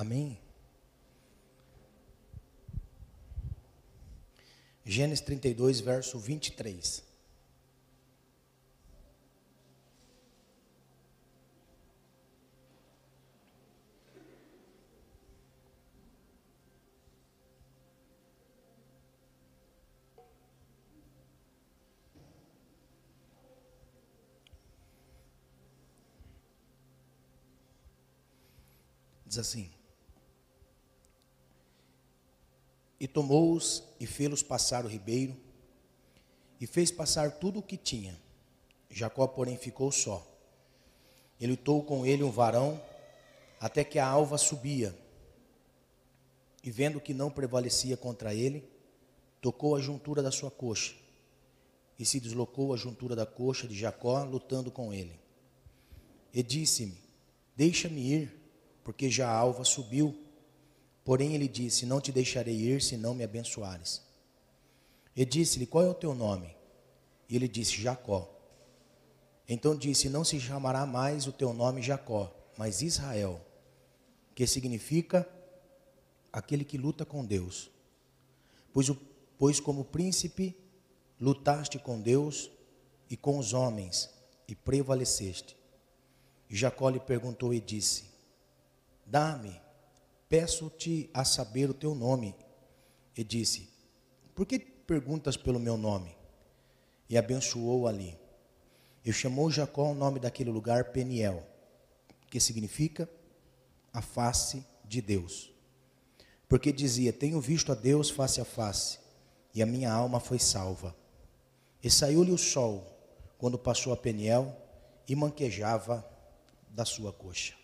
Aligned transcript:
Amém? 0.00 0.38
Gênesis 4.82 5.20
32, 5.20 5.80
verso 5.80 6.18
23. 6.18 7.04
Diz 29.26 29.38
assim: 29.38 29.79
E 33.00 33.08
tomou-os 33.08 33.82
e 33.98 34.06
fê-los 34.06 34.42
passar 34.42 34.84
o 34.84 34.88
ribeiro, 34.88 35.34
e 36.60 36.66
fez 36.66 36.90
passar 36.90 37.32
tudo 37.32 37.60
o 37.60 37.62
que 37.62 37.76
tinha. 37.76 38.20
Jacó, 38.90 39.26
porém, 39.26 39.56
ficou 39.56 39.90
só. 39.90 40.26
E 41.40 41.46
lutou 41.46 41.82
com 41.82 42.04
ele 42.04 42.22
um 42.22 42.30
varão, 42.30 42.80
até 43.58 43.82
que 43.82 43.98
a 43.98 44.06
alva 44.06 44.36
subia. 44.36 44.94
E 46.62 46.70
vendo 46.70 47.00
que 47.00 47.14
não 47.14 47.30
prevalecia 47.30 47.96
contra 47.96 48.34
ele, 48.34 48.68
tocou 49.40 49.74
a 49.74 49.80
juntura 49.80 50.22
da 50.22 50.30
sua 50.30 50.50
coxa, 50.50 50.94
e 51.98 52.04
se 52.04 52.20
deslocou 52.20 52.74
a 52.74 52.76
juntura 52.76 53.16
da 53.16 53.24
coxa 53.24 53.66
de 53.66 53.74
Jacó, 53.74 54.22
lutando 54.24 54.70
com 54.70 54.92
ele. 54.92 55.18
E 56.32 56.42
disse-me: 56.42 56.96
Deixa-me 57.56 58.00
ir, 58.00 58.40
porque 58.84 59.10
já 59.10 59.28
a 59.28 59.36
alva 59.36 59.64
subiu. 59.64 60.18
Porém 61.04 61.34
ele 61.34 61.48
disse: 61.48 61.86
Não 61.86 62.00
te 62.00 62.12
deixarei 62.12 62.54
ir 62.54 62.82
se 62.82 62.96
não 62.96 63.14
me 63.14 63.24
abençoares. 63.24 64.02
E 65.16 65.24
disse-lhe: 65.24 65.66
Qual 65.66 65.84
é 65.84 65.88
o 65.88 65.94
teu 65.94 66.14
nome? 66.14 66.54
E 67.28 67.36
ele 67.36 67.48
disse: 67.48 67.80
Jacó. 67.80 68.28
Então 69.48 69.76
disse: 69.76 70.08
Não 70.08 70.24
se 70.24 70.38
chamará 70.40 70.86
mais 70.86 71.26
o 71.26 71.32
teu 71.32 71.52
nome 71.52 71.82
Jacó, 71.82 72.32
mas 72.56 72.82
Israel, 72.82 73.40
que 74.34 74.46
significa 74.46 75.28
aquele 76.32 76.64
que 76.64 76.78
luta 76.78 77.04
com 77.04 77.24
Deus. 77.24 77.70
Pois, 78.72 78.88
o, 78.88 78.96
pois 79.38 79.58
como 79.58 79.84
príncipe 79.84 80.56
lutaste 81.20 81.78
com 81.78 82.00
Deus 82.00 82.50
e 83.08 83.16
com 83.16 83.38
os 83.38 83.52
homens, 83.52 84.08
e 84.46 84.54
prevaleceste. 84.54 85.56
E 86.48 86.56
Jacó 86.56 86.88
lhe 86.88 87.00
perguntou 87.00 87.52
e 87.52 87.60
disse: 87.60 88.04
Dá-me, 89.04 89.60
peço-te 90.30 91.10
a 91.12 91.24
saber 91.24 91.68
o 91.68 91.74
teu 91.74 91.94
nome. 91.94 92.34
E 93.14 93.24
disse: 93.24 93.68
Por 94.34 94.46
que 94.46 94.58
perguntas 94.58 95.36
pelo 95.36 95.58
meu 95.58 95.76
nome? 95.76 96.16
E 97.08 97.18
abençoou 97.18 97.86
ali. 97.86 98.16
E 99.04 99.12
chamou 99.12 99.50
Jacó 99.50 99.90
o 99.90 99.94
nome 99.94 100.20
daquele 100.20 100.50
lugar 100.50 100.92
Peniel, 100.92 101.44
que 102.30 102.38
significa 102.38 103.10
a 103.92 104.00
face 104.00 104.64
de 104.84 105.02
Deus. 105.02 105.52
Porque 106.48 106.72
dizia: 106.72 107.12
Tenho 107.12 107.40
visto 107.40 107.72
a 107.72 107.74
Deus 107.74 108.08
face 108.08 108.40
a 108.40 108.44
face, 108.44 109.00
e 109.52 109.62
a 109.62 109.66
minha 109.66 109.92
alma 109.92 110.20
foi 110.20 110.38
salva. 110.38 110.96
E 111.82 111.90
saiu-lhe 111.90 112.30
o 112.30 112.38
sol 112.38 112.86
quando 113.36 113.58
passou 113.58 113.92
a 113.92 113.96
Peniel 113.96 114.54
e 115.08 115.16
manquejava 115.16 116.06
da 116.68 116.84
sua 116.84 117.12
coxa. 117.12 117.54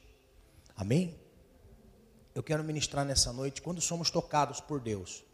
Amém? 0.75 1.26
Eu 2.37 2.43
quero 2.43 2.63
ministrar 2.63 3.03
nessa 3.03 3.33
noite 3.33 3.63
quando 3.63 3.81
somos 3.81 4.11
tocados 4.11 4.61
por 4.61 4.79
Deus. 4.79 5.25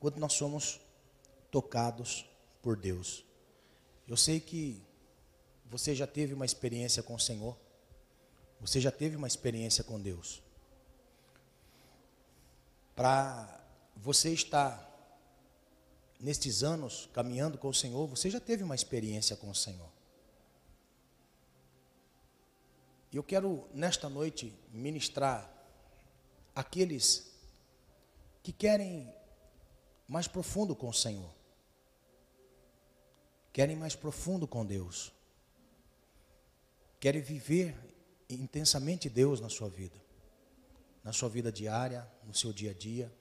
Quando 0.00 0.16
nós 0.16 0.32
somos 0.32 0.80
tocados 1.50 2.24
por 2.62 2.78
Deus. 2.78 3.22
Eu 4.08 4.16
sei 4.16 4.40
que 4.40 4.82
você 5.66 5.94
já 5.94 6.06
teve 6.06 6.32
uma 6.32 6.46
experiência 6.46 7.02
com 7.02 7.14
o 7.14 7.20
Senhor. 7.20 7.54
Você 8.58 8.80
já 8.80 8.90
teve 8.90 9.16
uma 9.16 9.26
experiência 9.26 9.84
com 9.84 10.00
Deus. 10.00 10.42
Para 12.96 13.60
você 13.94 14.32
estar 14.32 14.90
nestes 16.18 16.62
anos 16.62 17.06
caminhando 17.12 17.58
com 17.58 17.68
o 17.68 17.74
Senhor, 17.74 18.06
você 18.06 18.30
já 18.30 18.40
teve 18.40 18.64
uma 18.64 18.74
experiência 18.74 19.36
com 19.36 19.50
o 19.50 19.54
Senhor. 19.54 19.90
E 23.12 23.16
eu 23.16 23.22
quero 23.22 23.68
nesta 23.74 24.08
noite 24.08 24.54
ministrar 24.72 25.51
aqueles 26.54 27.32
que 28.42 28.52
querem 28.52 29.12
mais 30.06 30.26
profundo 30.26 30.74
com 30.74 30.88
o 30.88 30.94
Senhor, 30.94 31.30
querem 33.52 33.76
mais 33.76 33.94
profundo 33.94 34.46
com 34.46 34.64
Deus, 34.64 35.12
querem 36.98 37.20
viver 37.20 37.74
intensamente 38.28 39.08
Deus 39.08 39.40
na 39.40 39.48
sua 39.48 39.68
vida, 39.68 40.00
na 41.02 41.12
sua 41.12 41.28
vida 41.28 41.50
diária, 41.50 42.06
no 42.24 42.34
seu 42.34 42.52
dia 42.52 42.70
a 42.70 42.74
dia. 42.74 43.12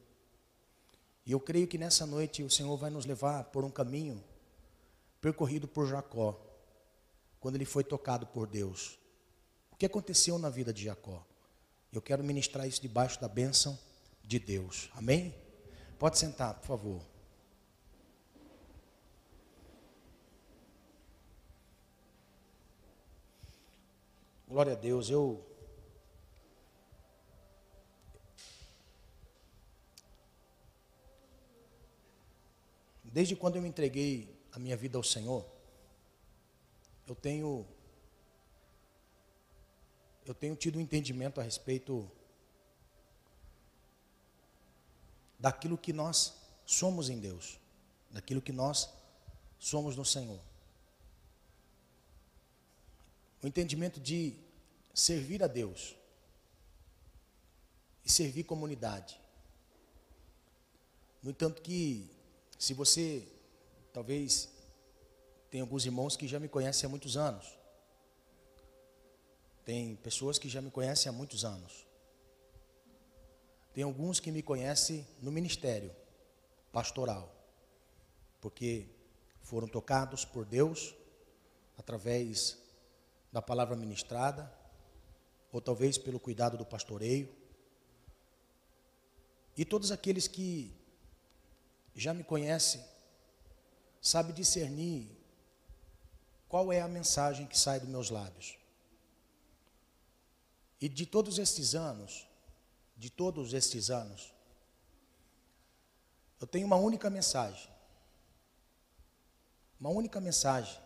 E 1.26 1.32
eu 1.32 1.40
creio 1.40 1.68
que 1.68 1.78
nessa 1.78 2.06
noite 2.06 2.44
o 2.44 2.50
Senhor 2.50 2.76
vai 2.78 2.90
nos 2.90 3.06
levar 3.06 3.46
por 3.46 3.64
um 3.64 3.70
caminho 3.70 4.24
percorrido 5.20 5.68
por 5.68 5.88
Jacó, 5.88 6.40
quando 7.40 7.56
ele 7.56 7.66
foi 7.66 7.84
tocado 7.84 8.26
por 8.28 8.48
Deus. 8.48 8.98
O 9.72 9.76
que 9.76 9.86
aconteceu 9.86 10.38
na 10.38 10.50
vida 10.50 10.74
de 10.74 10.86
Jacó? 10.86 11.26
Eu 11.92 12.02
quero 12.02 12.24
ministrar 12.24 12.66
isso 12.66 12.82
debaixo 12.82 13.20
da 13.20 13.28
bênção 13.28 13.78
de 14.24 14.40
Deus. 14.40 14.90
Amém? 14.94 15.36
Pode 16.00 16.18
sentar, 16.18 16.54
por 16.54 16.66
favor. 16.66 17.02
Glória 24.48 24.72
a 24.72 24.76
Deus, 24.76 25.10
eu. 25.10 25.46
Desde 33.04 33.36
quando 33.36 33.58
eu 33.58 33.62
me 33.62 33.68
entreguei 33.68 34.34
a 34.54 34.60
minha 34.60 34.78
vida 34.78 34.98
ao 34.98 35.04
Senhor, 35.04 35.46
eu 37.06 37.16
tenho 37.16 37.68
eu 40.26 40.34
tenho 40.34 40.56
tido 40.56 40.78
um 40.78 40.82
entendimento 40.82 41.40
a 41.40 41.44
respeito 41.44 42.10
daquilo 45.40 45.78
que 45.78 45.92
nós 45.92 46.34
somos 46.66 47.10
em 47.10 47.20
Deus, 47.20 47.60
daquilo 48.12 48.42
que 48.42 48.52
nós 48.52 48.90
somos 49.60 49.96
no 49.96 50.06
Senhor. 50.06 50.40
O 53.42 53.48
entendimento 53.48 54.00
de 54.00 54.36
servir 54.94 55.44
a 55.44 55.48
Deus 55.48 55.96
e 58.06 58.12
servir 58.12 58.44
comunidade. 58.44 59.20
No 61.24 61.32
entanto 61.32 61.62
que, 61.62 62.10
se 62.58 62.74
você, 62.74 63.28
talvez, 63.92 64.50
tem 65.50 65.62
alguns 65.62 65.86
irmãos 65.86 66.16
que 66.16 66.28
já 66.28 66.40
me 66.40 66.48
conhecem 66.48 66.88
há 66.88 66.90
muitos 66.90 67.18
anos, 67.18 67.58
tem 69.72 69.96
pessoas 69.96 70.38
que 70.38 70.50
já 70.50 70.62
me 70.62 70.70
conhecem 70.70 71.10
há 71.10 71.14
muitos 71.14 71.46
anos. 71.46 71.88
Tem 73.74 73.86
alguns 73.86 74.20
que 74.20 74.30
me 74.30 74.44
conhecem 74.44 75.08
no 75.22 75.32
ministério 75.32 75.96
pastoral, 76.74 77.34
porque 78.42 78.90
foram 79.42 79.70
tocados 79.70 80.26
por 80.26 80.44
Deus 80.44 80.94
através 81.78 82.58
da 83.32 83.42
palavra 83.42 83.78
ministrada, 83.78 84.54
ou 85.54 85.62
talvez 85.62 85.98
pelo 85.98 86.20
cuidado 86.20 86.58
do 86.58 86.66
pastoreio. 86.66 87.34
E 89.56 89.64
todos 89.64 89.90
aqueles 89.90 90.28
que 90.28 90.76
já 91.96 92.14
me 92.14 92.26
conhecem, 92.26 92.84
sabem 94.02 94.36
discernir 94.36 95.10
qual 96.50 96.74
é 96.74 96.82
a 96.82 96.90
mensagem 96.90 97.48
que 97.48 97.58
sai 97.58 97.80
dos 97.80 97.88
meus 97.88 98.10
lábios. 98.10 98.60
E 100.82 100.90
de 100.90 101.06
todos 101.06 101.38
estes 101.38 101.76
anos, 101.76 102.28
de 102.98 103.12
todos 103.12 103.54
estes 103.54 103.92
anos, 103.92 104.34
eu 106.40 106.48
tenho 106.48 106.66
uma 106.66 106.76
única 106.76 107.08
mensagem. 107.08 107.70
Uma 109.80 109.92
única 109.92 110.20
mensagem 110.20 110.82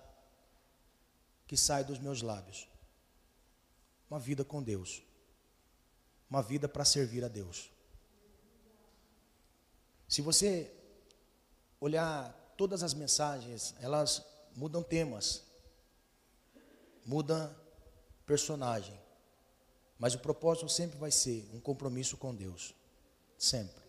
que 1.47 1.55
sai 1.55 1.85
dos 1.85 1.97
meus 1.97 2.21
lábios. 2.21 2.67
Uma 4.09 4.19
vida 4.19 4.43
com 4.43 4.61
Deus. 4.61 5.01
Uma 6.29 6.43
vida 6.43 6.67
para 6.67 6.83
servir 6.83 7.23
a 7.23 7.29
Deus. 7.29 7.71
Se 10.09 10.21
você 10.21 10.75
olhar 11.79 12.33
todas 12.57 12.83
as 12.83 12.93
mensagens, 12.93 13.73
elas 13.79 14.25
mudam 14.55 14.83
temas, 14.83 15.43
mudam 17.05 17.55
personagem 18.25 19.04
Mas 19.97 20.13
o 20.13 20.19
propósito 20.19 20.67
sempre 20.69 20.97
vai 20.97 21.11
ser 21.11 21.47
um 21.53 21.59
compromisso 21.59 22.17
com 22.17 22.35
Deus. 22.35 22.75
Sempre. 23.37 23.83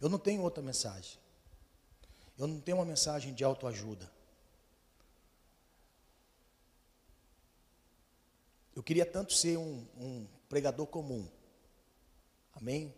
Eu 0.00 0.08
não 0.08 0.18
tenho 0.18 0.42
outra 0.42 0.62
mensagem. 0.62 1.18
Eu 2.36 2.46
não 2.46 2.60
tenho 2.60 2.76
uma 2.76 2.84
mensagem 2.84 3.34
de 3.34 3.42
autoajuda. 3.42 4.10
Eu 8.76 8.82
queria 8.82 9.04
tanto 9.04 9.32
ser 9.32 9.58
um, 9.58 9.84
um 9.96 10.26
pregador 10.48 10.86
comum. 10.86 11.28
Amém? 12.52 12.94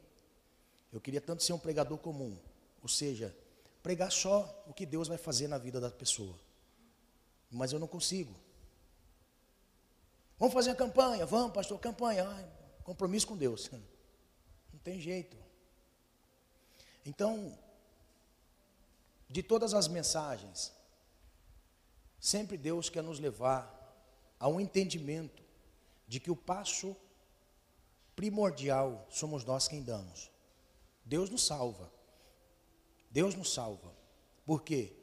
Eu 0.93 1.00
queria 1.00 1.20
tanto 1.20 1.43
ser 1.43 1.55
um 1.55 1.58
pregador 1.58 1.96
comum. 1.96 2.37
Ou 2.82 2.88
seja, 2.88 3.34
pregar 3.82 4.12
só 4.12 4.64
o 4.66 4.75
que 4.75 4.84
Deus 4.84 5.08
vai 5.08 5.16
fazer 5.16 5.49
na 5.49 5.56
vida 5.56 5.81
da 5.81 5.90
pessoa. 5.90 6.38
Mas 7.50 7.73
eu 7.73 7.78
não 7.78 7.87
consigo. 7.87 8.34
Vamos 10.40 10.54
fazer 10.54 10.70
a 10.70 10.75
campanha, 10.75 11.26
vamos, 11.26 11.52
pastor, 11.52 11.78
campanha. 11.78 12.25
Compromisso 12.82 13.26
com 13.26 13.37
Deus. 13.37 13.70
Não 14.72 14.81
tem 14.82 14.98
jeito. 14.98 15.37
Então, 17.04 17.58
de 19.28 19.42
todas 19.42 19.75
as 19.75 19.87
mensagens, 19.87 20.72
sempre 22.19 22.56
Deus 22.56 22.88
quer 22.88 23.02
nos 23.02 23.20
levar 23.20 23.78
a 24.38 24.48
um 24.48 24.58
entendimento 24.58 25.42
de 26.08 26.19
que 26.19 26.31
o 26.31 26.37
passo 26.37 26.96
primordial 28.16 29.06
somos 29.10 29.44
nós 29.44 29.69
quem 29.69 29.82
damos. 29.82 30.31
Deus 31.04 31.28
nos 31.28 31.46
salva. 31.46 31.92
Deus 33.10 33.34
nos 33.34 33.52
salva. 33.52 33.94
Por 34.46 34.62
quê? 34.62 34.96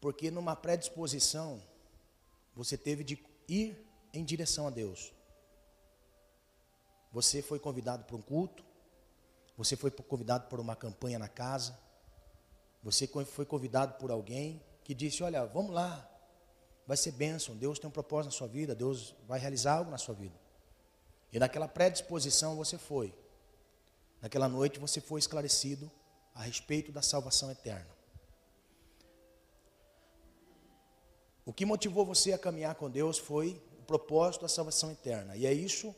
Porque 0.00 0.30
numa 0.30 0.56
predisposição 0.56 1.62
você 2.54 2.78
teve 2.78 3.04
de 3.04 3.22
ir 3.46 3.84
em 4.14 4.24
direção 4.24 4.66
a 4.66 4.70
Deus. 4.70 5.12
Você 7.12 7.42
foi 7.42 7.58
convidado 7.58 8.04
para 8.04 8.16
um 8.16 8.22
culto, 8.22 8.64
você 9.56 9.76
foi 9.76 9.90
convidado 9.90 10.48
por 10.48 10.58
uma 10.58 10.74
campanha 10.74 11.18
na 11.18 11.28
casa, 11.28 11.78
você 12.82 13.06
foi 13.06 13.44
convidado 13.44 13.94
por 13.98 14.10
alguém 14.10 14.62
que 14.82 14.94
disse: 14.94 15.22
Olha, 15.22 15.44
vamos 15.44 15.72
lá, 15.72 16.08
vai 16.86 16.96
ser 16.96 17.12
bênção, 17.12 17.56
Deus 17.56 17.78
tem 17.78 17.88
um 17.88 17.92
propósito 17.92 18.32
na 18.32 18.38
sua 18.38 18.48
vida, 18.48 18.74
Deus 18.74 19.14
vai 19.26 19.38
realizar 19.38 19.74
algo 19.74 19.90
na 19.90 19.98
sua 19.98 20.14
vida. 20.14 20.34
E 21.32 21.38
naquela 21.38 21.66
predisposição 21.66 22.56
você 22.56 22.78
foi. 22.78 23.14
Naquela 24.20 24.48
noite 24.48 24.78
você 24.78 25.00
foi 25.00 25.18
esclarecido 25.18 25.90
a 26.34 26.42
respeito 26.42 26.90
da 26.90 27.02
salvação 27.02 27.50
eterna. 27.50 27.94
O 31.46 31.52
que 31.52 31.66
motivou 31.66 32.06
você 32.06 32.32
a 32.32 32.38
caminhar 32.38 32.74
com 32.74 32.90
Deus 32.90 33.18
foi 33.18 33.62
propósito 33.84 34.42
da 34.42 34.48
salvação 34.48 34.90
eterna. 34.90 35.36
E 35.36 35.46
é 35.46 35.52
isso 35.52 35.94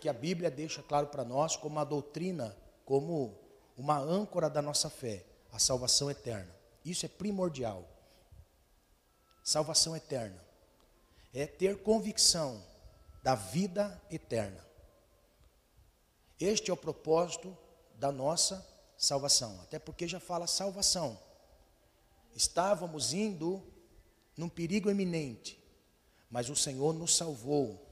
que 0.00 0.08
a 0.08 0.12
Bíblia 0.12 0.50
deixa 0.50 0.82
claro 0.82 1.08
para 1.08 1.24
nós 1.24 1.56
como 1.56 1.76
uma 1.76 1.84
doutrina, 1.84 2.56
como 2.84 3.38
uma 3.76 3.98
âncora 3.98 4.48
da 4.48 4.62
nossa 4.62 4.88
fé, 4.88 5.24
a 5.52 5.58
salvação 5.58 6.10
eterna. 6.10 6.54
Isso 6.84 7.04
é 7.04 7.08
primordial. 7.08 7.84
Salvação 9.42 9.96
eterna 9.96 10.40
é 11.32 11.46
ter 11.46 11.82
convicção 11.82 12.62
da 13.22 13.34
vida 13.34 14.00
eterna. 14.10 14.64
Este 16.38 16.70
é 16.70 16.74
o 16.74 16.76
propósito 16.76 17.56
da 17.96 18.10
nossa 18.10 18.66
salvação, 18.96 19.60
até 19.62 19.78
porque 19.78 20.08
já 20.08 20.18
fala 20.18 20.46
salvação. 20.46 21.18
Estávamos 22.34 23.12
indo 23.12 23.62
num 24.36 24.48
perigo 24.48 24.88
eminente, 24.88 25.59
mas 26.30 26.48
o 26.48 26.56
Senhor 26.56 26.92
nos 26.92 27.16
salvou, 27.16 27.84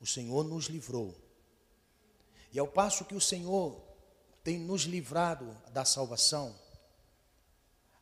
o 0.00 0.06
Senhor 0.06 0.44
nos 0.44 0.66
livrou. 0.66 1.14
E 2.52 2.58
ao 2.58 2.66
passo 2.66 3.04
que 3.04 3.14
o 3.14 3.20
Senhor 3.20 3.80
tem 4.42 4.58
nos 4.58 4.82
livrado 4.82 5.56
da 5.72 5.84
salvação, 5.84 6.54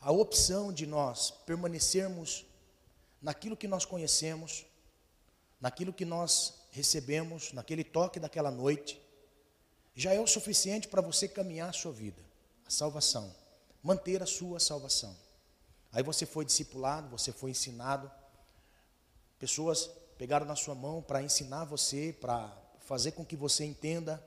a 0.00 0.12
opção 0.12 0.72
de 0.72 0.87
nós 0.87 1.32
permanecermos 1.44 2.46
naquilo 3.20 3.56
que 3.56 3.66
nós 3.66 3.84
conhecemos, 3.84 4.64
naquilo 5.61 5.93
que 5.93 6.04
nós 6.04 6.54
recebemos, 6.70 7.52
naquele 7.52 7.82
toque 7.82 8.20
daquela 8.20 8.50
noite, 8.50 9.02
já 9.94 10.14
é 10.14 10.20
o 10.20 10.26
suficiente 10.26 10.87
para 10.87 11.02
você 11.02 11.26
caminhar 11.26 11.70
a 11.70 11.72
sua 11.72 11.90
vida, 11.90 12.22
a 12.64 12.70
salvação, 12.70 13.34
manter 13.82 14.22
a 14.22 14.26
sua 14.26 14.61
salvação. 14.61 15.16
Aí 15.90 16.04
você 16.04 16.25
foi 16.25 16.44
discipulado, 16.44 17.08
você 17.08 17.32
foi 17.32 17.50
ensinado, 17.50 18.08
pessoas 19.38 19.90
pegaram 20.17 20.46
na 20.46 20.56
sua 20.56 20.75
mão 20.75 21.00
para 21.02 21.23
ensinar 21.23 21.64
você, 21.64 22.17
para 22.20 22.52
fazer 22.81 23.12
com 23.12 23.25
que 23.25 23.37
você 23.37 23.64
entenda 23.64 24.25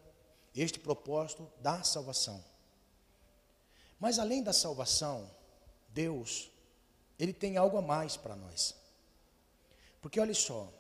este 0.56 0.80
propósito 0.80 1.52
da 1.60 1.84
salvação. 1.84 2.44
Mas 4.00 4.18
além 4.18 4.42
da 4.42 4.54
salvação, 4.54 5.30
Deus, 5.90 6.50
Ele 7.20 7.34
tem 7.34 7.58
algo 7.58 7.78
a 7.78 7.82
mais 7.82 8.18
para 8.18 8.36
nós. 8.36 8.76
Porque 10.02 10.20
olha 10.20 10.34
só, 10.34 10.72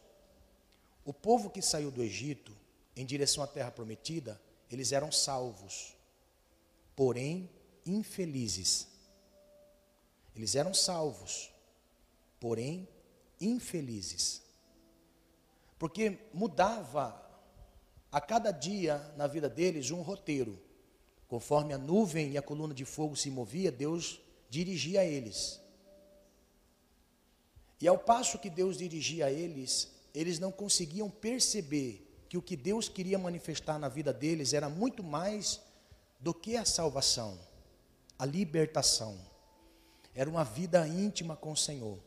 o 1.05 1.13
povo 1.13 1.49
que 1.49 1.61
saiu 1.61 1.91
do 1.91 2.01
Egito 2.01 2.55
em 2.95 3.05
direção 3.05 3.43
à 3.43 3.47
terra 3.47 3.71
prometida, 3.71 4.41
eles 4.69 4.91
eram 4.91 5.11
salvos, 5.11 5.95
porém 6.95 7.49
infelizes. 7.85 8.87
Eles 10.35 10.55
eram 10.55 10.73
salvos, 10.73 11.51
porém 12.39 12.87
infelizes. 13.41 14.41
Porque 15.77 16.19
mudava 16.33 17.19
a 18.11 18.21
cada 18.21 18.51
dia 18.51 18.97
na 19.17 19.25
vida 19.25 19.49
deles 19.49 19.89
um 19.89 20.01
roteiro. 20.01 20.61
Conforme 21.27 21.73
a 21.73 21.77
nuvem 21.77 22.31
e 22.31 22.37
a 22.37 22.41
coluna 22.41 22.73
de 22.73 22.85
fogo 22.85 23.15
se 23.15 23.31
movia, 23.31 23.71
Deus 23.71 24.21
dirigia 24.49 25.03
eles. 25.03 25.61
E 27.79 27.87
ao 27.87 27.97
passo 27.97 28.37
que 28.37 28.49
Deus 28.49 28.77
dirigia 28.77 29.31
eles, 29.31 29.89
eles 30.13 30.37
não 30.37 30.51
conseguiam 30.51 31.09
perceber 31.09 32.07
que 32.29 32.37
o 32.37 32.41
que 32.41 32.55
Deus 32.55 32.87
queria 32.87 33.17
manifestar 33.17 33.79
na 33.79 33.89
vida 33.89 34.13
deles 34.13 34.53
era 34.53 34.69
muito 34.69 35.03
mais 35.03 35.61
do 36.19 36.33
que 36.33 36.55
a 36.55 36.63
salvação, 36.63 37.39
a 38.19 38.25
libertação. 38.25 39.17
Era 40.13 40.29
uma 40.29 40.43
vida 40.43 40.87
íntima 40.87 41.35
com 41.35 41.53
o 41.53 41.57
Senhor. 41.57 41.97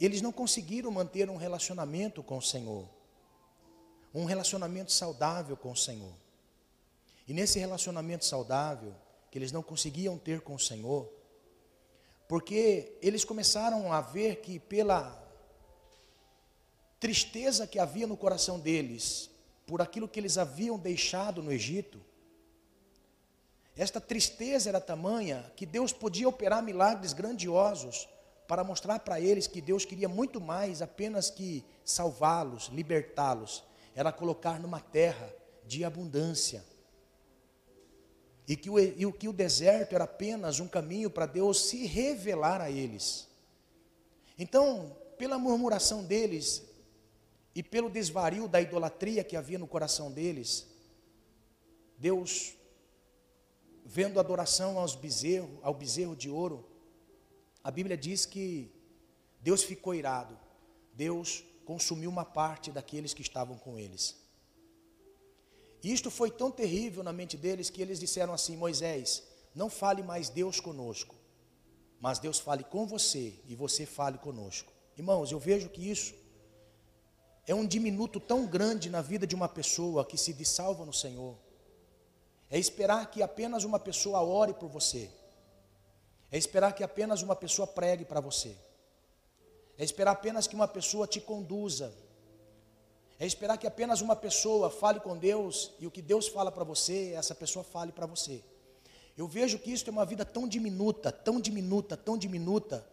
Eles 0.00 0.20
não 0.20 0.32
conseguiram 0.32 0.90
manter 0.90 1.30
um 1.30 1.36
relacionamento 1.36 2.22
com 2.22 2.38
o 2.38 2.42
Senhor, 2.42 2.88
um 4.12 4.24
relacionamento 4.24 4.92
saudável 4.92 5.56
com 5.56 5.70
o 5.72 5.76
Senhor. 5.76 6.12
E 7.26 7.32
nesse 7.32 7.58
relacionamento 7.58 8.24
saudável, 8.24 8.94
que 9.30 9.38
eles 9.38 9.52
não 9.52 9.62
conseguiam 9.62 10.18
ter 10.18 10.40
com 10.40 10.54
o 10.54 10.58
Senhor, 10.58 11.10
porque 12.28 12.96
eles 13.00 13.24
começaram 13.24 13.92
a 13.92 14.00
ver 14.00 14.36
que 14.36 14.58
pela 14.58 15.20
tristeza 16.98 17.66
que 17.66 17.78
havia 17.78 18.06
no 18.06 18.16
coração 18.16 18.58
deles 18.58 19.30
por 19.66 19.80
aquilo 19.80 20.08
que 20.08 20.20
eles 20.20 20.38
haviam 20.38 20.78
deixado 20.78 21.42
no 21.42 21.52
Egito, 21.52 22.00
esta 23.76 24.00
tristeza 24.00 24.68
era 24.68 24.80
tamanha 24.80 25.50
que 25.56 25.66
Deus 25.66 25.92
podia 25.92 26.28
operar 26.28 26.62
milagres 26.62 27.12
grandiosos 27.12 28.08
para 28.46 28.64
mostrar 28.64 28.98
para 29.00 29.20
eles 29.20 29.46
que 29.46 29.60
Deus 29.60 29.84
queria 29.84 30.08
muito 30.08 30.40
mais 30.40 30.82
apenas 30.82 31.30
que 31.30 31.64
salvá-los, 31.84 32.68
libertá-los, 32.68 33.64
era 33.94 34.12
colocar 34.12 34.60
numa 34.60 34.80
terra 34.80 35.32
de 35.66 35.84
abundância. 35.84 36.64
E 38.46 38.56
que, 38.56 38.68
o, 38.68 38.78
e 38.78 39.12
que 39.12 39.28
o 39.28 39.32
deserto 39.32 39.94
era 39.94 40.04
apenas 40.04 40.60
um 40.60 40.68
caminho 40.68 41.08
para 41.08 41.24
Deus 41.24 41.62
se 41.62 41.86
revelar 41.86 42.60
a 42.60 42.70
eles. 42.70 43.26
Então, 44.38 44.94
pela 45.16 45.38
murmuração 45.38 46.04
deles, 46.04 46.62
e 47.54 47.62
pelo 47.62 47.88
desvario 47.88 48.48
da 48.48 48.60
idolatria 48.60 49.22
que 49.22 49.36
havia 49.36 49.58
no 49.58 49.66
coração 49.66 50.10
deles, 50.10 50.66
Deus, 51.96 52.54
vendo 53.84 54.18
adoração 54.18 54.78
aos 54.78 54.96
bezerro, 54.96 55.58
ao 55.62 55.72
bezerro 55.72 56.16
de 56.16 56.28
ouro, 56.28 56.66
a 57.64 57.70
Bíblia 57.70 57.96
diz 57.96 58.26
que 58.26 58.70
Deus 59.40 59.64
ficou 59.64 59.94
irado, 59.94 60.38
Deus 60.92 61.42
consumiu 61.64 62.10
uma 62.10 62.24
parte 62.24 62.70
daqueles 62.70 63.14
que 63.14 63.22
estavam 63.22 63.56
com 63.56 63.78
eles. 63.78 64.22
E 65.82 65.92
isto 65.92 66.10
foi 66.10 66.30
tão 66.30 66.50
terrível 66.50 67.02
na 67.02 67.12
mente 67.12 67.38
deles 67.38 67.70
que 67.70 67.80
eles 67.80 67.98
disseram 67.98 68.34
assim: 68.34 68.54
Moisés, 68.56 69.22
não 69.54 69.70
fale 69.70 70.02
mais 70.02 70.28
Deus 70.28 70.60
conosco, 70.60 71.14
mas 71.98 72.18
Deus 72.18 72.38
fale 72.38 72.64
com 72.64 72.86
você 72.86 73.34
e 73.46 73.54
você 73.54 73.86
fale 73.86 74.18
conosco. 74.18 74.70
Irmãos, 74.96 75.32
eu 75.32 75.38
vejo 75.38 75.70
que 75.70 75.90
isso 75.90 76.14
é 77.46 77.54
um 77.54 77.66
diminuto 77.66 78.20
tão 78.20 78.46
grande 78.46 78.90
na 78.90 79.00
vida 79.00 79.26
de 79.26 79.34
uma 79.34 79.48
pessoa 79.48 80.04
que 80.04 80.18
se 80.18 80.32
dissalva 80.32 80.84
no 80.84 80.92
Senhor. 80.92 81.36
É 82.50 82.58
esperar 82.58 83.10
que 83.10 83.22
apenas 83.22 83.64
uma 83.64 83.78
pessoa 83.78 84.20
ore 84.20 84.52
por 84.52 84.68
você. 84.68 85.10
É 86.34 86.36
esperar 86.36 86.72
que 86.72 86.82
apenas 86.82 87.22
uma 87.22 87.36
pessoa 87.36 87.64
pregue 87.64 88.04
para 88.04 88.18
você. 88.18 88.56
É 89.78 89.84
esperar 89.84 90.10
apenas 90.10 90.48
que 90.48 90.56
uma 90.56 90.66
pessoa 90.66 91.06
te 91.06 91.20
conduza. 91.20 91.94
É 93.20 93.24
esperar 93.24 93.56
que 93.56 93.68
apenas 93.68 94.00
uma 94.00 94.16
pessoa 94.16 94.68
fale 94.68 94.98
com 94.98 95.16
Deus 95.16 95.70
e 95.78 95.86
o 95.86 95.92
que 95.92 96.02
Deus 96.02 96.26
fala 96.26 96.50
para 96.50 96.64
você, 96.64 97.12
essa 97.12 97.36
pessoa 97.36 97.64
fale 97.64 97.92
para 97.92 98.04
você. 98.04 98.42
Eu 99.16 99.28
vejo 99.28 99.60
que 99.60 99.70
isso 99.70 99.88
é 99.88 99.92
uma 99.92 100.04
vida 100.04 100.24
tão 100.24 100.48
diminuta, 100.48 101.12
tão 101.12 101.40
diminuta, 101.40 101.96
tão 101.96 102.18
diminuta, 102.18 102.84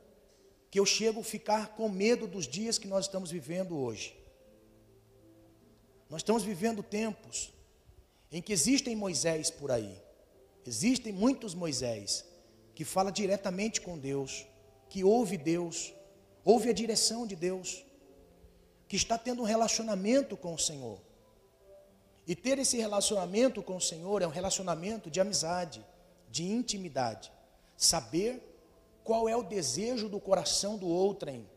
que 0.69 0.79
eu 0.79 0.85
chego 0.85 1.21
a 1.21 1.23
ficar 1.23 1.69
com 1.75 1.89
medo 1.89 2.27
dos 2.27 2.47
dias 2.47 2.77
que 2.77 2.87
nós 2.87 3.05
estamos 3.05 3.31
vivendo 3.31 3.75
hoje. 3.75 4.15
Nós 6.07 6.19
estamos 6.19 6.43
vivendo 6.43 6.83
tempos 6.83 7.51
em 8.31 8.39
que 8.39 8.53
existem 8.53 8.95
Moisés 8.95 9.49
por 9.49 9.71
aí. 9.71 9.99
Existem 10.63 11.11
muitos 11.11 11.55
Moisés 11.55 12.29
que 12.81 12.85
fala 12.85 13.11
diretamente 13.11 13.79
com 13.79 13.95
Deus, 13.95 14.47
que 14.89 15.03
ouve 15.03 15.37
Deus, 15.37 15.93
ouve 16.43 16.67
a 16.67 16.73
direção 16.73 17.27
de 17.27 17.35
Deus, 17.35 17.85
que 18.87 18.95
está 18.95 19.19
tendo 19.19 19.43
um 19.43 19.45
relacionamento 19.45 20.35
com 20.35 20.55
o 20.55 20.57
Senhor. 20.57 20.99
E 22.25 22.35
ter 22.35 22.57
esse 22.57 22.77
relacionamento 22.77 23.61
com 23.61 23.77
o 23.77 23.79
Senhor 23.79 24.23
é 24.23 24.27
um 24.27 24.31
relacionamento 24.31 25.11
de 25.11 25.21
amizade, 25.21 25.85
de 26.27 26.43
intimidade. 26.43 27.31
Saber 27.77 28.41
qual 29.03 29.29
é 29.29 29.37
o 29.37 29.43
desejo 29.43 30.09
do 30.09 30.19
coração 30.19 30.75
do 30.75 30.87
outrem. 30.87 31.47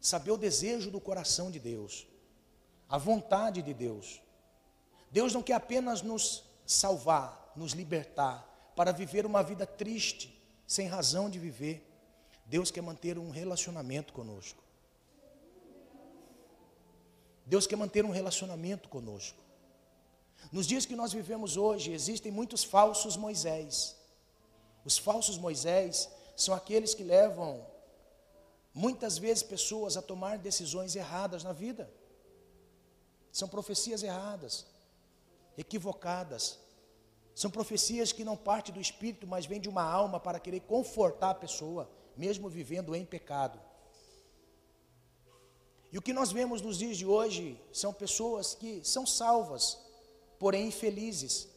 Saber 0.00 0.30
o 0.30 0.36
desejo 0.36 0.88
do 0.88 1.00
coração 1.00 1.50
de 1.50 1.58
Deus. 1.58 2.06
A 2.88 2.96
vontade 2.96 3.60
de 3.60 3.74
Deus. 3.74 4.22
Deus 5.10 5.34
não 5.34 5.42
quer 5.42 5.54
apenas 5.54 6.00
nos 6.00 6.44
salvar, 6.64 7.52
nos 7.56 7.72
libertar, 7.72 8.51
para 8.74 8.92
viver 8.92 9.26
uma 9.26 9.42
vida 9.42 9.66
triste, 9.66 10.38
sem 10.66 10.86
razão 10.86 11.28
de 11.28 11.38
viver. 11.38 11.86
Deus 12.46 12.70
quer 12.70 12.82
manter 12.82 13.18
um 13.18 13.30
relacionamento 13.30 14.12
conosco. 14.12 14.62
Deus 17.46 17.66
quer 17.66 17.76
manter 17.76 18.04
um 18.04 18.10
relacionamento 18.10 18.88
conosco. 18.88 19.42
Nos 20.50 20.66
dias 20.66 20.86
que 20.86 20.96
nós 20.96 21.12
vivemos 21.12 21.56
hoje, 21.56 21.92
existem 21.92 22.32
muitos 22.32 22.64
falsos 22.64 23.16
Moisés. 23.16 23.96
Os 24.84 24.98
falsos 24.98 25.38
Moisés 25.38 26.08
são 26.36 26.54
aqueles 26.54 26.94
que 26.94 27.04
levam 27.04 27.64
muitas 28.74 29.18
vezes 29.18 29.42
pessoas 29.42 29.96
a 29.96 30.02
tomar 30.02 30.38
decisões 30.38 30.96
erradas 30.96 31.44
na 31.44 31.52
vida. 31.52 31.90
São 33.30 33.48
profecias 33.48 34.02
erradas, 34.02 34.66
equivocadas. 35.56 36.58
São 37.34 37.50
profecias 37.50 38.12
que 38.12 38.24
não 38.24 38.36
partem 38.36 38.74
do 38.74 38.80
espírito, 38.80 39.26
mas 39.26 39.46
vêm 39.46 39.60
de 39.60 39.68
uma 39.68 39.82
alma 39.82 40.20
para 40.20 40.38
querer 40.38 40.60
confortar 40.60 41.30
a 41.30 41.34
pessoa, 41.34 41.90
mesmo 42.16 42.48
vivendo 42.48 42.94
em 42.94 43.04
pecado. 43.04 43.58
E 45.90 45.98
o 45.98 46.02
que 46.02 46.12
nós 46.12 46.32
vemos 46.32 46.62
nos 46.62 46.78
dias 46.78 46.96
de 46.96 47.04
hoje 47.06 47.60
são 47.70 47.92
pessoas 47.92 48.54
que 48.54 48.82
são 48.82 49.06
salvas, 49.06 49.78
porém 50.38 50.68
infelizes, 50.68 51.48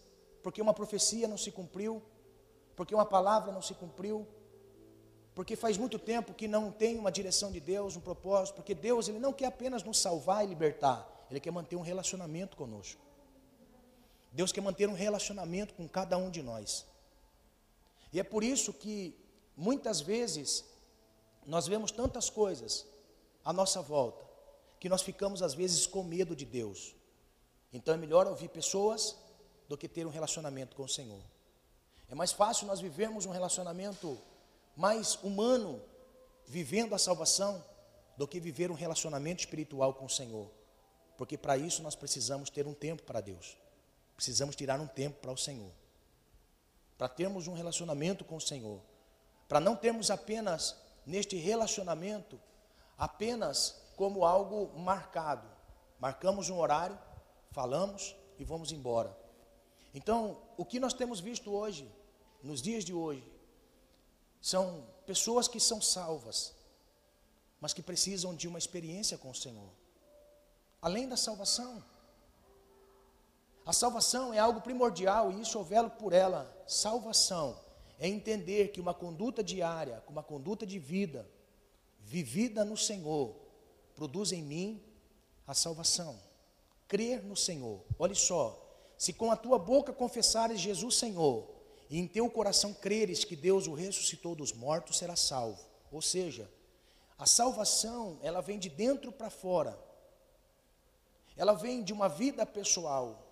porque 0.44 0.62
uma 0.62 0.74
profecia 0.74 1.28
não 1.28 1.38
se 1.38 1.52
cumpriu, 1.52 2.04
porque 2.76 2.94
uma 2.94 3.06
palavra 3.06 3.52
não 3.52 3.62
se 3.62 3.74
cumpriu, 3.74 4.28
porque 5.34 5.56
faz 5.56 5.78
muito 5.78 5.98
tempo 5.98 6.34
que 6.34 6.48
não 6.48 6.72
tem 6.72 6.98
uma 6.98 7.12
direção 7.12 7.52
de 7.52 7.60
Deus, 7.60 7.96
um 7.96 8.02
propósito, 8.02 8.56
porque 8.56 8.74
Deus 8.74 9.08
ele 9.08 9.20
não 9.20 9.32
quer 9.32 9.48
apenas 9.48 9.84
nos 9.84 10.00
salvar 10.00 10.44
e 10.44 10.48
libertar, 10.48 11.26
ele 11.30 11.40
quer 11.40 11.52
manter 11.52 11.76
um 11.78 11.82
relacionamento 11.82 12.58
conosco. 12.58 13.05
Deus 14.36 14.52
quer 14.52 14.60
manter 14.60 14.90
um 14.90 14.94
relacionamento 14.94 15.74
com 15.74 15.88
cada 15.88 16.18
um 16.18 16.30
de 16.30 16.44
nós. 16.44 16.86
E 18.12 18.20
é 18.20 18.24
por 18.24 18.44
isso 18.44 18.74
que 18.74 19.18
muitas 19.56 20.02
vezes 20.02 20.66
nós 21.46 21.68
vemos 21.68 21.90
tantas 21.90 22.30
coisas 22.30 22.86
à 23.46 23.54
nossa 23.54 23.82
volta 23.82 24.26
que 24.78 24.90
nós 24.90 25.02
ficamos 25.02 25.42
às 25.42 25.54
vezes 25.54 25.88
com 25.88 26.04
medo 26.04 26.36
de 26.36 26.44
Deus. 26.44 26.94
Então 27.72 27.94
é 27.94 27.98
melhor 27.98 28.28
ouvir 28.28 28.50
pessoas 28.50 29.16
do 29.70 29.78
que 29.78 29.88
ter 29.88 30.06
um 30.06 30.10
relacionamento 30.10 30.76
com 30.76 30.84
o 30.84 30.90
Senhor. 30.90 31.22
É 32.10 32.14
mais 32.14 32.34
fácil 32.34 32.68
nós 32.68 32.82
vivermos 32.82 33.26
um 33.26 33.32
relacionamento 33.32 34.20
mais 34.76 35.16
humano, 35.24 35.82
vivendo 36.46 36.94
a 36.94 37.00
salvação, 37.00 37.64
do 38.18 38.28
que 38.28 38.40
viver 38.40 38.70
um 38.70 38.76
relacionamento 38.76 39.40
espiritual 39.40 39.94
com 39.94 40.06
o 40.06 40.10
Senhor. 40.10 40.52
Porque 41.18 41.38
para 41.38 41.58
isso 41.58 41.82
nós 41.82 41.96
precisamos 41.96 42.50
ter 42.50 42.68
um 42.68 42.74
tempo 42.74 43.04
para 43.04 43.22
Deus. 43.22 43.58
Precisamos 44.16 44.56
tirar 44.56 44.80
um 44.80 44.88
tempo 44.88 45.20
para 45.20 45.32
o 45.32 45.38
Senhor. 45.38 45.72
Para 46.98 47.10
termos 47.10 47.48
um 47.48 47.54
relacionamento 47.54 48.24
com 48.24 48.38
o 48.38 48.42
Senhor. 48.42 48.82
Para 49.48 49.60
não 49.60 49.76
termos 49.76 50.10
apenas 50.10 50.76
neste 51.06 51.36
relacionamento, 51.36 52.40
apenas 52.98 53.82
como 53.96 54.26
algo 54.26 54.78
marcado. 54.80 55.48
Marcamos 56.00 56.50
um 56.50 56.58
horário, 56.58 56.98
falamos 57.52 58.16
e 58.38 58.44
vamos 58.44 58.72
embora. 58.72 59.16
Então, 59.94 60.42
o 60.58 60.66
que 60.66 60.80
nós 60.80 60.94
temos 60.94 61.20
visto 61.20 61.54
hoje, 61.54 61.90
nos 62.44 62.62
dias 62.62 62.84
de 62.84 62.94
hoje, 62.94 63.32
são 64.42 64.86
pessoas 65.06 65.48
que 65.48 65.60
são 65.60 65.82
salvas, 65.82 66.54
mas 67.60 67.74
que 67.74 67.82
precisam 67.82 68.36
de 68.36 68.48
uma 68.48 68.60
experiência 68.60 69.18
com 69.18 69.30
o 69.32 69.36
Senhor. 69.36 69.70
Além 70.82 71.08
da 71.08 71.18
salvação, 71.18 71.84
a 73.66 73.74
salvação 73.74 74.34
é 74.34 74.38
algo 74.38 74.62
primordial 74.62 75.32
e 75.32 75.42
isso 75.42 75.58
eu 75.58 75.64
velo 75.64 75.90
por 75.90 76.14
ela. 76.14 76.54
Salvação 76.68 77.60
é 77.98 78.08
entender 78.08 78.70
que 78.70 78.80
uma 78.80 78.94
conduta 78.94 79.44
diária, 79.44 80.04
uma 80.08 80.22
conduta 80.22 80.66
de 80.66 80.78
vida, 80.78 81.28
vivida 82.00 82.64
no 82.64 82.78
Senhor, 82.78 83.36
produz 83.96 84.32
em 84.32 84.44
mim 84.44 84.84
a 85.48 85.54
salvação. 85.54 86.20
Crer 86.88 87.24
no 87.24 87.36
Senhor. 87.36 87.84
Olha 87.98 88.14
só, 88.14 88.62
se 88.98 89.12
com 89.12 89.32
a 89.32 89.36
tua 89.36 89.58
boca 89.58 89.92
confessares 89.92 90.60
Jesus 90.60 90.96
Senhor, 90.96 91.50
e 91.90 92.00
em 92.00 92.08
teu 92.08 92.30
coração 92.30 92.74
creres 92.74 93.24
que 93.24 93.36
Deus 93.36 93.68
o 93.68 93.74
ressuscitou 93.74 94.36
dos 94.36 94.54
mortos, 94.54 94.98
será 94.98 95.16
salvo. 95.16 95.64
Ou 95.92 96.02
seja, 96.02 96.50
a 97.18 97.26
salvação, 97.26 98.20
ela 98.22 98.42
vem 98.42 98.60
de 98.60 98.70
dentro 98.70 99.12
para 99.12 99.30
fora. 99.30 99.80
Ela 101.38 101.54
vem 101.54 101.84
de 101.84 101.94
uma 101.94 102.08
vida 102.08 102.46
pessoal, 102.46 103.25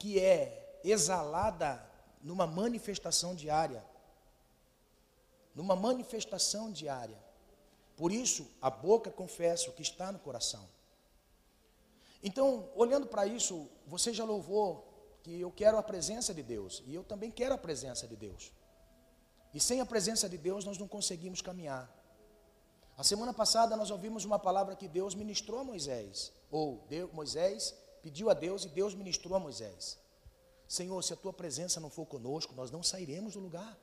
que 0.00 0.18
é 0.18 0.80
exalada 0.82 1.86
numa 2.22 2.46
manifestação 2.46 3.34
diária. 3.34 3.84
Numa 5.54 5.76
manifestação 5.76 6.72
diária. 6.72 7.18
Por 7.96 8.10
isso, 8.10 8.50
a 8.62 8.70
boca 8.70 9.10
confessa 9.10 9.68
o 9.68 9.74
que 9.74 9.82
está 9.82 10.10
no 10.10 10.18
coração. 10.18 10.66
Então, 12.22 12.70
olhando 12.74 13.06
para 13.06 13.26
isso, 13.26 13.68
você 13.86 14.12
já 14.12 14.24
louvou 14.24 14.86
que 15.22 15.38
eu 15.38 15.52
quero 15.52 15.76
a 15.76 15.82
presença 15.82 16.32
de 16.32 16.42
Deus, 16.42 16.82
e 16.86 16.94
eu 16.94 17.04
também 17.04 17.30
quero 17.30 17.54
a 17.54 17.58
presença 17.58 18.08
de 18.08 18.16
Deus. 18.16 18.50
E 19.52 19.60
sem 19.60 19.82
a 19.82 19.86
presença 19.86 20.30
de 20.30 20.38
Deus 20.38 20.64
nós 20.64 20.78
não 20.78 20.88
conseguimos 20.88 21.42
caminhar. 21.42 21.94
A 22.96 23.04
semana 23.04 23.34
passada 23.34 23.76
nós 23.76 23.90
ouvimos 23.90 24.24
uma 24.24 24.38
palavra 24.38 24.76
que 24.76 24.88
Deus 24.88 25.14
ministrou 25.14 25.60
a 25.60 25.64
Moisés, 25.64 26.32
ou 26.50 26.86
Deus, 26.88 27.12
Moisés 27.12 27.74
pediu 28.02 28.30
a 28.30 28.34
Deus 28.34 28.64
e 28.64 28.68
Deus 28.68 28.94
ministrou 28.94 29.34
a 29.34 29.40
Moisés. 29.40 29.98
Senhor, 30.68 31.02
se 31.02 31.12
a 31.12 31.16
tua 31.16 31.32
presença 31.32 31.80
não 31.80 31.90
for 31.90 32.06
conosco, 32.06 32.54
nós 32.54 32.70
não 32.70 32.82
sairemos 32.82 33.34
do 33.34 33.40
lugar. 33.40 33.76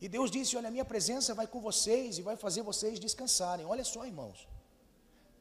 E 0.00 0.08
Deus 0.08 0.30
disse: 0.30 0.56
Olha, 0.56 0.68
a 0.68 0.70
minha 0.70 0.84
presença 0.84 1.34
vai 1.34 1.46
com 1.46 1.60
vocês 1.60 2.18
e 2.18 2.22
vai 2.22 2.36
fazer 2.36 2.62
vocês 2.62 2.98
descansarem. 2.98 3.64
Olha 3.64 3.84
só, 3.84 4.04
irmãos. 4.04 4.46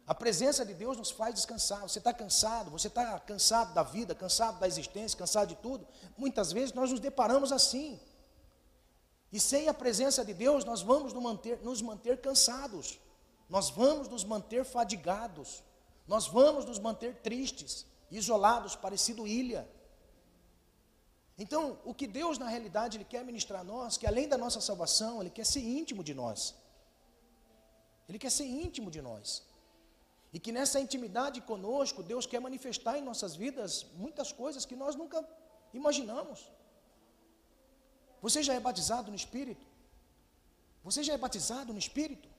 A 0.07 0.13
presença 0.13 0.63
de 0.63 0.73
Deus 0.73 0.97
nos 0.97 1.09
faz 1.09 1.33
descansar. 1.33 1.81
Você 1.81 1.97
está 1.97 2.13
cansado, 2.13 2.69
você 2.69 2.87
está 2.87 3.19
cansado 3.19 3.73
da 3.73 3.81
vida, 3.81 4.13
cansado 4.13 4.59
da 4.59 4.67
existência, 4.67 5.17
cansado 5.17 5.47
de 5.49 5.55
tudo. 5.55 5.87
Muitas 6.15 6.51
vezes 6.51 6.73
nós 6.73 6.91
nos 6.91 6.99
deparamos 6.99 7.51
assim. 7.51 7.99
E 9.31 9.39
sem 9.39 9.67
a 9.67 9.73
presença 9.73 10.23
de 10.23 10.33
Deus, 10.33 10.63
nós 10.63 10.81
vamos 10.81 11.11
nos 11.11 11.23
manter, 11.23 11.59
nos 11.63 11.81
manter 11.81 12.21
cansados, 12.21 12.99
nós 13.49 13.69
vamos 13.69 14.07
nos 14.07 14.23
manter 14.23 14.63
fadigados, 14.63 15.63
nós 16.07 16.27
vamos 16.27 16.65
nos 16.65 16.79
manter 16.79 17.15
tristes, 17.21 17.85
isolados, 18.11 18.75
parecido 18.75 19.27
ilha. 19.27 19.67
Então, 21.37 21.79
o 21.83 21.93
que 21.93 22.07
Deus 22.07 22.37
na 22.37 22.47
realidade 22.47 22.97
ele 22.97 23.05
quer 23.05 23.23
ministrar 23.25 23.61
a 23.61 23.63
nós, 23.63 23.97
que 23.97 24.07
além 24.07 24.27
da 24.27 24.37
nossa 24.37 24.61
salvação, 24.61 25.21
ele 25.21 25.29
quer 25.29 25.45
ser 25.45 25.61
íntimo 25.61 26.03
de 26.03 26.13
nós. 26.13 26.55
Ele 28.07 28.19
quer 28.19 28.29
ser 28.29 28.45
íntimo 28.45 28.89
de 28.91 29.01
nós. 29.01 29.43
E 30.31 30.39
que 30.39 30.51
nessa 30.51 30.79
intimidade 30.79 31.41
conosco, 31.41 32.03
Deus 32.03 32.25
quer 32.25 32.39
manifestar 32.39 32.97
em 32.97 33.01
nossas 33.01 33.35
vidas 33.35 33.85
muitas 33.95 34.31
coisas 34.31 34.65
que 34.65 34.75
nós 34.75 34.95
nunca 34.95 35.27
imaginamos. 35.73 36.51
Você 38.21 38.41
já 38.43 38.53
é 38.53 38.59
batizado 38.59 39.09
no 39.09 39.15
Espírito? 39.15 39.65
Você 40.83 41.03
já 41.03 41.13
é 41.13 41.17
batizado 41.17 41.73
no 41.73 41.79
Espírito? 41.79 42.29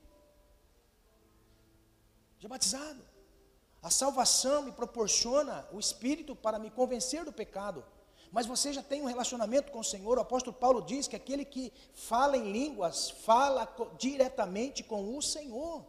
Já 2.38 2.46
é 2.46 2.48
batizado? 2.48 3.15
A 3.82 3.90
salvação 3.90 4.62
me 4.62 4.72
proporciona 4.72 5.66
o 5.72 5.78
Espírito 5.78 6.34
para 6.34 6.58
me 6.58 6.70
convencer 6.70 7.24
do 7.24 7.32
pecado. 7.32 7.84
Mas 8.32 8.46
você 8.46 8.72
já 8.72 8.82
tem 8.82 9.00
um 9.02 9.06
relacionamento 9.06 9.70
com 9.70 9.78
o 9.78 9.84
Senhor. 9.84 10.18
O 10.18 10.20
apóstolo 10.20 10.56
Paulo 10.56 10.82
diz 10.82 11.06
que 11.06 11.16
aquele 11.16 11.44
que 11.44 11.72
fala 11.94 12.36
em 12.36 12.52
línguas 12.52 13.10
fala 13.10 13.66
diretamente 13.98 14.82
com 14.82 15.16
o 15.16 15.22
Senhor. 15.22 15.84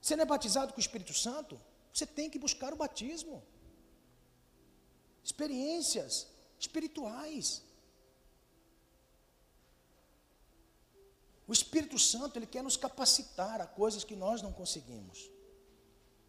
Você 0.00 0.16
não 0.16 0.22
é 0.22 0.26
batizado 0.26 0.72
com 0.72 0.78
o 0.78 0.80
Espírito 0.80 1.14
Santo? 1.14 1.60
Você 1.92 2.06
tem 2.06 2.30
que 2.30 2.38
buscar 2.38 2.72
o 2.72 2.76
batismo. 2.76 3.42
Experiências 5.22 6.26
espirituais. 6.58 7.62
O 11.46 11.52
Espírito 11.52 11.98
Santo, 11.98 12.38
ele 12.38 12.46
quer 12.46 12.62
nos 12.62 12.76
capacitar 12.76 13.60
a 13.60 13.66
coisas 13.66 14.04
que 14.04 14.16
nós 14.16 14.40
não 14.40 14.52
conseguimos. 14.52 15.30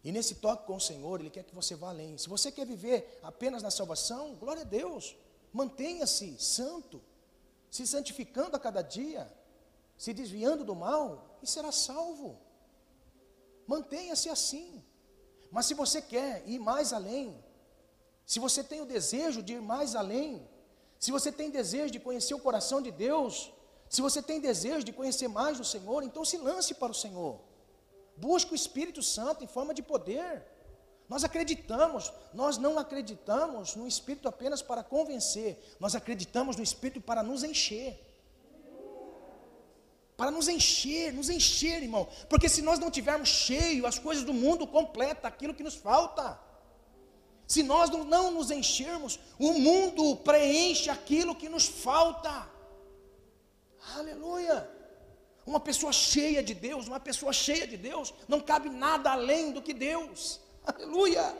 E 0.04 0.12
nesse 0.12 0.34
toque 0.34 0.66
com 0.66 0.76
o 0.76 0.80
Senhor, 0.80 1.18
ele 1.18 1.30
quer 1.30 1.44
que 1.44 1.54
você 1.54 1.74
vá 1.74 1.88
além. 1.88 2.18
Se 2.18 2.28
você 2.28 2.52
quer 2.52 2.66
viver 2.66 3.18
apenas 3.22 3.62
na 3.62 3.70
salvação, 3.70 4.34
glória 4.34 4.60
a 4.60 4.66
Deus. 4.66 5.16
Mantenha-se 5.50 6.36
santo, 6.38 7.00
se 7.70 7.86
santificando 7.86 8.54
a 8.54 8.60
cada 8.60 8.82
dia, 8.82 9.32
se 9.96 10.12
desviando 10.12 10.62
do 10.62 10.74
mal, 10.74 11.38
e 11.42 11.46
será 11.46 11.72
salvo. 11.72 12.38
Mantenha-se 13.66 14.28
assim. 14.28 14.84
Mas 15.50 15.64
se 15.66 15.72
você 15.72 16.02
quer 16.02 16.46
ir 16.46 16.58
mais 16.58 16.92
além, 16.92 17.42
se 18.26 18.38
você 18.38 18.62
tem 18.62 18.82
o 18.82 18.86
desejo 18.86 19.42
de 19.42 19.54
ir 19.54 19.62
mais 19.62 19.94
além, 19.94 20.46
se 20.98 21.10
você 21.10 21.32
tem 21.32 21.50
desejo 21.50 21.90
de 21.90 22.00
conhecer 22.00 22.34
o 22.34 22.40
coração 22.40 22.82
de 22.82 22.90
Deus, 22.90 23.52
se 23.88 24.02
você 24.02 24.20
tem 24.20 24.38
desejo 24.38 24.84
de 24.84 24.92
conhecer 24.92 25.28
mais 25.28 25.56
do 25.56 25.64
Senhor, 25.64 26.02
então 26.02 26.24
se 26.26 26.36
lance 26.36 26.74
para 26.74 26.92
o 26.92 26.94
Senhor. 26.94 27.40
Busque 28.16 28.52
o 28.52 28.54
Espírito 28.54 29.02
Santo 29.02 29.42
em 29.44 29.46
forma 29.46 29.74
de 29.74 29.82
poder. 29.82 30.44
Nós 31.08 31.22
acreditamos, 31.22 32.12
nós 32.32 32.56
não 32.56 32.78
acreditamos 32.78 33.74
no 33.76 33.86
Espírito 33.86 34.26
apenas 34.26 34.62
para 34.62 34.82
convencer, 34.82 35.62
nós 35.78 35.94
acreditamos 35.94 36.56
no 36.56 36.62
Espírito 36.62 37.00
para 37.00 37.22
nos 37.22 37.44
encher. 37.44 38.00
Para 40.16 40.30
nos 40.30 40.48
encher, 40.48 41.12
nos 41.12 41.28
encher, 41.28 41.82
irmão. 41.82 42.08
Porque 42.28 42.48
se 42.48 42.62
nós 42.62 42.78
não 42.78 42.90
tivermos 42.90 43.28
cheio, 43.28 43.86
as 43.86 43.98
coisas 43.98 44.24
do 44.24 44.32
mundo 44.32 44.66
completa 44.66 45.28
aquilo 45.28 45.52
que 45.52 45.62
nos 45.62 45.74
falta. 45.74 46.40
Se 47.46 47.62
nós 47.62 47.90
não 47.90 48.30
nos 48.30 48.50
enchermos, 48.50 49.18
o 49.38 49.52
mundo 49.52 50.16
preenche 50.16 50.88
aquilo 50.88 51.34
que 51.34 51.48
nos 51.48 51.66
falta. 51.66 52.48
Aleluia. 53.96 54.73
Uma 55.46 55.60
pessoa 55.60 55.92
cheia 55.92 56.42
de 56.42 56.54
Deus, 56.54 56.88
uma 56.88 56.98
pessoa 56.98 57.32
cheia 57.32 57.66
de 57.66 57.76
Deus, 57.76 58.14
não 58.26 58.40
cabe 58.40 58.70
nada 58.70 59.10
além 59.12 59.52
do 59.52 59.60
que 59.60 59.74
Deus. 59.74 60.40
Aleluia! 60.64 61.36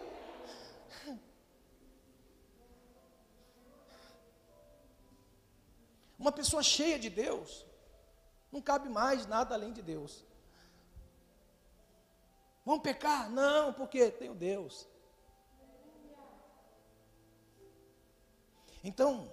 Uma 6.19 6.33
pessoa 6.33 6.63
cheia 6.63 6.99
de 6.99 7.09
Deus, 7.09 7.67
não 8.53 8.61
cabe 8.61 8.89
mais 8.89 9.27
nada 9.27 9.55
além 9.55 9.73
de 9.73 9.83
Deus. 9.83 10.25
Vamos 12.65 12.83
pecar? 12.83 13.31
Não, 13.31 13.73
porque 13.73 14.11
tenho 14.11 14.35
Deus. 14.35 14.89
Então, 18.83 19.31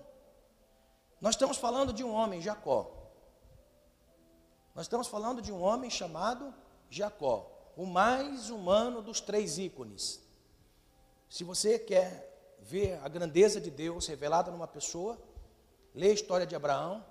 nós 1.19 1.35
estamos 1.35 1.57
falando 1.57 1.93
de 1.93 2.03
um 2.03 2.11
homem, 2.11 2.41
Jacó. 2.41 3.00
Nós 4.73 4.85
estamos 4.85 5.07
falando 5.07 5.41
de 5.41 5.51
um 5.51 5.61
homem 5.61 5.89
chamado 5.89 6.53
Jacó 6.89 7.51
o 7.75 7.85
mais 7.85 8.49
humano 8.49 9.01
dos 9.01 9.21
três 9.21 9.57
ícones. 9.57 10.21
Se 11.29 11.43
você 11.43 11.79
quer 11.79 12.57
ver 12.59 12.99
a 13.03 13.07
grandeza 13.07 13.59
de 13.59 13.71
Deus 13.71 14.07
revelada 14.07 14.51
numa 14.51 14.67
pessoa, 14.67 15.17
lê 15.93 16.11
a 16.11 16.13
história 16.13 16.45
de 16.45 16.55
Abraão, 16.55 17.03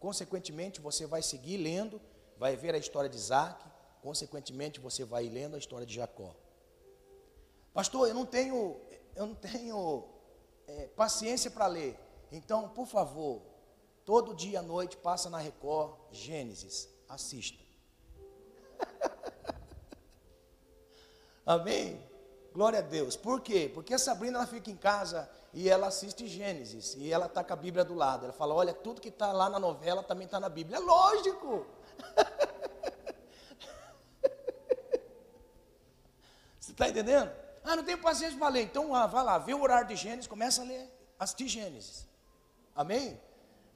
consequentemente 0.00 0.80
você 0.80 1.06
vai 1.06 1.22
seguir 1.22 1.56
lendo, 1.58 2.00
vai 2.36 2.56
ver 2.56 2.74
a 2.74 2.78
história 2.78 3.08
de 3.08 3.16
Isaac, 3.16 3.64
consequentemente 4.02 4.80
você 4.80 5.04
vai 5.04 5.28
lendo 5.28 5.56
a 5.56 5.58
história 5.58 5.86
de 5.86 5.94
Jacó. 5.94 6.34
Pastor, 7.72 8.08
eu 8.08 8.14
não 8.14 8.24
tenho, 8.24 8.80
eu 9.14 9.26
não 9.26 9.34
tenho 9.34 10.04
é, 10.66 10.86
paciência 10.88 11.50
para 11.50 11.66
ler. 11.66 11.98
Então, 12.32 12.68
por 12.70 12.86
favor, 12.86 13.42
todo 14.04 14.34
dia 14.34 14.60
à 14.60 14.62
noite 14.62 14.96
passa 14.96 15.28
na 15.30 15.38
Record 15.38 15.94
Gênesis, 16.10 16.88
assista. 17.08 17.62
Amém? 21.46 22.00
Glória 22.52 22.80
a 22.80 22.82
Deus. 22.82 23.16
Por 23.16 23.40
quê? 23.40 23.70
Porque 23.72 23.94
a 23.94 23.98
Sabrina 23.98 24.38
ela 24.38 24.46
fica 24.46 24.70
em 24.70 24.76
casa 24.76 25.30
e 25.52 25.68
ela 25.68 25.86
assiste 25.86 26.26
Gênesis 26.26 26.94
e 26.96 27.12
ela 27.12 27.26
está 27.26 27.44
com 27.44 27.52
a 27.52 27.56
Bíblia 27.56 27.84
do 27.84 27.94
lado. 27.94 28.24
Ela 28.24 28.32
fala: 28.32 28.54
Olha, 28.54 28.74
tudo 28.74 29.00
que 29.00 29.08
está 29.08 29.32
lá 29.32 29.48
na 29.48 29.58
novela 29.58 30.02
também 30.02 30.24
está 30.26 30.40
na 30.40 30.48
Bíblia. 30.48 30.78
É 30.78 30.80
lógico. 30.80 31.66
Você 36.58 36.72
está 36.72 36.88
entendendo? 36.88 37.30
Ah, 37.64 37.76
não 37.76 37.84
tenho 37.84 37.98
paciência 37.98 38.38
para 38.38 38.48
ler. 38.48 38.62
Então, 38.62 38.94
ah, 38.94 39.06
vai 39.06 39.22
lá, 39.22 39.38
vê 39.38 39.54
o 39.54 39.62
horário 39.62 39.88
de 39.88 39.96
Gênesis, 39.96 40.26
começa 40.26 40.62
a 40.62 40.64
ler, 40.64 40.90
assistir 41.18 41.48
Gênesis. 41.48 42.06
Amém? 42.74 43.20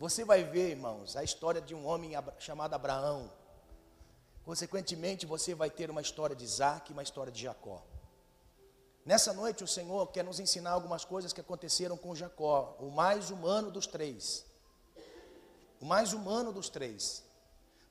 Você 0.04 0.24
vai 0.24 0.42
ver, 0.42 0.70
irmãos, 0.70 1.14
a 1.14 1.22
história 1.22 1.60
de 1.60 1.76
um 1.76 1.86
homem 1.86 2.10
chamado 2.38 2.74
Abraão 2.74 3.30
Consequentemente, 4.44 5.24
você 5.24 5.54
vai 5.54 5.70
ter 5.70 5.88
uma 5.90 6.00
história 6.00 6.34
de 6.34 6.44
Isaac 6.44 6.90
e 6.90 6.92
uma 6.92 7.04
história 7.04 7.30
de 7.30 7.40
Jacó. 7.40 7.80
Nessa 9.06 9.32
noite, 9.32 9.62
o 9.62 9.68
Senhor 9.68 10.04
quer 10.08 10.24
nos 10.24 10.40
ensinar 10.40 10.72
algumas 10.72 11.04
coisas 11.04 11.32
que 11.32 11.40
aconteceram 11.40 11.96
com 11.96 12.16
Jacó, 12.16 12.76
o 12.80 12.90
mais 12.90 13.30
humano 13.30 13.70
dos 13.70 13.86
três. 13.86 14.44
O 15.80 15.86
mais 15.86 16.12
humano 16.12 16.52
dos 16.52 16.68
três. 16.68 17.22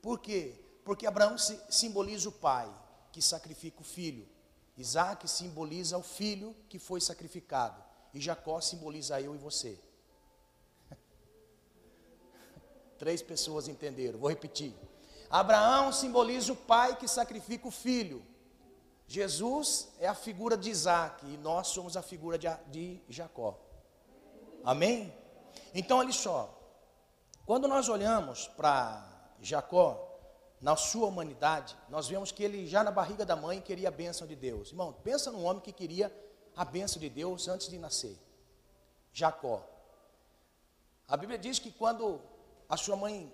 Por 0.02 0.19
quê? 0.19 0.62
Porque 0.84 1.08
Abraão 1.08 1.38
simboliza 1.69 2.28
o 2.28 2.34
pai 2.34 2.69
que 3.13 3.21
sacrifica 3.21 3.80
o 3.80 3.86
filho. 3.86 4.28
Isaac 4.78 5.30
simboliza 5.30 5.97
o 5.97 6.04
filho 6.04 6.54
que 6.67 6.78
foi 6.78 7.00
sacrificado. 7.00 7.82
E 8.13 8.19
Jacó 8.19 8.60
simboliza 8.60 9.21
eu 9.21 9.34
e 9.34 9.38
você. 9.38 9.80
Três 13.01 13.19
pessoas 13.19 13.67
entenderam. 13.67 14.19
Vou 14.19 14.29
repetir. 14.29 14.75
Abraão 15.27 15.91
simboliza 15.91 16.53
o 16.53 16.55
pai 16.55 16.95
que 16.95 17.07
sacrifica 17.07 17.67
o 17.67 17.71
filho. 17.71 18.23
Jesus 19.07 19.87
é 19.99 20.07
a 20.07 20.13
figura 20.13 20.55
de 20.55 20.69
Isaac 20.69 21.25
e 21.25 21.35
nós 21.37 21.69
somos 21.69 21.97
a 21.97 22.03
figura 22.03 22.37
de, 22.37 22.47
de 22.67 23.01
Jacó. 23.09 23.57
Amém? 24.63 25.11
Então, 25.73 25.97
olha 25.97 26.11
só. 26.11 26.55
Quando 27.43 27.67
nós 27.67 27.89
olhamos 27.89 28.47
para 28.49 29.03
Jacó, 29.41 30.07
na 30.61 30.75
sua 30.75 31.07
humanidade, 31.07 31.75
nós 31.89 32.07
vemos 32.07 32.31
que 32.31 32.43
ele 32.43 32.67
já 32.67 32.83
na 32.83 32.91
barriga 32.91 33.25
da 33.25 33.35
mãe 33.35 33.59
queria 33.59 33.87
a 33.87 33.91
bênção 33.91 34.27
de 34.27 34.35
Deus. 34.35 34.69
Irmão, 34.69 34.93
pensa 35.03 35.31
num 35.31 35.43
homem 35.43 35.63
que 35.63 35.71
queria 35.71 36.15
a 36.55 36.63
bênção 36.63 36.99
de 36.99 37.09
Deus 37.09 37.47
antes 37.47 37.67
de 37.67 37.79
nascer. 37.79 38.15
Jacó. 39.11 39.67
A 41.07 41.17
Bíblia 41.17 41.39
diz 41.39 41.57
que 41.57 41.71
quando 41.71 42.21
a 42.71 42.77
sua 42.77 42.95
mãe 42.95 43.31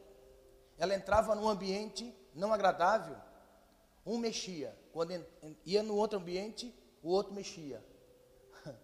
ela 0.79 0.95
entrava 0.95 1.35
num 1.35 1.47
ambiente 1.47 2.11
não 2.33 2.51
agradável, 2.51 3.15
um 4.03 4.17
mexia. 4.17 4.75
Quando 4.91 5.23
ia 5.63 5.83
no 5.83 5.95
outro 5.95 6.17
ambiente, 6.17 6.73
o 7.03 7.09
outro 7.09 7.33
mexia. 7.35 7.83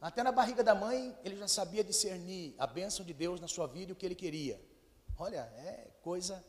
Até 0.00 0.22
na 0.22 0.30
barriga 0.30 0.62
da 0.62 0.72
mãe, 0.72 1.18
ele 1.24 1.36
já 1.36 1.48
sabia 1.48 1.82
discernir 1.82 2.54
a 2.58 2.66
bênção 2.66 3.04
de 3.04 3.12
Deus 3.12 3.40
na 3.40 3.48
sua 3.48 3.66
vida 3.66 3.90
e 3.90 3.92
o 3.92 3.96
que 3.96 4.06
ele 4.06 4.14
queria. 4.14 4.60
Olha, 5.18 5.40
é 5.56 5.90
coisa. 6.00 6.44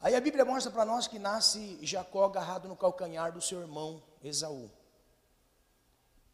Aí 0.00 0.16
a 0.16 0.20
Bíblia 0.20 0.44
mostra 0.44 0.72
para 0.72 0.84
nós 0.84 1.06
que 1.06 1.18
nasce 1.18 1.78
Jacó 1.80 2.24
agarrado 2.24 2.66
no 2.66 2.76
calcanhar 2.76 3.32
do 3.32 3.40
seu 3.40 3.60
irmão 3.60 4.02
Esaú. 4.20 4.68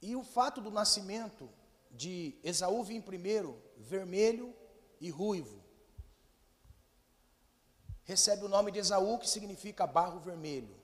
E 0.00 0.16
o 0.16 0.24
fato 0.24 0.62
do 0.62 0.70
nascimento 0.70 1.50
de 1.90 2.38
Esaú 2.42 2.82
vir 2.82 3.02
primeiro, 3.02 3.62
vermelho 3.76 4.54
e 5.00 5.10
ruivo, 5.10 5.62
recebe 8.04 8.44
o 8.44 8.48
nome 8.48 8.70
de 8.70 8.78
Esaú, 8.78 9.18
que 9.18 9.28
significa 9.28 9.86
barro 9.86 10.20
vermelho. 10.20 10.76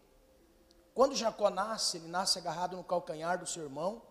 Quando 0.95 1.15
Jacó 1.15 1.51
nasce, 1.51 1.99
ele 1.99 2.09
nasce 2.09 2.39
agarrado 2.39 2.77
no 2.77 2.83
calcanhar 2.83 3.39
do 3.39 3.47
seu 3.47 3.65
irmão. 3.65 4.03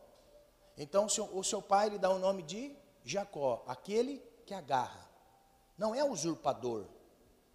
Então 0.77 1.05
o 1.05 1.09
seu, 1.09 1.25
o 1.35 1.43
seu 1.43 1.61
pai 1.61 1.89
lhe 1.89 1.97
dá 1.97 2.09
o 2.11 2.19
nome 2.19 2.43
de 2.43 2.75
Jacó, 3.03 3.63
aquele 3.65 4.19
que 4.45 4.53
agarra. 4.53 5.09
Não 5.77 5.95
é 5.95 6.03
usurpador, 6.03 6.85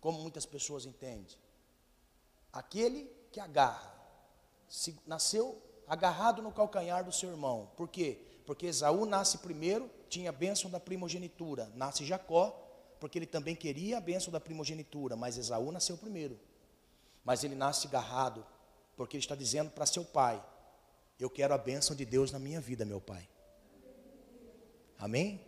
como 0.01 0.19
muitas 0.21 0.45
pessoas 0.45 0.85
entendem. 0.85 1.37
Aquele 2.53 3.05
que 3.31 3.39
agarra. 3.39 3.95
Se, 4.69 4.99
nasceu 5.07 5.63
agarrado 5.87 6.43
no 6.43 6.53
calcanhar 6.53 7.05
do 7.05 7.13
seu 7.13 7.31
irmão. 7.31 7.71
Por 7.77 7.89
quê? 7.89 8.21
Porque 8.47 8.67
Esaú 8.67 9.07
nasce 9.07 9.39
primeiro, 9.39 9.91
tinha 10.11 10.29
a 10.29 10.33
bênção 10.33 10.71
da 10.71 10.81
primogenitura. 10.81 11.71
Nasce 11.75 12.05
Jacó, 12.05 12.51
porque 12.99 13.19
ele 13.19 13.27
também 13.27 13.55
queria 13.55 13.97
a 13.97 14.01
bênção 14.01 14.31
da 14.31 14.41
primogenitura, 14.41 15.17
mas 15.17 15.39
Esaú 15.39 15.71
nasceu 15.73 15.97
primeiro. 15.97 16.39
Mas 17.25 17.45
ele 17.45 17.55
nasce 17.55 17.87
agarrado, 17.87 18.45
porque 18.97 19.17
ele 19.17 19.25
está 19.25 19.35
dizendo 19.35 19.71
para 19.71 19.87
seu 19.87 20.05
pai: 20.05 20.45
Eu 21.19 21.31
quero 21.31 21.55
a 21.55 21.59
bênção 21.59 21.95
de 21.95 22.05
Deus 22.05 22.33
na 22.33 22.39
minha 22.39 22.61
vida, 22.61 22.85
meu 22.85 23.01
pai. 23.01 23.27
Amém? 24.99 25.41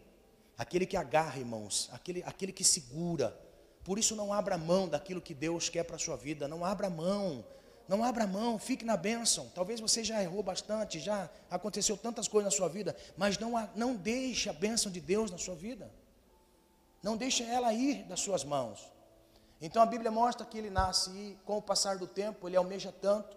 Aquele 0.57 0.87
que 0.87 0.97
agarra, 0.97 1.39
irmãos, 1.39 1.91
aquele, 1.93 2.23
aquele 2.23 2.53
que 2.53 2.65
segura. 2.65 3.39
Por 3.85 3.99
isso, 3.99 4.15
não 4.15 4.33
abra 4.33 4.57
mão 4.57 4.89
daquilo 4.89 5.21
que 5.21 5.35
Deus 5.35 5.69
quer 5.69 5.83
para 5.83 5.97
a 5.97 5.99
sua 5.99 6.17
vida, 6.17 6.47
não 6.47 6.65
abra 6.65 6.89
mão. 6.89 7.45
Não 7.89 8.05
abra 8.05 8.27
mão, 8.27 8.59
fique 8.59 8.85
na 8.85 8.97
bênção. 8.97 9.51
Talvez 9.55 9.81
você 9.81 10.05
já 10.05 10.23
errou 10.23 10.43
bastante, 10.43 11.01
já 11.01 11.29
aconteceu 11.51 11.97
tantas 11.97 12.29
coisas 12.29 12.53
na 12.53 12.57
sua 12.57 12.69
vida, 12.69 12.97
mas 13.17 13.39
não, 13.39 13.53
não 13.75 13.95
deixe 13.95 14.49
a 14.49 14.53
bênção 14.53 14.91
de 14.91 15.01
Deus 15.01 15.31
na 15.31 15.39
sua 15.39 15.55
vida. 15.55 15.91
Não 17.03 17.17
deixe 17.17 17.43
ela 17.43 17.73
ir 17.73 18.05
das 18.05 18.21
suas 18.21 18.45
mãos. 18.45 18.91
Então 19.61 19.83
a 19.83 19.87
Bíblia 19.87 20.11
mostra 20.11 20.47
que 20.47 20.59
ele 20.59 20.71
nasce 20.71 21.11
e, 21.11 21.39
com 21.45 21.59
o 21.59 21.63
passar 21.63 21.99
do 21.99 22.07
tempo, 22.07 22.49
ele 22.49 22.57
almeja 22.57 22.93
tanto, 22.93 23.37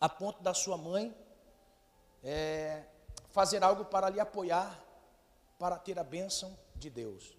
a 0.00 0.08
ponto 0.08 0.42
da 0.42 0.52
sua 0.52 0.76
mãe 0.76 1.16
é, 2.22 2.84
fazer 3.30 3.62
algo 3.62 3.84
para 3.84 4.08
lhe 4.08 4.20
apoiar, 4.20 4.82
para 5.58 5.78
ter 5.78 5.98
a 5.98 6.04
bênção 6.04 6.56
de 6.74 6.90
Deus. 6.90 7.36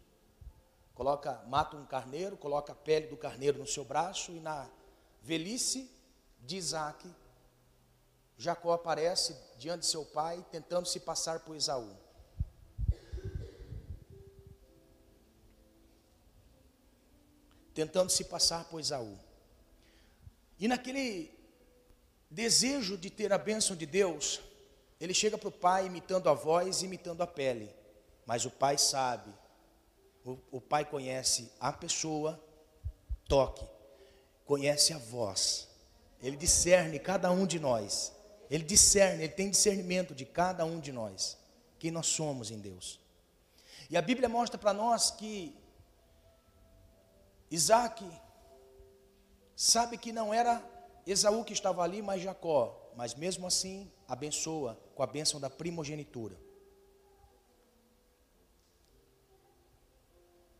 Coloca, 0.95 1.43
mata 1.47 1.77
um 1.77 1.85
carneiro, 1.85 2.35
coloca 2.35 2.71
a 2.71 2.75
pele 2.75 3.07
do 3.07 3.15
carneiro 3.15 3.59
no 3.59 3.67
seu 3.67 3.85
braço 3.85 4.31
e 4.31 4.39
na 4.39 4.67
velhice 5.21 5.96
de 6.39 6.57
Isaac, 6.57 7.07
Jacó 8.37 8.73
aparece 8.73 9.35
diante 9.57 9.81
de 9.81 9.87
seu 9.87 10.05
pai, 10.05 10.45
tentando 10.51 10.87
se 10.87 10.99
passar 10.99 11.39
por 11.39 11.55
Esaú. 11.55 11.89
Tentando 17.73 18.09
se 18.09 18.23
passar 18.25 18.65
por 18.65 18.79
Esaú. 18.79 19.17
E 20.59 20.67
naquele 20.67 21.31
desejo 22.29 22.97
de 22.97 23.09
ter 23.09 23.33
a 23.33 23.37
bênção 23.37 23.75
de 23.75 23.85
Deus, 23.85 24.39
ele 24.99 25.13
chega 25.13 25.37
para 25.37 25.49
o 25.49 25.51
pai 25.51 25.85
imitando 25.85 26.29
a 26.29 26.33
voz, 26.33 26.81
imitando 26.81 27.21
a 27.21 27.27
pele. 27.27 27.69
Mas 28.25 28.45
o 28.45 28.51
pai 28.51 28.77
sabe, 28.77 29.33
o, 30.23 30.37
o 30.51 30.61
pai 30.61 30.85
conhece 30.85 31.51
a 31.59 31.71
pessoa, 31.71 32.39
toque, 33.27 33.65
conhece 34.45 34.93
a 34.93 34.97
voz. 34.97 35.67
Ele 36.21 36.35
discerne 36.35 36.99
cada 36.99 37.31
um 37.31 37.45
de 37.45 37.59
nós. 37.59 38.13
Ele 38.49 38.63
discerne, 38.63 39.23
ele 39.23 39.33
tem 39.33 39.49
discernimento 39.49 40.15
de 40.15 40.25
cada 40.25 40.63
um 40.65 40.79
de 40.79 40.91
nós, 40.91 41.37
quem 41.77 41.91
nós 41.91 42.07
somos 42.07 42.49
em 42.49 42.59
Deus. 42.59 42.99
E 43.89 43.97
a 43.97 44.01
Bíblia 44.01 44.29
mostra 44.29 44.57
para 44.57 44.73
nós 44.73 45.11
que 45.11 45.55
Isaac 47.51 48.05
sabe 49.55 49.97
que 49.97 50.11
não 50.11 50.33
era 50.33 50.63
Esaú 51.05 51.43
que 51.43 51.53
estava 51.53 51.83
ali, 51.83 52.01
mas 52.01 52.21
Jacó, 52.21 52.91
mas 52.95 53.15
mesmo 53.15 53.47
assim 53.47 53.91
abençoa 54.07 54.77
com 54.95 55.03
a 55.03 55.07
bênção 55.07 55.39
da 55.39 55.49
primogenitura. 55.49 56.37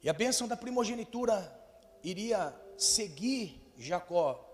E 0.01 0.09
a 0.09 0.13
bênção 0.13 0.47
da 0.47 0.55
primogenitura 0.55 1.53
iria 2.03 2.55
seguir 2.77 3.61
Jacó 3.77 4.46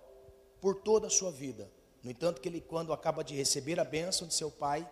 por 0.63 0.76
toda 0.76 1.08
a 1.08 1.10
sua 1.10 1.30
vida. 1.30 1.69
No 2.02 2.10
entanto, 2.10 2.39
que 2.39 2.47
ele, 2.47 2.62
quando 2.62 2.93
acaba 2.93 3.21
de 3.21 3.36
receber 3.36 3.82
a 3.82 3.84
bênção 3.84 4.26
de 4.26 4.34
seu 4.34 4.49
pai, 4.49 4.89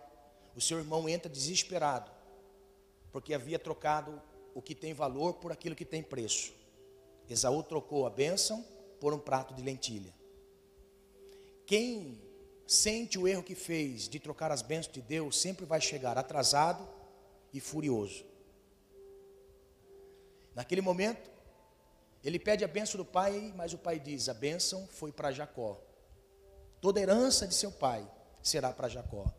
o 0.54 0.60
seu 0.60 0.76
irmão 0.76 1.08
entra 1.08 1.32
desesperado, 1.32 2.10
porque 3.10 3.32
havia 3.32 3.58
trocado 3.58 4.20
o 4.54 4.60
que 4.60 4.74
tem 4.74 4.92
valor 4.92 5.32
por 5.32 5.50
aquilo 5.50 5.74
que 5.74 5.86
tem 5.86 6.02
preço. 6.02 6.52
Esaú 7.26 7.62
trocou 7.62 8.06
a 8.06 8.10
bênção 8.10 8.62
por 9.00 9.14
um 9.14 9.18
prato 9.18 9.54
de 9.54 9.62
lentilha. 9.62 10.12
Quem 11.64 12.20
sente 12.66 13.18
o 13.18 13.26
erro 13.26 13.42
que 13.42 13.54
fez 13.54 14.10
de 14.10 14.20
trocar 14.20 14.52
as 14.52 14.60
bênçãos 14.60 14.92
de 14.92 15.00
Deus, 15.00 15.40
sempre 15.40 15.64
vai 15.64 15.80
chegar 15.80 16.18
atrasado 16.18 16.86
e 17.50 17.60
furioso. 17.60 18.26
Naquele 20.54 20.82
momento, 20.82 21.30
ele 22.22 22.38
pede 22.38 22.64
a 22.64 22.68
bênção 22.68 22.98
do 22.98 23.04
pai, 23.04 23.52
mas 23.56 23.72
o 23.72 23.78
pai 23.78 23.98
diz: 23.98 24.28
a 24.28 24.34
bênção 24.34 24.86
foi 24.86 25.10
para 25.10 25.32
Jacó. 25.32 25.80
Toda 26.80 27.00
herança 27.00 27.46
de 27.46 27.54
seu 27.54 27.70
pai 27.72 28.08
será 28.42 28.72
para 28.72 28.88
Jacó. 28.88 29.32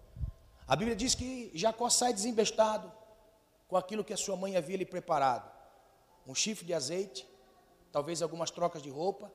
A 0.68 0.76
Bíblia 0.76 0.96
diz 0.96 1.16
que 1.16 1.52
Jacó 1.54 1.90
sai 1.90 2.14
desembestado 2.14 2.92
com 3.68 3.78
aquilo 3.78 4.04
que 4.04 4.14
a 4.14 4.18
sua 4.18 4.36
mãe 4.36 4.56
havia 4.58 4.78
lhe 4.78 4.86
preparado: 4.86 5.50
um 6.28 6.36
chifre 6.36 6.66
de 6.66 6.74
azeite, 6.74 7.28
talvez 7.92 8.22
algumas 8.22 8.52
trocas 8.52 8.82
de 8.82 8.90
roupa 8.90 9.32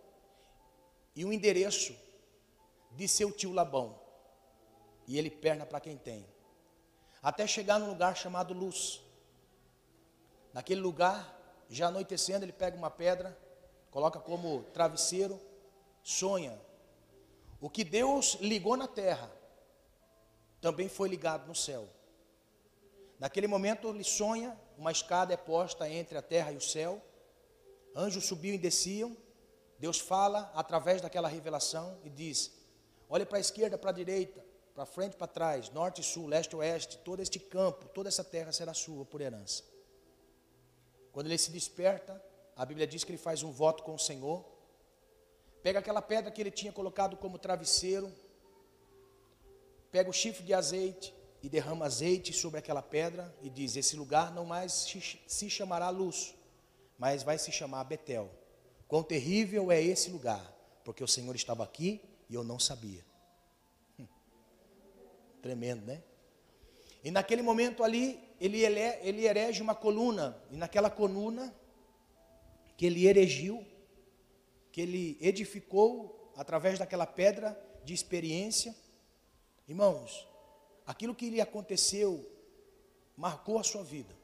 e 1.15 1.25
um 1.25 1.33
endereço 1.33 1.97
de 2.93 3.09
seu 3.09 3.33
tio 3.33 3.53
Labão. 3.53 3.99
E 5.07 5.19
ele 5.19 5.31
perna 5.31 5.65
para 5.65 5.81
quem 5.81 5.97
tem. 5.97 6.27
Até 7.23 7.47
chegar 7.47 7.79
num 7.79 7.89
lugar 7.89 8.17
chamado 8.17 8.53
Luz. 8.53 9.01
Naquele 10.53 10.81
lugar, 10.81 11.38
já 11.69 11.89
anoitecendo, 11.89 12.45
ele 12.45 12.53
pega 12.53 12.77
uma 12.77 12.91
pedra, 12.91 13.37
coloca 13.91 14.19
como 14.19 14.63
travesseiro, 14.73 15.41
sonha. 16.03 16.59
O 17.61 17.69
que 17.69 17.85
Deus 17.85 18.39
ligou 18.41 18.77
na 18.77 18.89
terra, 18.89 19.31
também 20.61 20.89
foi 20.89 21.09
ligado 21.09 21.47
no 21.47 21.55
céu. 21.55 21.89
Naquele 23.19 23.47
momento 23.47 23.89
ele 23.89 24.05
sonha, 24.05 24.59
uma 24.77 24.93
escada 24.93 25.35
é 25.35 25.37
posta 25.37 25.89
entre 25.89 26.17
a 26.17 26.23
terra 26.23 26.53
e 26.53 26.57
o 26.57 26.61
céu, 26.61 27.03
anjos 27.95 28.27
subiam 28.27 28.55
e 28.55 28.59
desciam, 28.59 29.17
Deus 29.79 29.99
fala 29.99 30.51
através 30.55 31.01
daquela 31.01 31.29
revelação 31.29 31.99
e 32.05 32.11
diz: 32.11 32.53
olhe 33.09 33.27
para 33.27 33.39
a 33.39 33.41
esquerda, 33.41 33.77
para 33.77 33.91
a 33.91 33.95
direita, 33.95 34.45
para 34.75 34.87
frente, 34.87 35.17
para 35.17 35.27
trás, 35.27 35.71
norte 35.71 36.03
sul, 36.03 36.27
leste 36.27 36.55
oeste, 36.55 36.99
todo 36.99 37.21
este 37.21 37.39
campo, 37.39 37.89
toda 37.89 38.09
essa 38.09 38.25
terra 38.25 38.53
será 38.53 38.73
sua 38.73 39.05
por 39.05 39.21
herança. 39.21 39.65
Quando 41.19 41.27
ele 41.27 41.39
se 41.39 41.51
desperta, 41.51 42.25
a 42.55 42.65
Bíblia 42.65 42.87
diz 42.87 43.03
que 43.03 43.11
ele 43.11 43.19
faz 43.19 43.43
um 43.43 43.51
voto 43.51 43.83
com 43.83 43.93
o 43.93 43.99
Senhor, 43.99 44.45
pega 45.65 45.81
aquela 45.81 46.01
pedra 46.01 46.31
que 46.31 46.41
ele 46.41 46.53
tinha 46.53 46.71
colocado 46.71 47.17
como 47.17 47.41
travesseiro, 47.41 48.09
pega 49.91 50.09
o 50.09 50.13
chifre 50.13 50.45
de 50.45 50.55
azeite 50.55 51.13
e 51.43 51.49
derrama 51.49 51.87
azeite 51.87 52.33
sobre 52.33 52.61
aquela 52.61 52.83
pedra 52.83 53.37
e 53.43 53.51
diz: 53.51 53.75
Esse 53.75 53.97
lugar 53.97 54.33
não 54.33 54.45
mais 54.45 54.87
se 55.27 55.51
chamará 55.51 55.91
Luz, 55.91 56.37
mas 56.97 57.25
vai 57.25 57.37
se 57.37 57.51
chamar 57.51 57.83
Betel. 57.83 58.31
Quão 58.87 59.03
terrível 59.03 59.73
é 59.73 59.83
esse 59.83 60.11
lugar, 60.11 60.57
porque 60.85 61.03
o 61.03 61.09
Senhor 61.09 61.35
estava 61.35 61.65
aqui 61.65 62.01
e 62.31 62.35
eu 62.37 62.45
não 62.45 62.61
sabia. 62.61 63.05
Hum. 63.99 64.07
Tremendo, 65.43 65.85
né? 65.85 66.01
E 67.03 67.11
naquele 67.11 67.43
momento 67.43 67.83
ali, 67.83 68.28
ele, 68.41 68.63
ele 68.63 69.27
erege 69.27 69.61
uma 69.63 69.75
coluna, 69.75 70.41
e 70.51 70.57
naquela 70.57 70.91
coluna 70.91 71.55
que 72.77 72.87
ele 72.87 73.07
erigiu, 73.07 73.67
que 74.71 74.81
ele 74.81 75.19
edificou 75.21 76.33
através 76.37 76.79
daquela 76.79 77.07
pedra 77.07 77.61
de 77.85 77.93
experiência, 77.93 78.75
irmãos, 79.67 80.29
aquilo 80.87 81.15
que 81.15 81.31
lhe 81.31 81.41
aconteceu 81.41 82.25
marcou 83.17 83.59
a 83.59 83.65
sua 83.65 83.83
vida. 83.83 84.17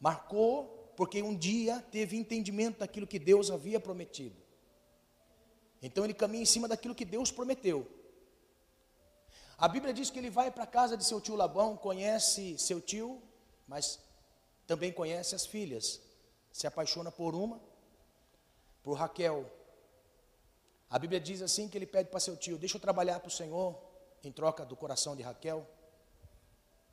Marcou 0.00 0.92
porque 0.96 1.22
um 1.22 1.36
dia 1.36 1.80
teve 1.90 2.16
entendimento 2.16 2.78
daquilo 2.78 3.06
que 3.06 3.18
Deus 3.18 3.50
havia 3.50 3.78
prometido. 3.78 4.36
Então 5.82 6.04
ele 6.04 6.14
caminha 6.14 6.42
em 6.42 6.46
cima 6.46 6.68
daquilo 6.68 6.94
que 6.94 7.04
Deus 7.04 7.30
prometeu. 7.30 7.86
A 9.62 9.68
Bíblia 9.68 9.94
diz 9.94 10.10
que 10.10 10.18
ele 10.18 10.28
vai 10.28 10.50
para 10.50 10.64
a 10.64 10.66
casa 10.66 10.96
de 10.96 11.04
seu 11.04 11.20
tio 11.20 11.36
Labão, 11.36 11.76
conhece 11.76 12.58
seu 12.58 12.80
tio, 12.80 13.22
mas 13.64 14.00
também 14.66 14.92
conhece 14.92 15.36
as 15.36 15.46
filhas. 15.46 16.00
Se 16.50 16.66
apaixona 16.66 17.12
por 17.12 17.36
uma, 17.36 17.60
por 18.82 18.94
Raquel. 18.94 19.48
A 20.90 20.98
Bíblia 20.98 21.20
diz 21.20 21.40
assim 21.42 21.68
que 21.68 21.78
ele 21.78 21.86
pede 21.86 22.10
para 22.10 22.18
seu 22.18 22.36
tio: 22.36 22.58
Deixa 22.58 22.76
eu 22.76 22.80
trabalhar 22.80 23.20
para 23.20 23.28
o 23.28 23.30
Senhor 23.30 23.80
em 24.24 24.32
troca 24.32 24.64
do 24.64 24.74
coração 24.74 25.14
de 25.14 25.22
Raquel. 25.22 25.64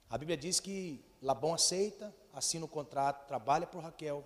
A 0.08 0.16
Bíblia 0.16 0.38
diz 0.38 0.60
que 0.60 1.04
Labão 1.24 1.56
aceita, 1.56 2.16
assina 2.32 2.66
o 2.66 2.70
contrato, 2.70 3.26
trabalha 3.26 3.66
por 3.66 3.82
Raquel. 3.82 4.24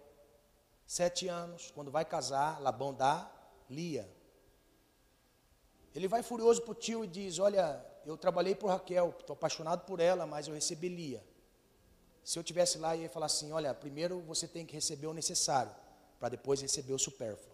Sete 0.86 1.30
anos, 1.30 1.72
quando 1.72 1.90
vai 1.90 2.04
casar, 2.04 2.62
Labão 2.62 2.94
dá 2.94 3.32
Lia. 3.70 4.06
Ele 5.96 6.10
vai 6.10 6.22
furioso 6.22 6.62
para 6.62 6.74
o 6.74 6.76
tio 6.76 7.06
e 7.06 7.08
diz: 7.08 7.40
Olha, 7.40 7.93
eu 8.06 8.18
trabalhei 8.18 8.56
por 8.56 8.68
Raquel, 8.68 9.16
estou 9.20 9.34
apaixonado 9.34 9.86
por 9.86 10.00
ela, 10.00 10.26
mas 10.26 10.48
eu 10.48 10.54
recebi 10.54 10.90
Lia. 10.90 11.24
Se 12.24 12.40
eu 12.40 12.44
tivesse 12.44 12.78
lá, 12.78 12.96
eu 12.96 13.04
ia 13.04 13.10
falar 13.10 13.26
assim: 13.26 13.52
olha, 13.52 13.74
primeiro 13.74 14.20
você 14.22 14.48
tem 14.48 14.66
que 14.66 14.74
receber 14.74 15.08
o 15.08 15.14
necessário, 15.14 15.74
para 16.20 16.30
depois 16.30 16.62
receber 16.62 16.94
o 16.94 17.00
supérfluo. 17.00 17.54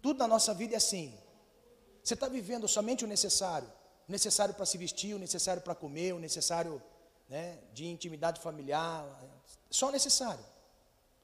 Tudo 0.00 0.18
na 0.18 0.28
nossa 0.28 0.54
vida 0.54 0.74
é 0.74 0.76
assim. 0.76 1.18
Você 2.02 2.14
está 2.14 2.28
vivendo 2.28 2.68
somente 2.68 3.04
o 3.04 3.08
necessário, 3.08 3.68
o 4.08 4.12
necessário 4.12 4.54
para 4.54 4.64
se 4.64 4.78
vestir, 4.78 5.14
o 5.14 5.18
necessário 5.18 5.60
para 5.60 5.74
comer, 5.74 6.14
o 6.14 6.18
necessário 6.18 6.80
né, 7.28 7.58
de 7.72 7.86
intimidade 7.86 8.40
familiar, 8.40 9.04
só 9.68 9.88
o 9.88 9.92
necessário. 9.92 10.44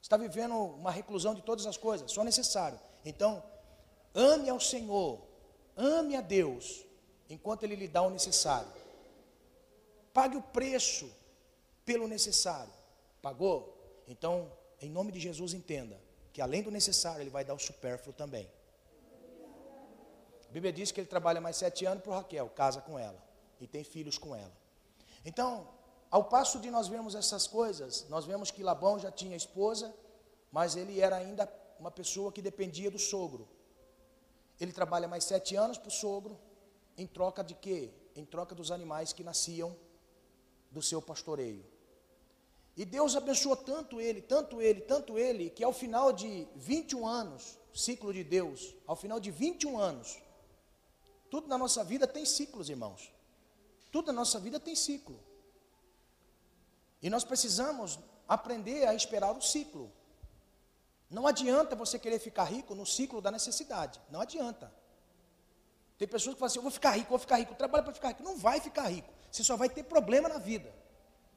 Você 0.01 0.07
está 0.07 0.17
vivendo 0.17 0.57
uma 0.57 0.91
reclusão 0.91 1.35
de 1.35 1.43
todas 1.43 1.65
as 1.65 1.77
coisas, 1.77 2.11
só 2.11 2.23
o 2.23 2.25
necessário. 2.25 2.79
Então, 3.05 3.43
ame 4.13 4.51
ao 4.51 4.59
Senhor, 4.59 5.21
ame 5.77 6.17
a 6.17 6.21
Deus, 6.21 6.85
enquanto 7.33 7.63
Ele 7.63 7.75
lhe 7.75 7.89
dá 7.89 8.03
o 8.03 8.11
necessário. 8.11 8.71
Pague 10.13 10.37
o 10.37 10.43
preço 10.43 11.11
pelo 11.85 12.07
necessário. 12.07 12.73
Pagou? 13.23 13.59
Então, 14.07 14.53
em 14.81 14.91
nome 14.91 15.11
de 15.11 15.19
Jesus, 15.19 15.55
entenda 15.55 15.99
que 16.33 16.43
além 16.43 16.63
do 16.63 16.71
necessário, 16.71 17.23
Ele 17.23 17.31
vai 17.31 17.45
dar 17.45 17.55
o 17.55 17.59
supérfluo 17.59 18.13
também. 18.13 18.51
A 20.49 20.53
Bíblia 20.53 20.71
diz 20.71 20.93
que 20.93 21.01
ele 21.01 21.09
trabalha 21.09 21.41
mais 21.41 21.57
sete 21.57 21.87
anos 21.87 22.05
para 22.05 22.17
Raquel, 22.17 22.47
casa 22.51 22.83
com 22.83 22.99
ela 22.99 23.19
e 23.59 23.67
tem 23.67 23.83
filhos 23.83 24.19
com 24.19 24.37
ela. 24.37 24.53
Então, 25.25 25.67
ao 26.11 26.25
passo 26.25 26.61
de 26.61 26.71
nós 26.71 26.89
vermos 26.89 27.15
essas 27.15 27.47
coisas, 27.47 28.07
nós 28.11 28.27
vemos 28.27 28.51
que 28.51 28.63
Labão 28.63 28.99
já 28.99 29.11
tinha 29.11 29.35
esposa, 29.35 29.95
mas 30.51 30.77
ele 30.77 31.01
era 31.01 31.17
ainda 31.17 31.51
uma 31.81 31.91
pessoa 31.91 32.31
que 32.31 32.43
dependia 32.43 32.91
do 32.91 32.99
sogro. 32.99 33.49
Ele 34.61 34.73
trabalha 34.73 35.09
mais 35.09 35.25
sete 35.25 35.57
anos 35.57 35.79
para 35.79 35.89
o 35.89 35.91
sogro, 35.91 36.39
em 37.03 37.07
troca 37.07 37.43
de 37.43 37.55
quê? 37.55 37.91
Em 38.15 38.25
troca 38.25 38.55
dos 38.55 38.71
animais 38.71 39.13
que 39.13 39.25
nasciam 39.25 39.77
do 40.71 40.81
seu 40.81 41.03
pastoreio. 41.03 41.65
E 42.77 42.85
Deus 42.85 43.17
abençoou 43.17 43.57
tanto 43.57 44.01
ele, 44.01 44.23
tanto 44.23 44.63
ele, 44.63 44.81
tanto 44.81 45.19
ele, 45.19 45.51
que 45.51 45.63
ao 45.63 45.73
final 45.73 46.13
de 46.13 46.47
21 46.57 47.07
anos, 47.07 47.59
ciclo 47.75 48.13
de 48.13 48.25
Deus, 48.25 48.75
ao 48.87 48.97
final 48.97 49.21
de 49.21 49.31
21 49.31 49.79
anos, 49.79 50.19
tudo 51.31 51.49
na 51.49 51.59
nossa 51.59 51.85
vida 51.85 52.07
tem 52.07 52.25
ciclos, 52.25 52.71
irmãos. 52.71 53.13
Tudo 53.91 54.07
na 54.07 54.15
nossa 54.15 54.39
vida 54.39 54.59
tem 54.59 54.75
ciclo. 54.75 55.19
E 57.03 57.11
nós 57.11 57.25
precisamos 57.25 57.99
aprender 58.27 58.87
a 58.87 58.95
esperar 58.95 59.37
o 59.37 59.43
ciclo. 59.43 59.93
Não 61.11 61.27
adianta 61.27 61.77
você 61.77 61.99
querer 61.99 62.19
ficar 62.19 62.45
rico 62.45 62.75
no 62.75 62.87
ciclo 62.87 63.21
da 63.21 63.31
necessidade. 63.31 64.01
Não 64.11 64.21
adianta. 64.21 64.73
Tem 66.03 66.09
pessoas 66.09 66.35
que 66.35 66.41
falam 66.41 66.49
assim: 66.49 66.59
eu 66.59 66.63
vou 66.65 66.73
ficar 66.73 66.97
rico, 66.97 67.11
vou 67.11 67.19
ficar 67.21 67.37
rico, 67.37 67.55
trabalho 67.55 67.85
para 67.85 67.95
ficar 67.95 68.09
rico. 68.09 68.25
Não 68.25 68.37
vai 68.37 68.59
ficar 68.59 68.89
rico. 68.89 69.09
Você 69.31 69.45
só 69.45 69.57
vai 69.57 69.69
ter 69.69 69.85
problema 69.85 70.29
na 70.29 70.39
vida. 70.39 70.75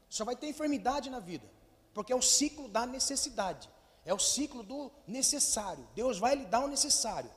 Só 0.09 0.25
vai 0.25 0.35
ter 0.35 0.47
enfermidade 0.47 1.07
na 1.07 1.19
vida. 1.19 1.47
Porque 1.93 2.11
é 2.11 2.15
o 2.15 2.21
ciclo 2.23 2.67
da 2.67 2.83
necessidade. 2.83 3.69
É 4.03 4.11
o 4.11 4.17
ciclo 4.17 4.63
do 4.63 4.91
necessário. 5.05 5.87
Deus 5.93 6.17
vai 6.17 6.33
lhe 6.33 6.45
dar 6.45 6.61
o 6.61 6.67
necessário. 6.67 7.29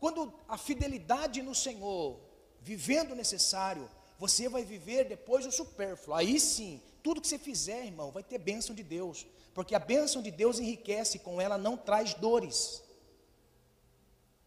Quando 0.00 0.34
a 0.48 0.58
fidelidade 0.58 1.40
no 1.42 1.54
Senhor, 1.54 2.18
vivendo 2.60 3.12
o 3.12 3.14
necessário, 3.14 3.88
você 4.18 4.48
vai 4.48 4.64
viver 4.64 5.04
depois 5.04 5.46
o 5.46 5.52
supérfluo. 5.52 6.16
Aí 6.16 6.40
sim, 6.40 6.82
tudo 7.04 7.20
que 7.20 7.28
você 7.28 7.38
fizer, 7.38 7.86
irmão, 7.86 8.10
vai 8.10 8.24
ter 8.24 8.38
bênção 8.38 8.74
de 8.74 8.82
Deus. 8.82 9.24
Porque 9.54 9.76
a 9.76 9.78
bênção 9.78 10.20
de 10.20 10.32
Deus 10.32 10.58
enriquece, 10.58 11.20
com 11.20 11.40
ela 11.40 11.56
não 11.56 11.76
traz 11.76 12.14
dores. 12.14 12.82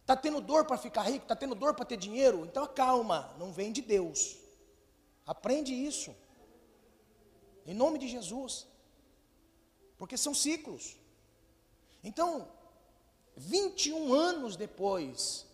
Está 0.06 0.14
tendo 0.14 0.40
dor 0.40 0.64
para 0.64 0.78
ficar 0.78 1.02
rico? 1.02 1.24
Está 1.24 1.34
tendo 1.34 1.56
dor 1.56 1.74
para 1.74 1.84
ter 1.84 1.96
dinheiro? 1.96 2.46
Então 2.46 2.64
calma, 2.68 3.34
não 3.38 3.52
vem 3.52 3.72
de 3.72 3.82
Deus. 3.82 4.36
Aprende 5.26 5.74
isso. 5.74 6.14
Em 7.66 7.74
nome 7.74 7.98
de 7.98 8.06
Jesus. 8.06 8.68
Porque 9.98 10.16
são 10.16 10.32
ciclos. 10.32 10.96
Então, 12.04 12.46
21 13.36 14.14
anos 14.14 14.54
depois, 14.54 15.44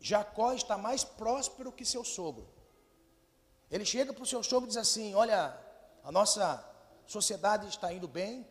Jacó 0.00 0.52
está 0.52 0.76
mais 0.76 1.04
próspero 1.04 1.70
que 1.70 1.84
seu 1.84 2.02
sogro. 2.02 2.48
Ele 3.70 3.84
chega 3.84 4.12
para 4.12 4.24
o 4.24 4.26
seu 4.26 4.42
sogro 4.42 4.66
e 4.66 4.70
diz 4.70 4.78
assim: 4.78 5.14
Olha, 5.14 5.56
a 6.02 6.10
nossa 6.10 6.44
sociedade 7.06 7.68
está 7.68 7.92
indo 7.92 8.08
bem, 8.08 8.44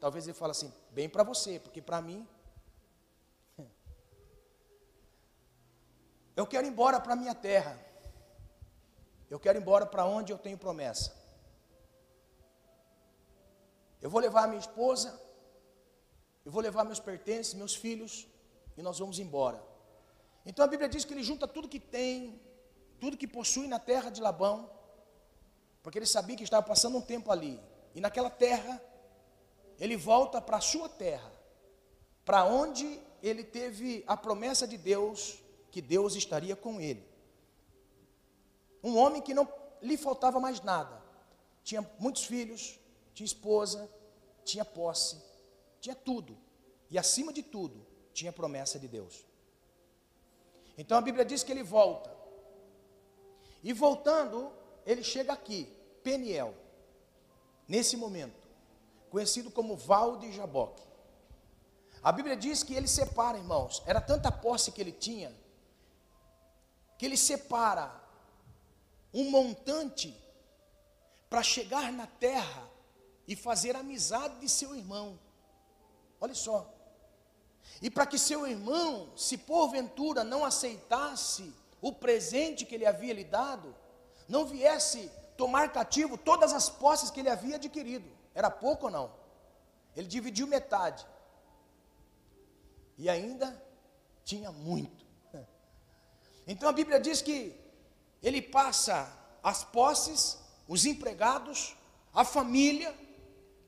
Talvez 0.00 0.26
ele 0.26 0.34
fale 0.34 0.50
assim, 0.50 0.72
bem 0.90 1.08
para 1.08 1.22
você, 1.22 1.58
porque 1.58 1.80
para 1.80 2.00
mim. 2.00 2.26
Eu 6.36 6.46
quero 6.46 6.66
ir 6.66 6.70
embora 6.70 7.00
para 7.00 7.14
a 7.14 7.16
minha 7.16 7.34
terra. 7.34 7.80
Eu 9.30 9.40
quero 9.40 9.58
ir 9.58 9.62
embora 9.62 9.86
para 9.86 10.04
onde 10.04 10.30
eu 10.32 10.38
tenho 10.38 10.58
promessa. 10.58 11.16
Eu 14.02 14.10
vou 14.10 14.20
levar 14.20 14.46
minha 14.46 14.60
esposa, 14.60 15.18
eu 16.44 16.52
vou 16.52 16.60
levar 16.60 16.84
meus 16.84 17.00
pertences, 17.00 17.54
meus 17.54 17.74
filhos, 17.74 18.28
e 18.76 18.82
nós 18.82 18.98
vamos 18.98 19.18
embora. 19.18 19.60
Então 20.44 20.64
a 20.64 20.68
Bíblia 20.68 20.88
diz 20.88 21.04
que 21.04 21.14
ele 21.14 21.22
junta 21.22 21.48
tudo 21.48 21.68
que 21.68 21.80
tem, 21.80 22.38
tudo 23.00 23.16
que 23.16 23.26
possui 23.26 23.66
na 23.66 23.78
terra 23.78 24.10
de 24.10 24.20
Labão, 24.20 24.70
porque 25.82 25.98
ele 25.98 26.06
sabia 26.06 26.36
que 26.36 26.44
estava 26.44 26.64
passando 26.64 26.98
um 26.98 27.00
tempo 27.00 27.32
ali. 27.32 27.58
E 27.94 28.00
naquela 28.00 28.28
terra 28.30 28.80
ele 29.80 29.96
volta 29.96 30.40
para 30.40 30.58
a 30.58 30.60
sua 30.60 30.88
terra, 30.88 31.32
para 32.26 32.44
onde 32.44 33.00
ele 33.22 33.42
teve 33.42 34.04
a 34.06 34.16
promessa 34.16 34.68
de 34.68 34.76
Deus 34.76 35.45
que 35.76 35.82
Deus 35.82 36.14
estaria 36.14 36.56
com 36.56 36.80
ele. 36.80 37.06
Um 38.82 38.96
homem 38.96 39.20
que 39.20 39.34
não 39.34 39.46
lhe 39.82 39.98
faltava 39.98 40.40
mais 40.40 40.62
nada. 40.62 41.02
Tinha 41.62 41.86
muitos 41.98 42.24
filhos, 42.24 42.80
tinha 43.12 43.26
esposa, 43.26 43.86
tinha 44.42 44.64
posse, 44.64 45.22
tinha 45.78 45.94
tudo. 45.94 46.34
E 46.90 46.96
acima 46.96 47.30
de 47.30 47.42
tudo, 47.42 47.86
tinha 48.14 48.32
promessa 48.32 48.78
de 48.78 48.88
Deus. 48.88 49.26
Então 50.78 50.96
a 50.96 51.02
Bíblia 51.02 51.26
diz 51.26 51.42
que 51.42 51.52
ele 51.52 51.62
volta. 51.62 52.10
E 53.62 53.74
voltando, 53.74 54.50
ele 54.86 55.04
chega 55.04 55.34
aqui, 55.34 55.70
Peniel. 56.02 56.54
Nesse 57.68 57.98
momento, 57.98 58.48
conhecido 59.10 59.50
como 59.50 59.76
Val 59.76 60.16
de 60.16 60.32
Jaboque. 60.32 60.82
A 62.02 62.10
Bíblia 62.12 62.34
diz 62.34 62.62
que 62.62 62.72
ele 62.72 62.88
separa, 62.88 63.36
irmãos, 63.36 63.82
era 63.84 64.00
tanta 64.00 64.32
posse 64.32 64.72
que 64.72 64.80
ele 64.80 64.92
tinha, 64.92 65.44
que 66.98 67.04
ele 67.06 67.16
separa 67.16 67.92
um 69.12 69.30
montante 69.30 70.16
para 71.28 71.42
chegar 71.42 71.92
na 71.92 72.06
terra 72.06 72.68
e 73.26 73.34
fazer 73.34 73.76
amizade 73.76 74.38
de 74.40 74.48
seu 74.48 74.74
irmão. 74.74 75.18
Olha 76.20 76.34
só. 76.34 76.72
E 77.82 77.90
para 77.90 78.06
que 78.06 78.18
seu 78.18 78.46
irmão, 78.46 79.10
se 79.16 79.36
porventura 79.36 80.24
não 80.24 80.44
aceitasse 80.44 81.52
o 81.80 81.92
presente 81.92 82.64
que 82.64 82.74
ele 82.74 82.86
havia 82.86 83.12
lhe 83.12 83.24
dado, 83.24 83.74
não 84.28 84.46
viesse 84.46 85.10
tomar 85.36 85.72
cativo 85.72 86.16
todas 86.16 86.52
as 86.52 86.68
posses 86.68 87.10
que 87.10 87.20
ele 87.20 87.28
havia 87.28 87.56
adquirido. 87.56 88.10
Era 88.34 88.50
pouco 88.50 88.86
ou 88.86 88.90
não? 88.90 89.12
Ele 89.94 90.06
dividiu 90.06 90.46
metade. 90.46 91.06
E 92.98 93.08
ainda 93.08 93.62
tinha 94.24 94.50
muito. 94.50 95.05
Então 96.46 96.68
a 96.68 96.72
Bíblia 96.72 97.00
diz 97.00 97.20
que 97.20 97.54
ele 98.22 98.40
passa 98.40 99.12
as 99.42 99.64
posses, 99.64 100.38
os 100.68 100.84
empregados, 100.84 101.74
a 102.12 102.24
família, 102.24 102.94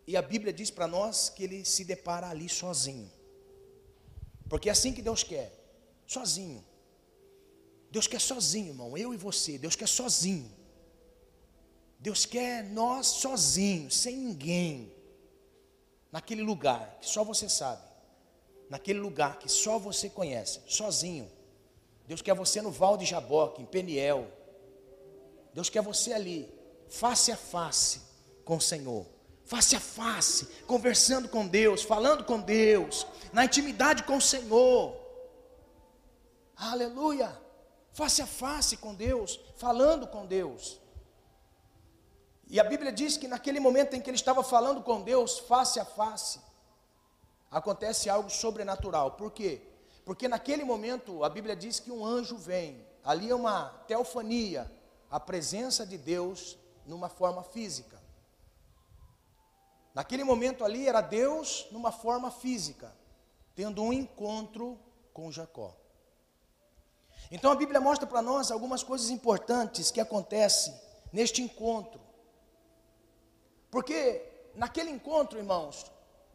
e 0.06 0.16
a 0.16 0.22
Bíblia 0.22 0.52
diz 0.52 0.70
para 0.70 0.86
nós 0.86 1.28
que 1.28 1.44
ele 1.44 1.64
se 1.64 1.84
depara 1.84 2.28
ali 2.28 2.48
sozinho. 2.48 3.12
Porque 4.48 4.68
é 4.68 4.72
assim 4.72 4.92
que 4.92 5.02
Deus 5.02 5.22
quer, 5.22 5.52
sozinho. 6.06 6.64
Deus 7.90 8.06
quer 8.06 8.20
sozinho, 8.20 8.68
irmão, 8.68 8.96
eu 8.96 9.12
e 9.12 9.16
você, 9.16 9.58
Deus 9.58 9.76
quer 9.76 9.88
sozinho. 9.88 10.50
Deus 11.98 12.24
quer 12.24 12.64
nós 12.64 13.06
sozinhos, 13.06 13.96
sem 13.96 14.16
ninguém, 14.16 14.94
naquele 16.12 16.42
lugar 16.42 16.98
que 17.00 17.08
só 17.08 17.24
você 17.24 17.48
sabe, 17.48 17.82
naquele 18.70 19.00
lugar 19.00 19.38
que 19.38 19.48
só 19.48 19.78
você 19.78 20.08
conhece, 20.08 20.60
sozinho. 20.66 21.30
Deus 22.08 22.22
quer 22.22 22.34
você 22.34 22.62
no 22.62 22.70
Val 22.70 22.96
de 22.96 23.04
Jaboque, 23.04 23.60
em 23.60 23.66
Peniel. 23.66 24.26
Deus 25.52 25.68
quer 25.68 25.82
você 25.82 26.14
ali, 26.14 26.50
face 26.88 27.30
a 27.30 27.36
face 27.36 28.00
com 28.46 28.56
o 28.56 28.60
Senhor, 28.62 29.04
face 29.44 29.76
a 29.76 29.80
face, 29.80 30.46
conversando 30.66 31.28
com 31.28 31.46
Deus, 31.46 31.82
falando 31.82 32.24
com 32.24 32.40
Deus, 32.40 33.06
na 33.30 33.44
intimidade 33.44 34.04
com 34.04 34.16
o 34.16 34.22
Senhor. 34.22 34.96
Aleluia! 36.56 37.30
Face 37.92 38.22
a 38.22 38.26
face 38.26 38.78
com 38.78 38.94
Deus, 38.94 39.38
falando 39.56 40.06
com 40.06 40.24
Deus. 40.24 40.80
E 42.46 42.58
a 42.58 42.64
Bíblia 42.64 42.90
diz 42.90 43.18
que 43.18 43.28
naquele 43.28 43.60
momento 43.60 43.92
em 43.92 44.00
que 44.00 44.08
ele 44.08 44.16
estava 44.16 44.42
falando 44.42 44.80
com 44.82 45.02
Deus 45.02 45.40
face 45.40 45.78
a 45.78 45.84
face, 45.84 46.40
acontece 47.50 48.08
algo 48.08 48.30
sobrenatural. 48.30 49.10
Por 49.10 49.30
quê? 49.30 49.60
Porque 50.08 50.26
naquele 50.26 50.64
momento 50.64 51.22
a 51.22 51.28
Bíblia 51.28 51.54
diz 51.54 51.78
que 51.80 51.92
um 51.92 52.02
anjo 52.02 52.38
vem. 52.38 52.82
Ali 53.04 53.28
é 53.28 53.34
uma 53.34 53.68
teofania, 53.86 54.72
a 55.10 55.20
presença 55.20 55.84
de 55.84 55.98
Deus 55.98 56.56
numa 56.86 57.10
forma 57.10 57.42
física. 57.42 58.00
Naquele 59.94 60.24
momento 60.24 60.64
ali 60.64 60.88
era 60.88 61.02
Deus 61.02 61.68
numa 61.70 61.92
forma 61.92 62.30
física, 62.30 62.90
tendo 63.54 63.82
um 63.82 63.92
encontro 63.92 64.78
com 65.12 65.30
Jacó. 65.30 65.76
Então 67.30 67.52
a 67.52 67.54
Bíblia 67.54 67.78
mostra 67.78 68.06
para 68.06 68.22
nós 68.22 68.50
algumas 68.50 68.82
coisas 68.82 69.10
importantes 69.10 69.90
que 69.90 70.00
acontecem 70.00 70.74
neste 71.12 71.42
encontro. 71.42 72.00
Porque 73.70 74.26
naquele 74.54 74.88
encontro, 74.88 75.38
irmãos, 75.38 75.84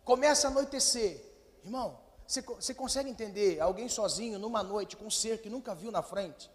começa 0.05 0.47
a 0.47 0.51
anoitecer. 0.51 1.25
Irmão, 1.63 2.02
você, 2.33 2.41
você 2.41 2.73
consegue 2.73 3.09
entender 3.09 3.59
alguém 3.59 3.87
sozinho 3.87 4.39
numa 4.39 4.63
noite 4.63 4.97
com 4.97 5.05
um 5.05 5.11
ser 5.11 5.39
que 5.41 5.49
nunca 5.49 5.75
viu 5.75 5.91
na 5.91 6.01
frente? 6.01 6.49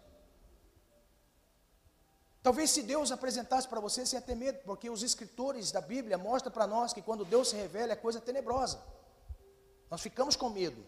Talvez 2.41 2.69
se 2.71 2.83
Deus 2.83 3.11
apresentasse 3.11 3.67
para 3.67 3.79
você, 3.79 4.05
você 4.05 4.15
ia 4.17 4.21
ter 4.21 4.35
medo, 4.35 4.59
porque 4.65 4.89
os 4.89 5.03
escritores 5.03 5.71
da 5.71 5.81
Bíblia 5.81 6.17
mostram 6.17 6.51
para 6.51 6.67
nós 6.67 6.93
que 6.93 7.01
quando 7.01 7.23
Deus 7.23 7.49
se 7.49 7.55
revela 7.55 7.93
é 7.93 7.95
coisa 7.95 8.19
tenebrosa. 8.19 8.81
Nós 9.89 10.01
ficamos 10.01 10.35
com 10.35 10.49
medo. 10.49 10.85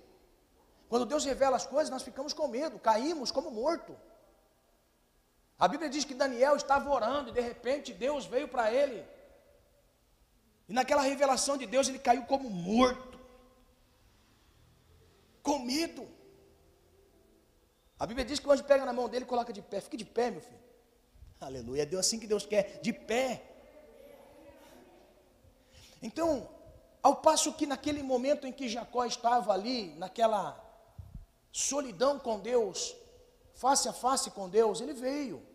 Quando 0.90 1.06
Deus 1.06 1.24
revela 1.24 1.56
as 1.56 1.66
coisas, 1.66 1.90
nós 1.90 2.04
ficamos 2.04 2.34
com 2.34 2.48
medo, 2.48 2.80
caímos 2.80 3.32
como 3.32 3.50
morto. 3.50 3.98
A 5.58 5.68
Bíblia 5.68 5.90
diz 5.90 6.04
que 6.04 6.14
Daniel 6.14 6.56
estava 6.56 6.90
orando 6.90 7.30
e 7.30 7.34
de 7.34 7.42
repente 7.42 7.94
Deus 7.94 8.26
veio 8.26 8.48
para 8.48 8.74
ele. 8.74 9.06
E 10.68 10.74
naquela 10.74 11.02
revelação 11.02 11.58
de 11.58 11.66
Deus 11.66 11.88
ele 11.88 12.00
caiu 12.00 12.24
como 12.24 12.50
morto, 12.50 13.11
com 15.42 15.60
medo. 15.60 16.08
A 18.00 18.06
Bíblia 18.06 18.26
diz 18.26 18.40
que 18.40 18.48
o 18.48 18.52
anjo 18.52 18.64
pega 18.64 18.86
na 18.86 18.94
mão 18.94 19.08
dele 19.08 19.26
e 19.26 19.28
coloca 19.28 19.54
de 19.54 19.62
pé. 19.62 19.80
Fique 19.80 19.98
de 19.98 20.06
pé, 20.06 20.32
meu 20.32 20.42
filho. 20.42 20.60
Aleluia. 21.40 21.84
É 21.84 21.86
Deus 21.86 22.06
assim 22.06 22.20
que 22.20 22.28
Deus 22.28 22.46
quer, 22.46 22.80
de 22.82 22.92
pé. 22.92 23.44
Então, 26.02 26.50
ao 27.04 27.16
passo 27.18 27.54
que 27.54 27.66
naquele 27.66 28.02
momento 28.02 28.48
em 28.48 28.54
que 28.54 28.70
Jacó 28.70 29.06
estava 29.06 29.54
ali, 29.54 29.94
naquela 29.96 30.60
solidão 31.52 32.20
com 32.20 32.40
Deus, 32.40 32.96
face 33.54 33.88
a 33.88 33.94
face 33.94 34.32
com 34.32 34.50
Deus, 34.50 34.82
ele 34.82 34.94
veio. 34.94 35.46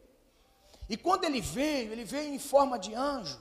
E 0.89 0.97
quando 0.97 1.25
ele 1.25 1.41
veio, 1.41 1.93
ele 1.93 2.05
veio 2.05 2.33
em 2.33 2.39
forma 2.39 2.79
de 2.79 2.95
anjo. 2.95 3.41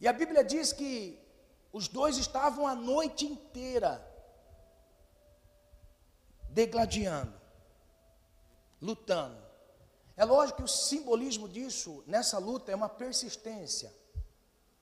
E 0.00 0.08
a 0.08 0.12
Bíblia 0.12 0.42
diz 0.42 0.72
que 0.72 1.20
os 1.72 1.86
dois 1.88 2.18
estavam 2.18 2.66
a 2.66 2.74
noite 2.74 3.26
inteira 3.26 4.13
degladiando, 6.54 7.34
lutando. 8.80 9.42
É 10.16 10.24
lógico 10.24 10.58
que 10.58 10.64
o 10.64 10.68
simbolismo 10.68 11.48
disso, 11.48 12.04
nessa 12.06 12.38
luta, 12.38 12.70
é 12.70 12.74
uma 12.74 12.88
persistência. 12.88 13.92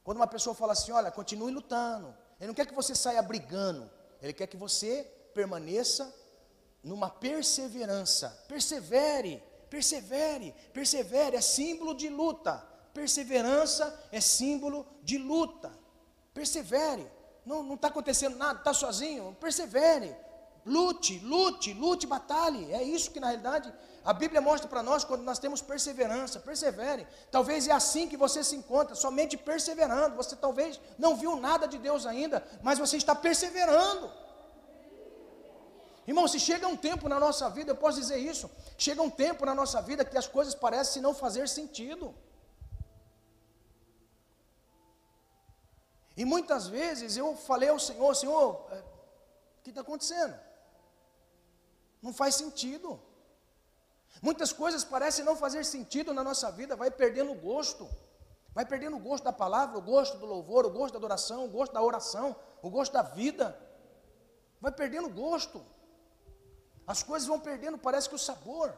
Quando 0.05 0.19
uma 0.19 0.27
pessoa 0.27 0.55
fala 0.55 0.75
assim, 0.75 0.93
olha, 0.93 1.11
continue 1.11 1.51
lutando, 1.51 2.15
ele 2.39 2.49
não 2.49 2.55
quer 2.55 2.67
que 2.67 2.75
você 2.75 2.95
saia 2.95 3.23
brigando, 3.23 3.91
ele 4.21 4.35
quer 4.35 4.47
que 4.47 4.57
você 4.57 5.05
permaneça 5.33 6.15
numa 6.83 7.09
perseverança. 7.09 8.29
Persevere, 8.47 9.43
persevere, 9.71 10.55
persevere, 10.73 11.37
é 11.37 11.41
símbolo 11.41 11.95
de 11.95 12.09
luta. 12.09 12.69
Perseverança 12.93 13.99
é 14.13 14.21
símbolo 14.21 14.87
de 15.03 15.17
luta. 15.17 15.73
Persevere. 16.35 17.11
Não 17.47 17.75
está 17.75 17.89
acontecendo 17.89 18.37
nada, 18.37 18.59
está 18.59 18.75
sozinho, 18.75 19.35
persevere. 19.41 20.15
Lute, 20.65 21.19
lute, 21.21 21.73
lute, 21.73 22.07
batalhe. 22.07 22.73
É 22.73 22.83
isso 22.83 23.11
que 23.11 23.19
na 23.19 23.29
realidade 23.29 23.73
a 24.05 24.13
Bíblia 24.13 24.41
mostra 24.41 24.69
para 24.69 24.83
nós 24.83 25.05
quando 25.05 25.23
nós 25.23 25.39
temos 25.39 25.61
perseverança. 25.61 26.41
Persevere. 26.41 27.07
Talvez 27.31 27.69
é 27.69 27.73
assim 27.73 28.09
que 28.09 28.17
você 28.17 28.45
se 28.45 28.57
encontra, 28.57 28.95
somente 28.95 29.37
perseverando. 29.37 30.17
Você 30.17 30.37
talvez 30.37 30.81
não 30.99 31.17
viu 31.17 31.37
nada 31.37 31.67
de 31.67 31.79
Deus 31.79 32.07
ainda, 32.07 32.47
mas 32.63 32.79
você 32.79 32.97
está 32.97 33.15
perseverando. 33.15 34.11
Irmão, 36.07 36.27
se 36.27 36.39
chega 36.41 36.67
um 36.67 36.77
tempo 36.77 37.09
na 37.09 37.19
nossa 37.19 37.49
vida, 37.49 37.71
eu 37.71 37.77
posso 37.77 38.01
dizer 38.01 38.19
isso, 38.19 38.51
chega 38.77 39.01
um 39.01 39.11
tempo 39.11 39.47
na 39.47 39.55
nossa 39.55 39.81
vida 39.81 40.05
que 40.05 40.19
as 40.19 40.27
coisas 40.27 40.55
parecem 40.55 41.01
não 41.01 41.15
fazer 41.15 41.49
sentido. 41.49 42.13
E 46.17 46.25
muitas 46.25 46.67
vezes 46.67 47.17
eu 47.17 47.37
falei 47.37 47.69
ao 47.69 47.79
Senhor, 47.79 48.15
Senhor, 48.15 48.67
é, 48.73 48.79
o 48.79 49.63
que 49.63 49.71
está 49.71 49.81
acontecendo? 49.81 50.35
Não 52.03 52.13
faz 52.13 52.35
sentido. 52.35 53.01
Muitas 54.21 54.53
coisas 54.53 54.85
parecem 54.85 55.25
não 55.25 55.37
fazer 55.37 55.65
sentido 55.65 56.13
na 56.13 56.23
nossa 56.23 56.51
vida, 56.51 56.77
vai 56.77 56.91
perdendo 56.91 57.33
o 57.33 57.35
gosto. 57.35 57.89
Vai 58.55 58.67
perdendo 58.67 58.97
o 58.97 59.01
gosto 59.01 59.25
da 59.25 59.33
palavra, 59.33 59.79
o 59.79 59.81
gosto 59.81 60.19
do 60.19 60.27
louvor, 60.27 60.67
o 60.67 60.71
gosto 60.71 60.93
da 60.93 60.99
adoração, 60.99 61.45
o 61.47 61.49
gosto 61.49 61.73
da 61.73 61.83
oração, 61.83 62.37
o 62.61 62.69
gosto 62.69 62.93
da 62.93 63.03
vida. 63.03 63.59
Vai 64.61 64.73
perdendo 64.73 65.07
o 65.07 65.11
gosto. 65.11 65.65
As 66.87 67.03
coisas 67.03 67.27
vão 67.27 67.41
perdendo, 67.41 67.79
parece 67.79 68.09
que 68.09 68.15
o 68.15 68.19
sabor. 68.19 68.77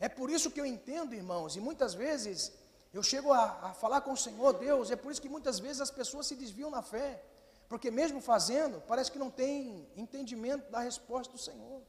É 0.00 0.08
por 0.08 0.30
isso 0.30 0.50
que 0.50 0.60
eu 0.60 0.66
entendo, 0.66 1.14
irmãos, 1.14 1.54
e 1.54 1.60
muitas 1.60 1.92
vezes 1.92 2.52
eu 2.92 3.02
chego 3.02 3.32
a, 3.32 3.44
a, 3.68 3.74
falar 3.74 4.00
com 4.00 4.12
o 4.12 4.16
Senhor, 4.16 4.52
Deus, 4.54 4.90
é 4.90 4.96
por 4.96 5.12
isso 5.12 5.20
que 5.20 5.28
muitas 5.28 5.58
vezes 5.58 5.80
as 5.80 5.90
pessoas 5.90 6.26
se 6.26 6.34
desviam 6.34 6.70
na 6.70 6.82
fé, 6.82 7.22
porque 7.68 7.90
mesmo 7.90 8.20
fazendo, 8.20 8.80
parece 8.82 9.12
que 9.12 9.18
não 9.18 9.30
tem 9.30 9.88
entendimento 9.96 10.70
da 10.70 10.80
resposta 10.80 11.32
do 11.32 11.38
Senhor. 11.38 11.82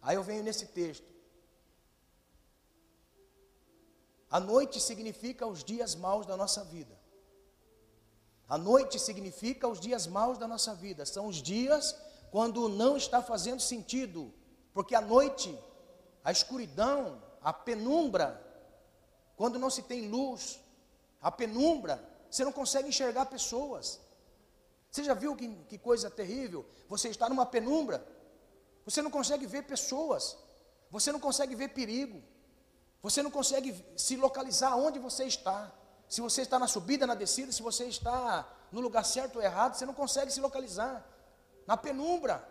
Aí 0.00 0.16
eu 0.16 0.22
venho 0.22 0.42
nesse 0.42 0.66
texto. 0.66 1.06
A 4.30 4.38
noite 4.38 4.80
significa 4.80 5.46
os 5.46 5.64
dias 5.64 5.94
maus 5.94 6.26
da 6.26 6.36
nossa 6.36 6.62
vida. 6.64 6.98
A 8.48 8.56
noite 8.56 8.98
significa 8.98 9.66
os 9.68 9.80
dias 9.80 10.06
maus 10.06 10.38
da 10.38 10.46
nossa 10.46 10.74
vida. 10.74 11.04
São 11.04 11.26
os 11.26 11.42
dias 11.42 11.96
quando 12.30 12.68
não 12.68 12.96
está 12.96 13.22
fazendo 13.22 13.60
sentido, 13.60 14.32
porque 14.72 14.94
a 14.94 15.00
noite, 15.00 15.58
a 16.22 16.30
escuridão, 16.30 17.22
a 17.42 17.52
penumbra, 17.52 18.42
quando 19.36 19.58
não 19.58 19.70
se 19.70 19.82
tem 19.82 20.08
luz, 20.08 20.60
a 21.20 21.30
penumbra, 21.30 22.02
você 22.30 22.44
não 22.44 22.52
consegue 22.52 22.88
enxergar 22.88 23.26
pessoas. 23.26 24.00
Você 24.90 25.04
já 25.04 25.14
viu 25.14 25.36
que, 25.36 25.48
que 25.68 25.78
coisa 25.78 26.10
terrível? 26.10 26.66
Você 26.88 27.08
está 27.08 27.28
numa 27.28 27.46
penumbra, 27.46 28.04
você 28.88 29.02
não 29.02 29.10
consegue 29.10 29.46
ver 29.46 29.64
pessoas, 29.64 30.38
você 30.90 31.12
não 31.12 31.20
consegue 31.20 31.54
ver 31.54 31.68
perigo, 31.68 32.22
você 33.02 33.22
não 33.22 33.30
consegue 33.30 33.74
se 33.96 34.16
localizar 34.16 34.74
onde 34.76 34.98
você 34.98 35.24
está. 35.24 35.70
Se 36.08 36.22
você 36.22 36.40
está 36.40 36.58
na 36.58 36.66
subida, 36.66 37.06
na 37.06 37.14
descida, 37.14 37.52
se 37.52 37.60
você 37.60 37.84
está 37.84 38.48
no 38.72 38.80
lugar 38.80 39.04
certo 39.04 39.36
ou 39.36 39.42
errado, 39.42 39.74
você 39.74 39.84
não 39.84 39.92
consegue 39.92 40.32
se 40.32 40.40
localizar 40.40 41.06
na 41.66 41.76
penumbra. 41.76 42.42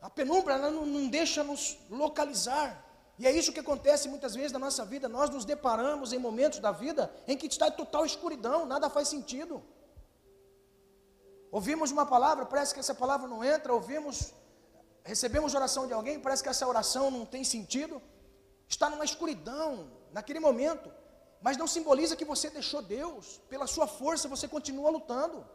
A 0.00 0.08
penumbra 0.08 0.58
não, 0.58 0.86
não 0.86 1.08
deixa 1.08 1.42
nos 1.42 1.76
localizar. 1.90 2.84
E 3.18 3.26
é 3.26 3.32
isso 3.32 3.52
que 3.52 3.58
acontece 3.58 4.08
muitas 4.08 4.32
vezes 4.36 4.52
na 4.52 4.60
nossa 4.60 4.84
vida. 4.84 5.08
Nós 5.08 5.28
nos 5.28 5.44
deparamos 5.44 6.12
em 6.12 6.18
momentos 6.18 6.60
da 6.60 6.70
vida 6.70 7.12
em 7.26 7.36
que 7.36 7.48
está 7.48 7.66
em 7.66 7.72
total 7.72 8.06
escuridão, 8.06 8.64
nada 8.64 8.88
faz 8.88 9.08
sentido. 9.08 9.60
Ouvimos 11.50 11.90
uma 11.90 12.06
palavra, 12.06 12.46
parece 12.46 12.72
que 12.72 12.78
essa 12.78 12.94
palavra 12.94 13.26
não 13.26 13.42
entra, 13.42 13.74
ouvimos, 13.74 14.32
recebemos 15.04 15.54
oração 15.54 15.86
de 15.86 15.92
alguém, 15.92 16.18
parece 16.18 16.42
que 16.42 16.48
essa 16.48 16.66
oração 16.66 17.10
não 17.10 17.24
tem 17.26 17.44
sentido. 17.44 18.00
Está 18.66 18.88
numa 18.88 19.04
escuridão 19.04 19.90
naquele 20.12 20.40
momento, 20.40 20.90
mas 21.40 21.56
não 21.56 21.66
simboliza 21.66 22.16
que 22.16 22.24
você 22.24 22.48
deixou 22.48 22.80
Deus. 22.80 23.40
Pela 23.48 23.66
sua 23.66 23.86
força 23.86 24.26
você 24.26 24.48
continua 24.48 24.90
lutando. 24.90 25.46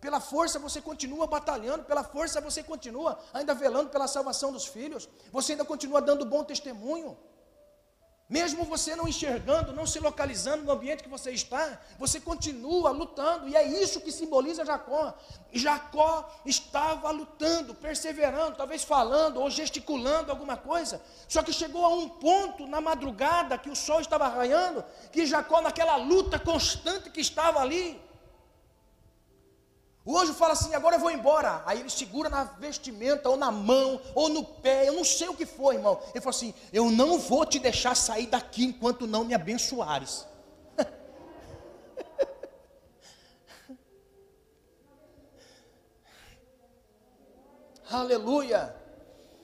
Pela 0.00 0.20
força 0.20 0.58
você 0.58 0.80
continua 0.80 1.26
batalhando, 1.26 1.84
pela 1.84 2.04
força 2.04 2.40
você 2.40 2.62
continua 2.62 3.18
ainda 3.32 3.54
velando 3.54 3.90
pela 3.90 4.06
salvação 4.06 4.52
dos 4.52 4.66
filhos, 4.66 5.08
você 5.32 5.52
ainda 5.52 5.64
continua 5.64 6.00
dando 6.00 6.24
bom 6.24 6.44
testemunho. 6.44 7.16
Mesmo 8.28 8.64
você 8.64 8.96
não 8.96 9.06
enxergando, 9.06 9.72
não 9.72 9.86
se 9.86 10.00
localizando 10.00 10.64
no 10.64 10.72
ambiente 10.72 11.04
que 11.04 11.08
você 11.08 11.30
está, 11.30 11.80
você 11.96 12.20
continua 12.20 12.90
lutando, 12.90 13.48
e 13.48 13.54
é 13.54 13.62
isso 13.62 14.00
que 14.00 14.10
simboliza 14.10 14.64
Jacó. 14.64 15.14
Jacó 15.52 16.28
estava 16.44 17.08
lutando, 17.12 17.72
perseverando, 17.72 18.56
talvez 18.56 18.82
falando 18.82 19.40
ou 19.40 19.48
gesticulando 19.48 20.32
alguma 20.32 20.56
coisa, 20.56 21.00
só 21.28 21.40
que 21.40 21.52
chegou 21.52 21.84
a 21.84 21.88
um 21.88 22.08
ponto 22.08 22.66
na 22.66 22.80
madrugada 22.80 23.56
que 23.56 23.70
o 23.70 23.76
sol 23.76 24.00
estava 24.00 24.26
raiando, 24.26 24.84
que 25.12 25.24
Jacó, 25.24 25.60
naquela 25.60 25.94
luta 25.94 26.36
constante 26.36 27.10
que 27.10 27.20
estava 27.20 27.60
ali, 27.60 28.00
o 30.06 30.16
anjo 30.16 30.32
fala 30.32 30.52
assim: 30.52 30.72
agora 30.72 30.94
eu 30.94 31.00
vou 31.00 31.10
embora. 31.10 31.64
Aí 31.66 31.80
ele 31.80 31.90
segura 31.90 32.30
na 32.30 32.44
vestimenta, 32.44 33.28
ou 33.28 33.36
na 33.36 33.50
mão, 33.50 34.00
ou 34.14 34.28
no 34.28 34.44
pé, 34.44 34.88
eu 34.88 34.92
não 34.92 35.04
sei 35.04 35.28
o 35.28 35.34
que 35.34 35.44
foi, 35.44 35.74
irmão. 35.74 36.00
Ele 36.14 36.20
falou 36.20 36.36
assim: 36.36 36.54
eu 36.72 36.92
não 36.92 37.18
vou 37.18 37.44
te 37.44 37.58
deixar 37.58 37.96
sair 37.96 38.28
daqui 38.28 38.66
enquanto 38.66 39.04
não 39.04 39.24
me 39.24 39.34
abençoares. 39.34 40.24
Aleluia. 47.90 48.85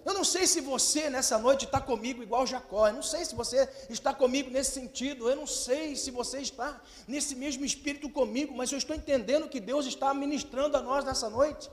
Eu 0.05 0.14
não 0.14 0.24
sei 0.24 0.46
se 0.46 0.61
você 0.61 1.09
nessa 1.09 1.38
noite 1.38 1.64
está 1.64 1.80
comigo 1.80 2.22
igual 2.22 2.46
Jacó. 2.46 2.88
Eu 2.88 2.94
não 2.94 3.03
sei 3.03 3.24
se 3.24 3.34
você 3.34 3.68
está 3.88 4.12
comigo 4.12 4.50
nesse 4.50 4.72
sentido. 4.72 5.28
Eu 5.28 5.36
não 5.36 5.46
sei 5.46 5.94
se 5.96 6.11
você 6.11 6.40
está 6.40 6.80
nesse 7.07 7.36
mesmo 7.36 7.64
espírito 7.64 8.09
comigo. 8.11 8.55
Mas 8.57 8.72
eu 8.72 8.78
estou 8.78 8.96
entendendo 8.96 9.48
que 9.48 9.61
Deus 9.61 9.86
está 9.86 10.12
ministrando 10.12 10.76
a 10.76 10.82
nós 10.82 11.05
nessa 11.05 11.30
noite. 11.30 11.70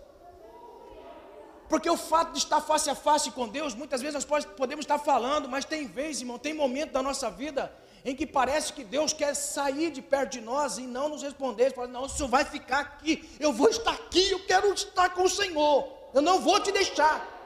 Porque 1.67 1.89
o 1.89 1.97
fato 1.97 2.33
de 2.33 2.39
estar 2.39 2.61
face 2.61 2.89
a 2.89 2.95
face 2.95 3.29
com 3.29 3.47
Deus, 3.47 3.75
muitas 3.75 4.01
vezes 4.01 4.25
nós 4.25 4.45
podemos 4.45 4.83
estar 4.83 4.97
falando, 4.97 5.47
mas 5.47 5.65
tem 5.65 5.85
vezes, 5.85 6.21
irmão, 6.21 6.39
tem 6.39 6.51
momento 6.51 6.91
da 6.93 7.03
nossa 7.03 7.29
vida 7.29 7.71
em 8.03 8.15
que 8.15 8.25
parece 8.25 8.73
que 8.73 8.83
Deus 8.83 9.13
quer 9.13 9.35
sair 9.35 9.91
de 9.91 10.01
perto 10.01 10.31
de 10.31 10.41
nós 10.41 10.77
e 10.77 10.81
não 10.81 11.09
nos 11.09 11.21
responder. 11.21 11.65
Ele 11.65 11.75
fala, 11.75 11.87
não, 11.87 12.03
o 12.03 12.09
Senhor 12.09 12.27
vai 12.27 12.43
ficar 12.43 12.79
aqui, 12.79 13.29
eu 13.39 13.53
vou 13.53 13.69
estar 13.69 13.91
aqui, 13.91 14.31
eu 14.31 14.39
quero 14.45 14.73
estar 14.73 15.09
com 15.13 15.23
o 15.23 15.29
Senhor, 15.29 15.87
eu 16.13 16.21
não 16.21 16.39
vou 16.39 16.59
te 16.59 16.71
deixar. 16.71 17.38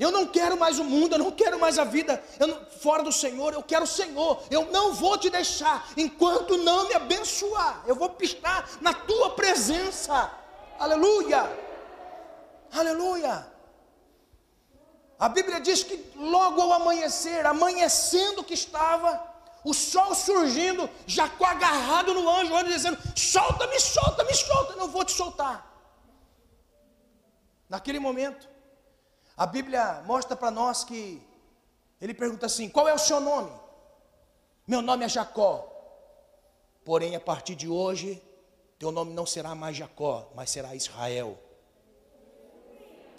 Eu 0.00 0.10
não 0.10 0.26
quero 0.26 0.58
mais 0.58 0.78
o 0.78 0.84
mundo, 0.84 1.12
eu 1.12 1.18
não 1.18 1.30
quero 1.30 1.60
mais 1.60 1.78
a 1.78 1.84
vida 1.84 2.24
não, 2.38 2.64
fora 2.80 3.02
do 3.02 3.12
Senhor, 3.12 3.52
eu 3.52 3.62
quero 3.62 3.84
o 3.84 3.94
Senhor. 4.00 4.42
Eu 4.50 4.72
não 4.72 4.94
vou 4.94 5.18
te 5.18 5.28
deixar 5.28 5.86
enquanto 5.94 6.56
não 6.56 6.88
me 6.88 6.94
abençoar. 6.94 7.84
Eu 7.86 7.94
vou 7.94 8.08
pistar 8.08 8.68
na 8.80 8.94
tua 8.94 9.30
presença. 9.34 10.32
Aleluia. 10.78 11.42
Aleluia! 12.72 13.46
A 15.18 15.28
Bíblia 15.28 15.60
diz 15.60 15.82
que 15.82 16.12
logo 16.16 16.62
ao 16.62 16.72
amanhecer, 16.72 17.44
amanhecendo 17.44 18.42
que 18.42 18.54
estava, 18.54 19.22
o 19.62 19.74
sol 19.74 20.14
surgindo, 20.14 20.88
Jacó 21.06 21.44
agarrado 21.44 22.14
no 22.14 22.26
anjo, 22.26 22.54
o 22.54 22.56
anjo 22.56 22.72
dizendo: 22.72 22.98
solta-me, 23.14 23.78
solta-me, 23.78 24.34
solta, 24.34 24.76
não 24.76 24.88
vou 24.88 25.04
te 25.04 25.12
soltar. 25.12 25.66
Naquele 27.68 27.98
momento, 27.98 28.48
a 29.40 29.46
Bíblia 29.46 30.02
mostra 30.04 30.36
para 30.36 30.50
nós 30.50 30.84
que 30.84 31.18
ele 31.98 32.12
pergunta 32.12 32.44
assim: 32.44 32.68
qual 32.68 32.86
é 32.86 32.92
o 32.92 32.98
seu 32.98 33.20
nome? 33.20 33.50
Meu 34.66 34.82
nome 34.82 35.06
é 35.06 35.08
Jacó. 35.08 35.66
Porém, 36.84 37.16
a 37.16 37.20
partir 37.20 37.54
de 37.54 37.66
hoje, 37.66 38.22
teu 38.78 38.92
nome 38.92 39.14
não 39.14 39.24
será 39.24 39.54
mais 39.54 39.74
Jacó, 39.74 40.30
mas 40.34 40.50
será 40.50 40.74
Israel. 40.74 41.38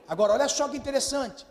Agora, 0.07 0.33
olha 0.33 0.47
só 0.47 0.69
que 0.69 0.77
interessante. 0.77 1.43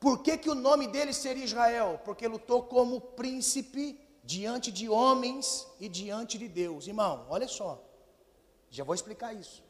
Por 0.00 0.22
que, 0.22 0.38
que 0.38 0.48
o 0.48 0.54
nome 0.54 0.86
dele 0.86 1.12
seria 1.12 1.44
Israel? 1.44 2.00
Porque 2.02 2.26
lutou 2.26 2.62
como 2.62 3.02
príncipe 3.02 4.00
diante 4.22 4.72
de 4.72 4.88
homens 4.88 5.66
e 5.78 5.86
diante 5.86 6.38
de 6.38 6.48
Deus. 6.48 6.86
Irmão, 6.86 7.26
olha 7.28 7.46
só. 7.46 7.78
Já 8.70 8.84
vou 8.84 8.94
explicar 8.94 9.34
isso. 9.34 9.62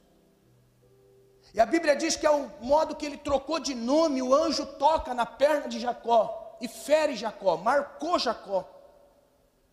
E 1.55 1.61
a 1.61 1.67
Bíblia 1.67 1.95
diz 1.95 2.17
que 2.17 2.27
ao 2.27 2.41
modo 2.61 2.97
que 2.97 3.07
ele 3.07 3.17
trocou 3.17 3.61
de 3.61 3.77
nome, 3.77 4.21
o 4.21 4.35
anjo 4.35 4.67
toca 4.85 5.15
na 5.15 5.25
perna 5.25 5.69
de 5.69 5.79
Jacó 5.79 6.59
e 6.61 6.67
fere 6.67 7.15
Jacó, 7.15 7.57
marcou 7.57 8.19
Jacó. 8.19 8.69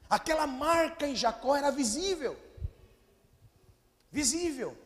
Aquela 0.07 0.45
marca 0.45 1.07
em 1.07 1.15
Jacó 1.15 1.55
era 1.55 1.71
visível. 1.71 2.37
Visível. 4.11 4.77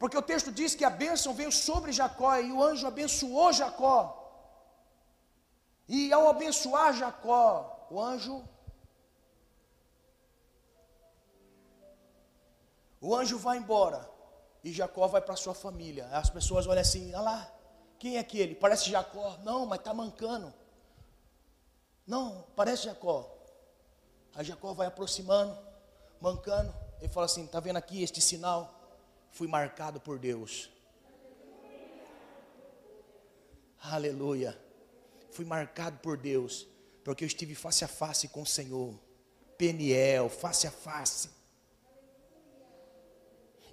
Porque 0.00 0.18
o 0.18 0.22
texto 0.32 0.50
diz 0.50 0.74
que 0.74 0.84
a 0.84 0.90
bênção 0.90 1.32
veio 1.32 1.52
sobre 1.52 1.92
Jacó 1.92 2.36
e 2.38 2.50
o 2.50 2.60
anjo 2.60 2.84
abençoou 2.84 3.52
Jacó. 3.52 3.98
E 5.86 6.12
ao 6.12 6.28
abençoar 6.28 6.92
Jacó, 6.92 7.86
o 7.88 8.02
anjo 8.02 8.44
O 13.00 13.14
anjo 13.14 13.38
vai 13.38 13.58
embora 13.58 14.17
e 14.68 14.72
Jacó 14.72 15.06
vai 15.06 15.22
para 15.22 15.34
sua 15.34 15.54
família. 15.54 16.06
As 16.08 16.28
pessoas 16.28 16.66
olham 16.66 16.82
assim: 16.82 17.08
olha 17.14 17.20
lá, 17.22 17.54
quem 17.98 18.16
é 18.16 18.20
aquele? 18.20 18.54
Parece 18.54 18.90
Jacó. 18.90 19.38
Não, 19.42 19.64
mas 19.64 19.78
está 19.78 19.94
mancando. 19.94 20.52
Não, 22.06 22.44
parece 22.54 22.84
Jacó. 22.84 23.34
Aí 24.34 24.44
Jacó 24.44 24.74
vai 24.74 24.86
aproximando, 24.86 25.56
mancando. 26.20 26.74
Ele 27.00 27.08
fala 27.08 27.26
assim: 27.26 27.44
está 27.44 27.60
vendo 27.60 27.78
aqui 27.78 28.02
este 28.02 28.20
sinal? 28.20 28.74
Fui 29.30 29.48
marcado 29.48 30.00
por 30.00 30.18
Deus. 30.18 30.70
Aleluia. 33.80 34.58
Fui 35.30 35.44
marcado 35.44 35.98
por 36.00 36.16
Deus, 36.18 36.66
porque 37.04 37.24
eu 37.24 37.26
estive 37.26 37.54
face 37.54 37.84
a 37.84 37.88
face 37.88 38.28
com 38.28 38.42
o 38.42 38.46
Senhor. 38.46 38.94
Peniel, 39.56 40.28
face 40.28 40.66
a 40.66 40.70
face. 40.70 41.30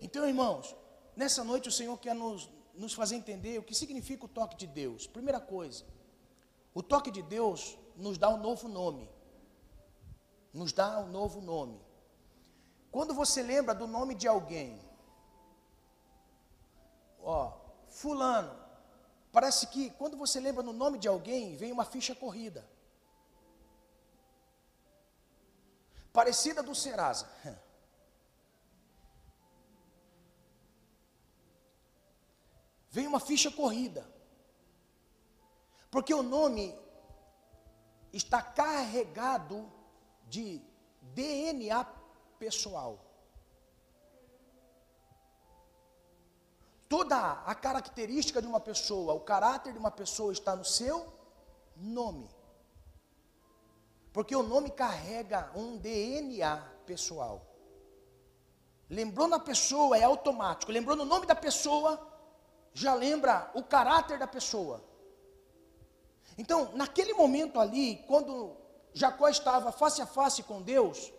Então, 0.01 0.27
irmãos, 0.27 0.75
nessa 1.15 1.43
noite 1.43 1.69
o 1.69 1.71
Senhor 1.71 1.97
quer 1.97 2.13
nos, 2.13 2.49
nos 2.73 2.93
fazer 2.93 3.15
entender 3.15 3.57
o 3.59 3.63
que 3.63 3.73
significa 3.73 4.25
o 4.25 4.27
toque 4.29 4.55
de 4.55 4.67
Deus. 4.67 5.07
Primeira 5.07 5.39
coisa, 5.39 5.85
o 6.73 6.83
toque 6.83 7.09
de 7.11 7.21
Deus 7.21 7.77
nos 7.95 8.17
dá 8.17 8.29
um 8.29 8.37
novo 8.37 8.67
nome. 8.67 9.09
Nos 10.53 10.71
dá 10.71 10.99
um 10.99 11.07
novo 11.07 11.41
nome. 11.41 11.79
Quando 12.91 13.13
você 13.13 13.41
lembra 13.41 13.73
do 13.75 13.87
nome 13.87 14.15
de 14.15 14.27
alguém, 14.27 14.79
ó, 17.21 17.51
fulano, 17.89 18.57
parece 19.31 19.67
que 19.67 19.89
quando 19.91 20.15
você 20.15 20.39
lembra 20.39 20.63
no 20.63 20.71
nome 20.71 20.97
de 20.97 21.07
alguém, 21.07 21.55
vem 21.57 21.71
uma 21.71 21.83
ficha 21.83 22.15
corrida. 22.15 22.65
Parecida 26.13 26.63
do 26.63 26.73
Serasa. 26.73 27.29
vem 32.95 33.07
uma 33.07 33.19
ficha 33.19 33.51
corrida. 33.51 34.07
Porque 35.91 36.13
o 36.13 36.23
nome 36.23 36.73
está 38.13 38.41
carregado 38.41 39.69
de 40.29 40.61
DNA 41.01 41.83
pessoal. 42.39 42.97
Toda 46.87 47.17
a 47.43 47.53
característica 47.53 48.41
de 48.41 48.47
uma 48.47 48.61
pessoa, 48.61 49.13
o 49.13 49.19
caráter 49.19 49.73
de 49.73 49.79
uma 49.79 49.91
pessoa 49.91 50.31
está 50.31 50.55
no 50.55 50.63
seu 50.63 51.13
nome. 51.75 52.29
Porque 54.13 54.33
o 54.33 54.43
nome 54.43 54.71
carrega 54.71 55.51
um 55.53 55.75
DNA 55.75 56.55
pessoal. 56.85 57.45
Lembrou 58.89 59.27
na 59.27 59.39
pessoa, 59.39 59.97
é 59.97 60.03
automático. 60.03 60.71
Lembrou 60.71 60.95
no 60.95 61.03
nome 61.03 61.25
da 61.25 61.35
pessoa, 61.35 62.14
já 62.75 62.93
lembra 62.93 63.49
o 63.53 63.63
caráter 63.63 64.19
da 64.19 64.27
pessoa. 64.27 64.83
Então, 66.37 66.73
naquele 66.73 67.13
momento 67.13 67.57
ali, 67.57 68.03
quando 68.05 68.53
Jacó 68.93 69.29
estava 69.29 69.71
face 69.71 70.01
a 70.01 70.05
face 70.05 70.43
com 70.43 70.61
Deus, 70.61 71.13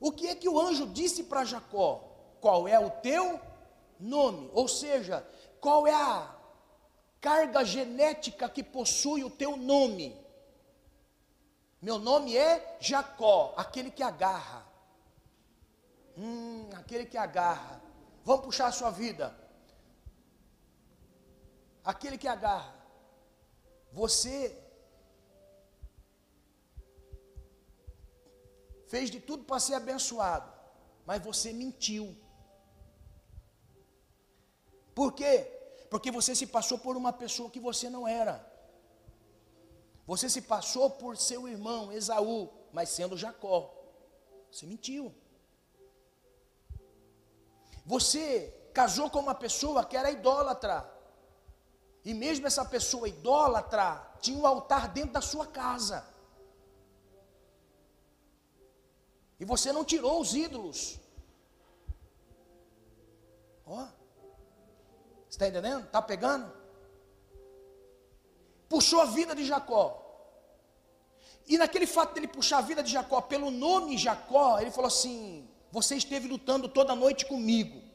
o 0.00 0.10
que 0.10 0.26
é 0.26 0.34
que 0.34 0.48
o 0.48 0.60
anjo 0.60 0.88
disse 0.88 1.22
para 1.22 1.44
Jacó? 1.44 2.02
Qual 2.40 2.66
é 2.66 2.76
o 2.76 2.90
teu 2.90 3.40
nome? 4.00 4.50
Ou 4.52 4.66
seja, 4.66 5.24
qual 5.60 5.86
é 5.86 5.94
a 5.94 6.34
carga 7.20 7.64
genética 7.64 8.48
que 8.48 8.64
possui 8.64 9.22
o 9.22 9.30
teu 9.30 9.56
nome? 9.56 10.20
Meu 11.80 12.00
nome 12.00 12.36
é 12.36 12.78
Jacó, 12.80 13.54
aquele 13.56 13.92
que 13.92 14.02
agarra. 14.02 14.66
Hum, 16.18 16.68
aquele 16.74 17.06
que 17.06 17.16
agarra. 17.16 17.80
Vamos 18.24 18.44
puxar 18.44 18.66
a 18.66 18.72
sua 18.72 18.90
vida 18.90 19.45
aquele 21.86 22.18
que 22.18 22.26
agarra. 22.26 22.74
Você 23.92 24.36
fez 28.88 29.10
de 29.10 29.20
tudo 29.20 29.44
para 29.44 29.60
ser 29.60 29.74
abençoado, 29.74 30.52
mas 31.06 31.22
você 31.22 31.52
mentiu. 31.52 32.14
Por 34.94 35.12
quê? 35.12 35.34
Porque 35.88 36.10
você 36.10 36.34
se 36.34 36.46
passou 36.46 36.78
por 36.78 36.96
uma 36.96 37.12
pessoa 37.12 37.50
que 37.50 37.60
você 37.60 37.88
não 37.88 38.06
era. 38.08 38.34
Você 40.06 40.28
se 40.28 40.42
passou 40.42 40.90
por 40.90 41.16
seu 41.16 41.48
irmão 41.48 41.92
Esaú, 41.92 42.50
mas 42.72 42.88
sendo 42.88 43.16
Jacó. 43.16 43.72
Você 44.50 44.66
mentiu. 44.66 45.14
Você 47.84 48.52
casou 48.72 49.08
com 49.10 49.20
uma 49.20 49.34
pessoa 49.34 49.84
que 49.84 49.96
era 49.96 50.10
idólatra. 50.10 50.95
E 52.08 52.14
mesmo 52.14 52.46
essa 52.46 52.64
pessoa 52.64 53.08
idólatra 53.08 54.00
tinha 54.20 54.38
um 54.38 54.46
altar 54.46 54.86
dentro 54.96 55.14
da 55.14 55.20
sua 55.20 55.44
casa. 55.44 56.06
E 59.40 59.44
você 59.44 59.72
não 59.72 59.84
tirou 59.84 60.20
os 60.20 60.32
ídolos. 60.32 61.00
Ó. 63.66 63.88
Está 65.28 65.48
entendendo? 65.48 65.84
Está 65.84 66.00
pegando? 66.00 66.46
Puxou 68.68 69.00
a 69.00 69.06
vida 69.06 69.34
de 69.34 69.44
Jacó. 69.44 69.84
E 71.48 71.58
naquele 71.58 71.88
fato 71.88 72.14
dele 72.14 72.28
puxar 72.28 72.58
a 72.58 72.68
vida 72.70 72.84
de 72.84 72.92
Jacó 72.92 73.20
pelo 73.20 73.50
nome 73.50 73.98
Jacó, 73.98 74.60
ele 74.60 74.70
falou 74.70 74.86
assim: 74.86 75.50
Você 75.72 75.96
esteve 75.96 76.28
lutando 76.28 76.68
toda 76.68 76.94
noite 76.94 77.26
comigo. 77.26 77.85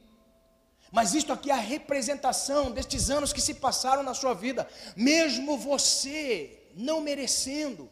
Mas 0.92 1.14
isto 1.14 1.32
aqui 1.32 1.50
é 1.50 1.54
a 1.54 1.58
representação 1.58 2.70
destes 2.70 3.10
anos 3.10 3.32
que 3.32 3.39
se 3.39 3.54
passaram 3.54 4.04
na 4.04 4.14
sua 4.14 4.34
vida, 4.34 4.68
mesmo 4.96 5.58
você 5.58 6.60
não 6.76 7.00
merecendo, 7.00 7.89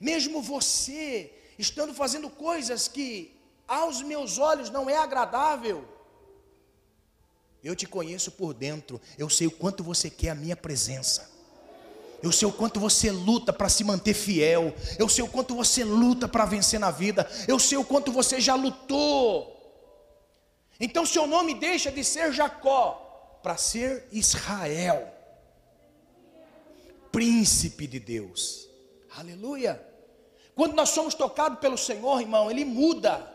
mesmo 0.00 0.40
você 0.40 1.30
estando 1.58 1.92
fazendo 1.92 2.30
coisas 2.30 2.88
que 2.88 3.38
aos 3.66 4.00
meus 4.00 4.38
olhos 4.38 4.70
não 4.70 4.88
é 4.88 4.96
agradável. 4.96 5.86
Eu 7.62 7.76
te 7.76 7.86
conheço 7.86 8.30
por 8.32 8.54
dentro, 8.54 8.98
eu 9.18 9.28
sei 9.28 9.46
o 9.46 9.50
quanto 9.50 9.84
você 9.84 10.08
quer 10.08 10.30
a 10.30 10.34
minha 10.34 10.56
presença. 10.56 11.36
Eu 12.22 12.32
sei 12.32 12.48
o 12.48 12.52
quanto 12.52 12.80
você 12.80 13.10
luta 13.10 13.52
para 13.52 13.68
se 13.68 13.84
manter 13.84 14.14
fiel. 14.14 14.74
Eu 14.98 15.08
sei 15.08 15.22
o 15.22 15.28
quanto 15.28 15.54
você 15.54 15.84
luta 15.84 16.26
para 16.26 16.44
vencer 16.44 16.80
na 16.80 16.90
vida. 16.90 17.30
Eu 17.46 17.60
sei 17.60 17.78
o 17.78 17.84
quanto 17.84 18.10
você 18.10 18.40
já 18.40 18.56
lutou 18.56 19.57
então 20.78 21.04
seu 21.04 21.26
nome 21.26 21.54
deixa 21.54 21.90
de 21.90 22.04
ser 22.04 22.32
Jacó 22.32 23.38
para 23.42 23.56
ser 23.56 24.06
Israel, 24.12 25.12
príncipe 27.10 27.86
de 27.86 27.98
Deus. 27.98 28.68
Aleluia. 29.16 29.84
Quando 30.54 30.74
nós 30.74 30.90
somos 30.90 31.14
tocados 31.14 31.58
pelo 31.60 31.78
Senhor, 31.78 32.20
irmão, 32.20 32.50
Ele 32.50 32.64
muda 32.64 33.34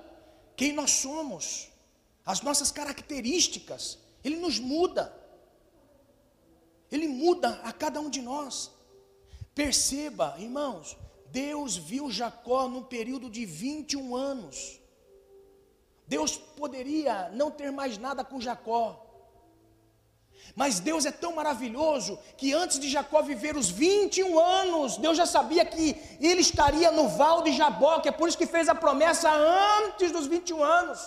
quem 0.56 0.74
nós 0.74 0.92
somos, 0.92 1.70
as 2.26 2.42
nossas 2.42 2.72
características, 2.72 3.98
Ele 4.24 4.38
nos 4.38 4.60
muda. 4.60 5.14
Ele 6.92 7.08
muda 7.08 7.60
a 7.64 7.74
cada 7.74 8.00
um 8.00 8.10
de 8.10 8.22
nós. 8.22 8.72
Perceba, 9.56 10.36
irmãos, 10.38 10.98
Deus 11.32 11.76
viu 11.76 12.12
Jacó 12.12 12.68
num 12.68 12.84
período 12.84 13.30
de 13.30 13.46
21 13.46 14.16
anos. 14.16 14.80
Deus 16.16 16.32
poderia 16.62 17.16
não 17.40 17.50
ter 17.60 17.72
mais 17.80 17.94
nada 18.06 18.24
com 18.30 18.40
Jacó. 18.48 18.86
Mas 20.56 20.80
Deus 20.88 21.04
é 21.12 21.14
tão 21.24 21.32
maravilhoso 21.40 22.20
que 22.40 22.54
antes 22.64 22.78
de 22.84 22.88
Jacó 22.96 23.20
viver 23.24 23.56
os 23.62 23.70
21 23.70 24.40
anos, 24.62 24.98
Deus 25.06 25.18
já 25.22 25.26
sabia 25.26 25.66
que 25.66 25.86
ele 26.30 26.42
estaria 26.42 26.92
no 26.92 27.06
val 27.22 27.42
de 27.42 27.52
Jabó, 27.60 27.94
que 28.00 28.10
é 28.10 28.12
por 28.20 28.28
isso 28.28 28.38
que 28.42 28.54
fez 28.56 28.70
a 28.70 28.76
promessa 28.76 29.28
antes 29.32 30.12
dos 30.12 30.28
21 30.28 30.62
anos. 30.62 31.00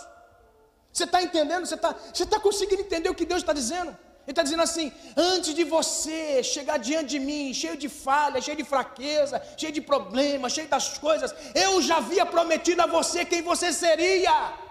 Você 0.93 1.05
está 1.05 1.23
entendendo? 1.23 1.65
Você 1.67 1.77
está 1.81 1.95
você 2.13 2.27
tá 2.35 2.41
conseguindo 2.41 2.83
entender 2.87 3.11
o 3.11 3.19
que 3.21 3.31
Deus 3.33 3.43
está 3.43 3.53
dizendo? 3.53 3.91
Ele 4.25 4.33
está 4.35 4.43
dizendo 4.43 4.65
assim: 4.69 4.87
antes 5.17 5.55
de 5.55 5.63
você 5.77 6.43
chegar 6.43 6.79
diante 6.79 7.11
de 7.15 7.21
mim, 7.21 7.55
cheio 7.63 7.77
de 7.77 7.89
falha, 7.89 8.41
cheio 8.41 8.57
de 8.57 8.65
fraqueza, 8.75 9.41
cheio 9.57 9.75
de 9.79 9.83
problemas, 9.93 10.53
cheio 10.53 10.71
das 10.77 10.99
coisas, 10.99 11.33
eu 11.67 11.73
já 11.89 11.99
havia 11.99 12.27
prometido 12.37 12.83
a 12.83 12.93
você 12.99 13.25
quem 13.25 13.43
você 13.51 13.73
seria. 13.73 14.66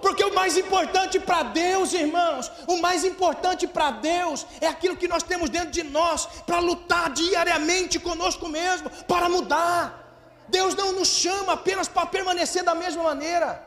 Porque 0.00 0.24
o 0.24 0.34
mais 0.34 0.56
importante 0.56 1.20
para 1.20 1.42
Deus, 1.42 1.92
irmãos, 1.92 2.50
o 2.66 2.76
mais 2.78 3.04
importante 3.04 3.66
para 3.66 3.90
Deus 3.90 4.46
é 4.60 4.66
aquilo 4.66 4.96
que 4.96 5.08
nós 5.08 5.22
temos 5.22 5.50
dentro 5.50 5.70
de 5.70 5.82
nós 5.82 6.26
para 6.46 6.58
lutar 6.58 7.10
diariamente 7.10 7.98
conosco 7.98 8.48
mesmo, 8.48 8.90
para 9.06 9.28
mudar. 9.28 10.00
Deus 10.48 10.74
não 10.74 10.92
nos 10.92 11.08
chama 11.08 11.52
apenas 11.52 11.86
para 11.86 12.06
permanecer 12.06 12.64
da 12.64 12.74
mesma 12.74 13.02
maneira. 13.02 13.66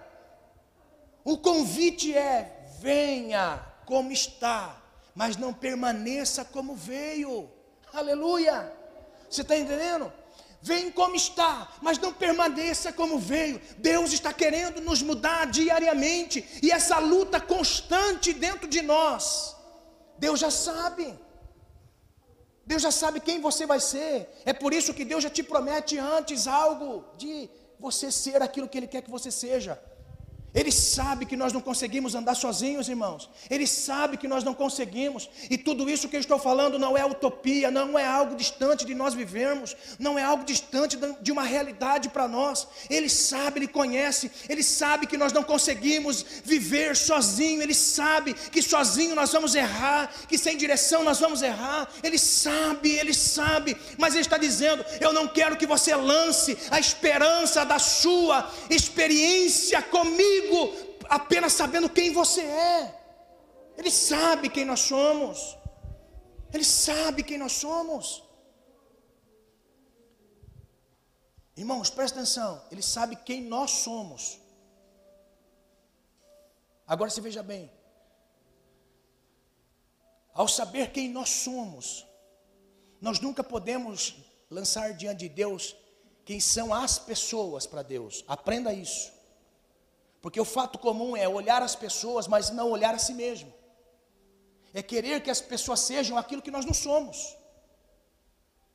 O 1.24 1.38
convite 1.38 2.16
é: 2.16 2.66
venha 2.80 3.60
como 3.86 4.12
está, 4.12 4.76
mas 5.16 5.38
não 5.38 5.54
permaneça 5.54 6.44
como 6.44 6.76
veio. 6.76 7.50
Aleluia! 7.94 8.72
Você 9.30 9.42
está 9.42 9.58
entendendo? 9.58 10.12
Vem 10.70 10.90
como 11.00 11.16
está, 11.16 11.54
mas 11.82 11.98
não 12.04 12.12
permaneça 12.14 12.92
como 13.00 13.20
veio. 13.20 13.60
Deus 13.78 14.14
está 14.14 14.32
querendo 14.32 14.80
nos 14.82 15.02
mudar 15.02 15.42
diariamente, 15.60 16.38
e 16.66 16.72
essa 16.72 17.00
luta 17.00 17.40
constante 17.54 18.32
dentro 18.46 18.68
de 18.76 18.82
nós, 18.82 19.24
Deus 20.18 20.40
já 20.40 20.50
sabe. 20.50 21.08
Deus 22.66 22.82
já 22.82 22.92
sabe 22.92 23.20
quem 23.20 23.42
você 23.42 23.66
vai 23.66 23.82
ser. 23.82 24.14
É 24.46 24.54
por 24.54 24.74
isso 24.74 24.94
que 24.94 25.04
Deus 25.04 25.22
já 25.26 25.30
te 25.30 25.44
promete 25.44 25.98
antes 25.98 26.48
algo 26.48 26.90
de 27.18 27.50
você 27.78 28.10
ser 28.10 28.42
aquilo 28.42 28.70
que 28.70 28.78
Ele 28.78 28.88
quer 28.88 29.02
que 29.02 29.12
você 29.12 29.30
seja. 29.30 29.74
Ele 30.54 30.72
sabe 30.72 31.26
que 31.26 31.36
nós 31.36 31.52
não 31.52 31.62
conseguimos 31.62 32.14
andar 32.14 32.36
sozinhos, 32.36 32.88
irmãos. 32.88 33.28
Ele 33.50 33.66
sabe 33.66 34.18
que 34.18 34.28
nós 34.28 34.44
não 34.44 34.54
conseguimos. 34.54 35.28
E 35.50 35.58
tudo 35.58 35.90
isso 35.90 36.08
que 36.08 36.16
eu 36.16 36.20
estou 36.20 36.38
falando 36.38 36.78
não 36.78 36.96
é 36.96 37.04
utopia, 37.04 37.72
não 37.72 37.98
é 37.98 38.06
algo 38.06 38.36
distante 38.36 38.86
de 38.86 38.94
nós 38.94 39.16
vivermos, 39.16 39.76
não 39.98 40.18
é 40.18 40.24
algo 40.24 40.44
distante 40.44 40.96
de 41.22 41.32
uma 41.32 41.42
realidade 41.42 42.10
para 42.10 42.28
nós. 42.28 42.68
Ele 42.88 43.10
sabe, 43.10 43.60
ele 43.60 43.68
conhece, 43.68 44.30
ele 44.48 44.62
sabe 44.62 45.08
que 45.08 45.18
nós 45.18 45.34
não 45.34 45.42
conseguimos 45.42 46.24
viver 46.44 46.96
sozinho, 46.96 47.64
ele 47.64 47.74
sabe 47.74 48.36
que 48.36 48.62
sozinho 48.62 49.16
nós 49.16 49.32
vamos 49.32 49.56
errar, 49.56 50.14
que 50.28 50.38
sem 50.38 50.56
direção 50.56 51.04
nós 51.04 51.20
vamos 51.20 51.42
errar. 51.42 51.90
Ele 52.04 52.20
sabe, 52.20 52.92
ele 52.92 53.14
sabe, 53.14 53.76
mas 53.98 54.14
ele 54.14 54.22
está 54.22 54.38
dizendo: 54.38 54.86
"Eu 55.02 55.12
não 55.12 55.28
quero 55.28 55.58
que 55.58 55.66
você 55.66 55.96
lance 55.96 56.56
a 56.70 56.80
esperança 56.80 57.66
da 57.66 57.80
sua 57.80 58.52
experiência 58.70 59.82
comigo 59.82 60.43
apenas 61.10 61.54
sabendo 61.54 61.90
quem 61.90 62.12
você 62.12 62.42
é. 62.42 63.00
Ele 63.78 63.92
sabe 63.92 64.50
quem 64.50 64.66
nós 64.66 64.82
somos. 64.82 65.58
Ele 66.54 66.64
sabe 66.64 67.24
quem 67.24 67.38
nós 67.38 67.54
somos. 67.54 68.24
Irmãos, 71.56 71.90
presta 71.90 72.20
atenção. 72.20 72.62
Ele 72.72 72.82
sabe 72.82 73.16
quem 73.16 73.42
nós 73.42 73.72
somos. 73.72 74.40
Agora 76.88 77.10
se 77.10 77.22
veja 77.22 77.42
bem. 77.42 77.72
Ao 80.34 80.48
saber 80.48 80.92
quem 80.92 81.10
nós 81.10 81.30
somos, 81.30 82.06
nós 83.00 83.20
nunca 83.20 83.44
podemos 83.44 84.16
lançar 84.50 84.94
diante 84.94 85.20
de 85.20 85.30
Deus 85.30 85.76
quem 86.26 86.40
são 86.40 86.74
as 86.74 86.98
pessoas 86.98 87.68
para 87.68 87.84
Deus. 87.84 88.24
Aprenda 88.28 88.74
isso. 88.74 89.12
Porque 90.24 90.40
o 90.40 90.46
fato 90.46 90.80
comum 90.80 91.18
é 91.18 91.28
olhar 91.28 91.62
as 91.62 91.76
pessoas, 91.76 92.28
mas 92.34 92.50
não 92.50 92.68
olhar 92.76 92.96
a 92.96 93.02
si 93.06 93.14
mesmo. 93.14 93.54
É 94.74 94.82
querer 94.82 95.18
que 95.22 95.30
as 95.30 95.42
pessoas 95.42 95.82
sejam 95.82 96.18
aquilo 96.18 96.42
que 96.46 96.54
nós 96.56 96.66
não 96.70 96.74
somos. 96.74 97.18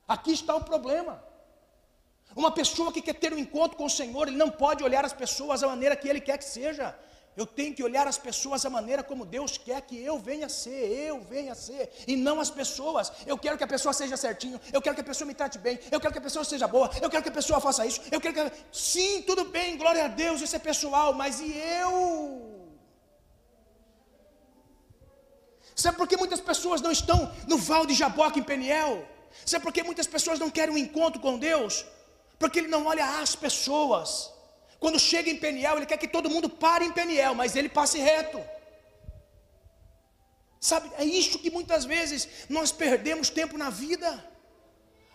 Aqui 0.06 0.32
está 0.32 0.54
o 0.54 0.62
problema. 0.62 1.14
Uma 2.36 2.50
pessoa 2.52 2.92
que 2.92 3.00
quer 3.00 3.14
ter 3.14 3.32
um 3.32 3.38
encontro 3.38 3.78
com 3.78 3.86
o 3.86 3.94
Senhor, 3.98 4.28
ele 4.28 4.36
não 4.36 4.50
pode 4.50 4.84
olhar 4.84 5.06
as 5.06 5.14
pessoas 5.14 5.62
da 5.62 5.68
maneira 5.68 5.96
que 5.96 6.06
ele 6.06 6.20
quer 6.20 6.36
que 6.36 6.44
seja. 6.44 6.86
Eu 7.40 7.46
tenho 7.46 7.72
que 7.72 7.84
olhar 7.88 8.04
as 8.12 8.18
pessoas 8.18 8.62
da 8.64 8.70
maneira 8.76 9.00
como 9.00 9.24
Deus 9.24 9.56
quer 9.56 9.80
que 9.88 9.96
eu 10.08 10.18
venha 10.18 10.48
ser, 10.48 10.84
eu 11.10 11.20
venha 11.20 11.54
ser, 11.54 11.84
e 12.04 12.16
não 12.16 12.40
as 12.44 12.50
pessoas. 12.50 13.12
Eu 13.24 13.38
quero 13.38 13.56
que 13.56 13.62
a 13.62 13.72
pessoa 13.74 13.92
seja 13.92 14.16
certinho, 14.16 14.60
eu 14.72 14.82
quero 14.82 14.96
que 14.96 15.02
a 15.02 15.04
pessoa 15.10 15.28
me 15.28 15.34
trate 15.34 15.56
bem, 15.56 15.78
eu 15.92 16.00
quero 16.00 16.12
que 16.12 16.18
a 16.18 16.26
pessoa 16.28 16.44
seja 16.44 16.66
boa, 16.66 16.90
eu 17.00 17.08
quero 17.08 17.22
que 17.22 17.28
a 17.28 17.36
pessoa 17.40 17.60
faça 17.60 17.86
isso, 17.86 18.00
eu 18.10 18.20
quero 18.20 18.34
que. 18.34 18.56
Sim, 18.72 19.22
tudo 19.22 19.44
bem, 19.44 19.76
glória 19.82 20.06
a 20.06 20.08
Deus, 20.08 20.40
isso 20.40 20.56
é 20.56 20.58
pessoal, 20.58 21.12
mas 21.12 21.38
e 21.38 21.52
eu? 21.82 21.92
Sabe 25.76 25.96
por 25.96 26.08
que 26.08 26.16
muitas 26.16 26.40
pessoas 26.40 26.80
não 26.80 26.90
estão 26.90 27.32
no 27.46 27.56
Val 27.56 27.86
de 27.86 27.94
Jaboque 27.94 28.40
em 28.40 28.42
Peniel? 28.42 29.06
Sabe 29.46 29.62
por 29.62 29.72
que 29.72 29.84
muitas 29.84 30.08
pessoas 30.08 30.40
não 30.40 30.50
querem 30.50 30.74
um 30.74 30.78
encontro 30.86 31.20
com 31.20 31.38
Deus? 31.38 31.86
Porque 32.36 32.58
ele 32.58 32.66
não 32.66 32.86
olha 32.86 33.20
as 33.20 33.36
pessoas. 33.36 34.36
Quando 34.78 34.98
chega 34.98 35.28
em 35.30 35.36
Peniel, 35.36 35.76
ele 35.76 35.86
quer 35.86 35.98
que 35.98 36.08
todo 36.08 36.30
mundo 36.30 36.48
pare 36.48 36.84
em 36.84 36.92
Peniel, 36.92 37.34
mas 37.34 37.56
ele 37.56 37.68
passe 37.68 37.98
reto. 37.98 38.40
Sabe, 40.60 40.90
é 40.96 41.04
isso 41.04 41.38
que 41.38 41.50
muitas 41.50 41.84
vezes 41.84 42.28
nós 42.48 42.72
perdemos 42.72 43.30
tempo 43.30 43.56
na 43.56 43.70
vida. 43.70 44.24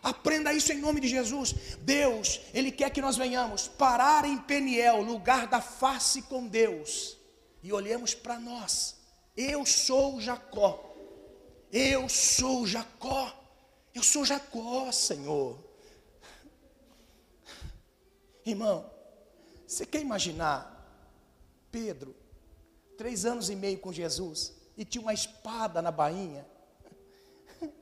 Aprenda 0.02 0.54
isso 0.54 0.72
em 0.74 0.80
nome 0.80 1.00
de 1.00 1.08
Jesus. 1.08 1.56
Deus, 1.80 2.42
Ele 2.54 2.72
quer 2.72 2.90
que 2.90 3.02
nós 3.02 3.16
venhamos 3.16 3.70
parar 3.70 4.26
em 4.26 4.38
Peniel, 4.38 5.02
lugar 5.02 5.48
da 5.48 5.62
face 5.62 6.22
com 6.24 6.46
Deus, 6.46 7.18
e 7.62 7.72
olhemos 7.72 8.14
para 8.14 8.38
nós. 8.38 8.98
Eu 9.36 9.66
sou 9.66 10.20
Jacó. 10.20 10.94
Eu 11.72 12.10
sou 12.10 12.68
Jacó. 12.68 13.34
Eu 13.96 14.04
sou 14.04 14.26
Jacó, 14.26 14.92
Senhor. 14.92 15.58
Irmão, 18.46 18.93
você 19.74 19.86
quer 19.86 20.02
imaginar 20.02 20.70
Pedro, 21.72 22.16
três 22.98 23.26
anos 23.26 23.50
e 23.50 23.56
meio 23.56 23.80
com 23.80 23.92
Jesus, 23.92 24.54
e 24.78 24.86
tinha 24.86 25.02
uma 25.02 25.14
espada 25.14 25.82
na 25.82 25.92
bainha? 25.92 26.46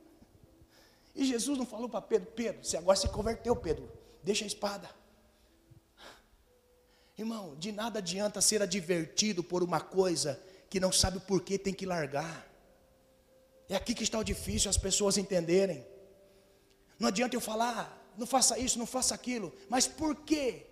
E 1.14 1.26
Jesus 1.26 1.58
não 1.58 1.66
falou 1.66 1.90
para 1.90 2.00
Pedro, 2.00 2.32
Pedro, 2.32 2.64
você 2.64 2.78
agora 2.78 2.96
se 2.96 3.06
converteu, 3.06 3.54
Pedro, 3.54 3.86
deixa 4.22 4.44
a 4.44 4.46
espada. 4.46 4.88
Irmão, 7.18 7.54
de 7.56 7.70
nada 7.70 7.98
adianta 7.98 8.40
ser 8.40 8.62
advertido 8.62 9.44
por 9.44 9.62
uma 9.62 9.78
coisa 9.78 10.42
que 10.70 10.80
não 10.80 10.90
sabe 10.90 11.20
por 11.20 11.42
que 11.42 11.58
tem 11.58 11.74
que 11.74 11.84
largar. 11.84 12.50
É 13.68 13.76
aqui 13.76 13.94
que 13.94 14.02
está 14.02 14.18
o 14.18 14.24
difícil 14.24 14.70
as 14.70 14.78
pessoas 14.78 15.18
entenderem. 15.18 15.86
Não 16.98 17.08
adianta 17.08 17.36
eu 17.36 17.40
falar, 17.42 18.10
não 18.16 18.26
faça 18.26 18.58
isso, 18.58 18.78
não 18.78 18.86
faça 18.86 19.14
aquilo, 19.14 19.52
mas 19.68 19.86
por 19.86 20.16
quê? 20.16 20.71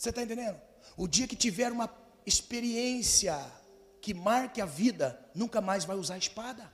Você 0.00 0.08
está 0.08 0.22
entendendo? 0.22 0.58
O 0.96 1.06
dia 1.06 1.28
que 1.28 1.36
tiver 1.36 1.70
uma 1.70 1.86
experiência 2.24 3.38
que 4.00 4.14
marque 4.14 4.58
a 4.58 4.64
vida, 4.64 5.06
nunca 5.34 5.60
mais 5.60 5.84
vai 5.84 5.94
usar 5.94 6.14
a 6.14 6.18
espada. 6.26 6.72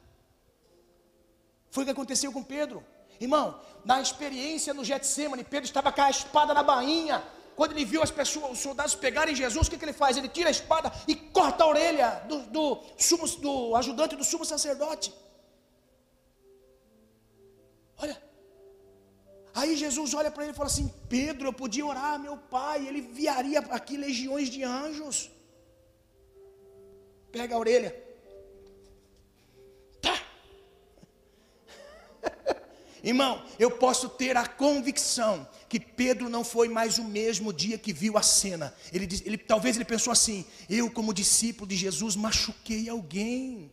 Foi 1.69 1.83
o 1.83 1.87
que 1.87 1.91
aconteceu 1.91 2.31
com 2.33 2.45
Pedro. 2.45 2.85
Irmão, 3.21 3.61
na 3.85 4.01
experiência 4.01 4.73
no 4.73 4.85
Getsemane, 4.85 5.43
Pedro 5.43 5.65
estava 5.65 5.91
com 5.91 6.03
a 6.03 6.09
espada 6.09 6.55
na 6.55 6.63
bainha. 6.63 7.21
Quando 7.57 7.73
ele 7.73 7.85
viu 7.85 8.01
as 8.01 8.13
pessoas, 8.13 8.53
os 8.53 8.61
soldados 8.61 8.95
pegarem 8.95 9.35
Jesus, 9.35 9.67
o 9.67 9.71
que, 9.73 9.77
que 9.77 9.85
ele 9.85 9.93
faz? 9.93 10.17
Ele 10.17 10.29
tira 10.29 10.49
a 10.49 10.53
espada 10.53 10.93
e 11.09 11.17
corta 11.17 11.65
a 11.65 11.67
orelha 11.67 12.23
do, 12.29 12.43
do, 12.47 12.85
sumo, 12.97 13.27
do 13.39 13.75
ajudante 13.75 14.15
do 14.15 14.23
sumo 14.23 14.45
sacerdote. 14.45 15.13
Olha, 17.99 18.23
Aí 19.57 19.75
Jesus 19.75 20.13
olha 20.13 20.31
para 20.31 20.43
ele 20.43 20.53
e 20.53 20.55
fala 20.55 20.67
assim: 20.67 20.93
Pedro, 21.09 21.49
eu 21.49 21.53
podia 21.53 21.87
orar, 21.87 22.19
meu 22.19 22.37
pai, 22.37 22.87
ele 22.87 22.99
enviaria 22.99 23.61
aqui 23.61 23.97
legiões 23.97 24.51
de 24.51 24.63
anjos. 24.63 25.31
Pega 27.33 27.55
a 27.55 27.59
orelha. 27.59 27.97
Tá. 30.03 30.15
Irmão, 33.03 33.43
eu 33.59 33.71
posso 33.71 34.11
ter 34.11 34.37
a 34.37 34.47
convicção 34.47 35.49
que 35.71 35.81
Pedro 35.81 36.29
não 36.29 36.45
foi 36.45 36.69
mais 36.69 36.99
o 36.99 37.05
mesmo 37.05 37.51
dia 37.51 37.79
que 37.79 37.95
viu 37.95 38.19
a 38.19 38.23
cena. 38.23 38.75
Ele, 38.93 39.09
ele, 39.25 39.39
talvez 39.39 39.75
ele 39.75 39.87
pensou 39.87 40.13
assim: 40.13 40.45
eu, 40.69 40.91
como 40.91 41.15
discípulo 41.15 41.67
de 41.67 41.77
Jesus, 41.77 42.15
machuquei 42.15 42.91
alguém. 42.91 43.73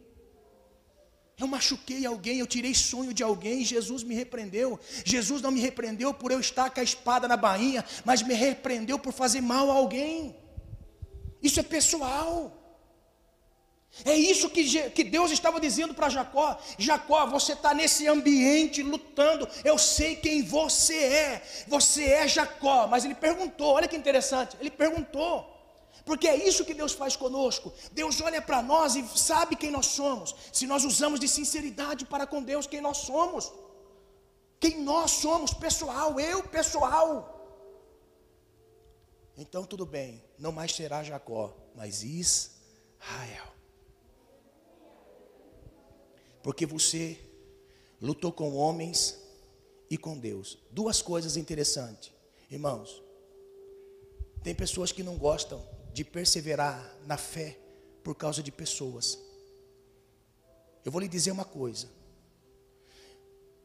Eu 1.38 1.48
machuquei 1.48 2.06
alguém, 2.06 2.38
eu 2.40 2.48
tirei 2.48 2.76
sonho 2.76 3.14
de 3.14 3.24
alguém, 3.24 3.66
Jesus 3.66 4.04
me 4.04 4.14
repreendeu. 4.14 4.80
Jesus 5.04 5.42
não 5.42 5.52
me 5.52 5.60
repreendeu 5.60 6.14
por 6.14 6.32
eu 6.32 6.40
estar 6.40 6.70
com 6.70 6.80
a 6.80 6.84
espada 6.84 7.28
na 7.28 7.36
bainha, 7.36 7.84
mas 8.06 8.22
me 8.22 8.34
repreendeu 8.34 9.00
por 9.00 9.12
fazer 9.12 9.42
mal 9.42 9.72
a 9.72 9.74
alguém. 9.74 10.36
Isso 11.42 11.60
é 11.60 11.64
pessoal. 11.64 12.60
É 14.06 14.16
isso 14.16 14.50
que, 14.50 14.90
que 14.90 15.04
Deus 15.04 15.30
estava 15.30 15.60
dizendo 15.60 15.94
para 15.94 16.10
Jacó: 16.10 16.60
Jacó, 16.80 17.28
você 17.28 17.54
está 17.54 17.74
nesse 17.74 18.08
ambiente 18.08 18.82
lutando, 18.82 19.48
eu 19.64 19.78
sei 19.78 20.16
quem 20.16 20.42
você 20.42 20.96
é, 20.96 21.44
você 21.68 22.06
é 22.06 22.28
Jacó. 22.28 22.88
Mas 22.88 23.06
ele 23.06 23.14
perguntou: 23.14 23.74
olha 23.74 23.88
que 23.88 23.96
interessante, 23.96 24.58
ele 24.60 24.72
perguntou, 24.72 25.53
porque 26.06 26.28
é 26.28 26.36
isso 26.47 26.66
que 26.66 26.74
Deus 26.74 26.93
faz 26.93 27.16
conosco. 27.16 27.74
Deus 27.91 28.20
olha 28.22 28.41
para 28.41 28.62
nós 28.62 28.95
e 28.95 29.04
sabe 29.18 29.56
quem 29.56 29.72
nós 29.72 29.88
somos, 29.88 30.36
se 30.51 30.66
nós 30.68 30.84
usamos 30.84 31.20
de 31.20 31.28
sinceridade 31.28 32.06
para 32.06 32.28
com 32.28 32.41
Deus 32.43 32.68
quem 32.68 32.82
nós 32.82 32.97
somos, 32.97 33.51
quem 34.60 34.82
nós 34.82 35.12
somos, 35.12 35.54
pessoal, 35.54 36.20
eu 36.20 36.43
pessoal. 36.43 37.30
Então 39.38 39.66
tudo 39.66 39.86
bem, 39.86 40.24
não 40.38 40.51
mais 40.51 40.74
será 40.74 41.04
Jacó, 41.04 41.54
mas 41.76 42.04
Israel 42.04 43.54
porque 46.43 46.66
você 46.66 47.18
lutou 48.01 48.32
com 48.32 48.54
homens 48.54 49.18
e 49.89 49.97
com 49.97 50.20
Deus. 50.20 50.60
Duas 50.70 51.01
coisas 51.01 51.38
interessantes, 51.38 52.12
irmãos. 52.51 53.01
Tem 54.43 54.54
pessoas 54.54 54.91
que 54.91 55.01
não 55.01 55.18
gostam 55.18 55.66
de 55.94 56.04
perseverar 56.04 56.98
na 57.06 57.18
fé 57.18 57.58
por 58.04 58.16
causa 58.16 58.41
de 58.41 58.52
pessoas. 58.52 59.20
Eu 60.84 60.91
vou 60.91 61.00
lhe 61.00 61.08
dizer 61.08 61.32
uma 61.32 61.46
coisa. 61.46 61.88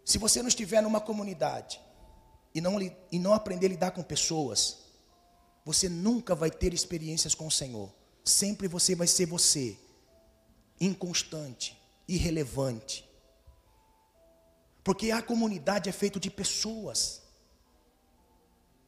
Se 0.05 0.19
você 0.19 0.41
não 0.41 0.49
estiver 0.49 0.83
numa 0.83 1.01
comunidade 1.01 1.81
e 2.55 2.61
não, 2.61 2.81
e 2.81 3.19
não 3.19 3.35
aprender 3.35 3.67
a 3.67 3.71
lidar 3.71 3.91
com 3.91 4.03
pessoas, 4.03 4.79
você 5.65 5.89
nunca 5.89 6.35
vai 6.35 6.51
ter 6.51 6.73
experiências 6.73 7.35
com 7.35 7.47
o 7.47 7.51
Senhor. 7.51 7.93
Sempre 8.25 8.69
você 8.69 8.95
vai 8.95 9.07
ser 9.07 9.27
você, 9.27 9.79
inconstante, 10.81 11.81
irrelevante. 12.07 13.09
Porque 14.85 15.11
a 15.11 15.21
comunidade 15.21 15.89
é 15.89 15.93
feita 15.93 16.21
de 16.21 16.31
pessoas. 16.31 17.23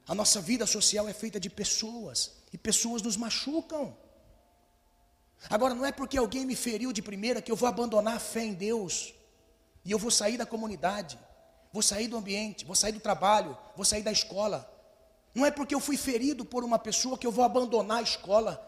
A 0.06 0.14
nossa 0.14 0.40
vida 0.40 0.66
social 0.66 1.08
é 1.08 1.12
feita 1.12 1.38
de 1.38 1.50
pessoas. 1.50 2.39
E 2.52 2.58
pessoas 2.58 3.02
nos 3.02 3.16
machucam. 3.16 3.96
Agora, 5.48 5.74
não 5.74 5.86
é 5.86 5.92
porque 5.92 6.18
alguém 6.18 6.44
me 6.44 6.54
feriu 6.54 6.92
de 6.92 7.00
primeira 7.00 7.40
que 7.40 7.50
eu 7.50 7.56
vou 7.56 7.68
abandonar 7.68 8.16
a 8.16 8.20
fé 8.20 8.44
em 8.44 8.54
Deus. 8.54 9.14
E 9.84 9.90
eu 9.90 9.98
vou 9.98 10.10
sair 10.10 10.36
da 10.36 10.44
comunidade. 10.44 11.18
Vou 11.72 11.82
sair 11.82 12.08
do 12.08 12.16
ambiente. 12.16 12.64
Vou 12.64 12.74
sair 12.74 12.92
do 12.92 13.00
trabalho. 13.00 13.56
Vou 13.76 13.84
sair 13.84 14.02
da 14.02 14.12
escola. 14.12 14.70
Não 15.34 15.46
é 15.46 15.50
porque 15.50 15.74
eu 15.74 15.80
fui 15.80 15.96
ferido 15.96 16.44
por 16.44 16.64
uma 16.64 16.78
pessoa 16.78 17.16
que 17.16 17.26
eu 17.26 17.32
vou 17.32 17.44
abandonar 17.44 17.98
a 17.98 18.02
escola. 18.02 18.66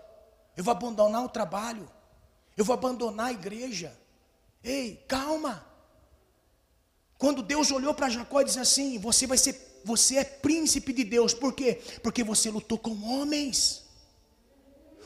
Eu 0.56 0.64
vou 0.64 0.72
abandonar 0.72 1.24
o 1.24 1.28
trabalho. 1.28 1.90
Eu 2.56 2.64
vou 2.64 2.74
abandonar 2.74 3.26
a 3.26 3.32
igreja. 3.32 3.96
Ei, 4.62 5.04
calma. 5.08 5.66
Quando 7.18 7.42
Deus 7.42 7.70
olhou 7.70 7.94
para 7.94 8.08
Jacó 8.08 8.40
e 8.40 8.44
disse 8.44 8.58
assim: 8.58 8.98
Você 8.98 9.26
vai 9.26 9.38
ser, 9.38 9.54
você 9.84 10.18
é 10.18 10.24
príncipe 10.24 10.92
de 10.92 11.04
Deus. 11.04 11.34
Por 11.34 11.52
quê? 11.52 11.80
Porque 12.02 12.22
você 12.22 12.50
lutou 12.50 12.78
com 12.78 13.02
homens. 13.04 13.84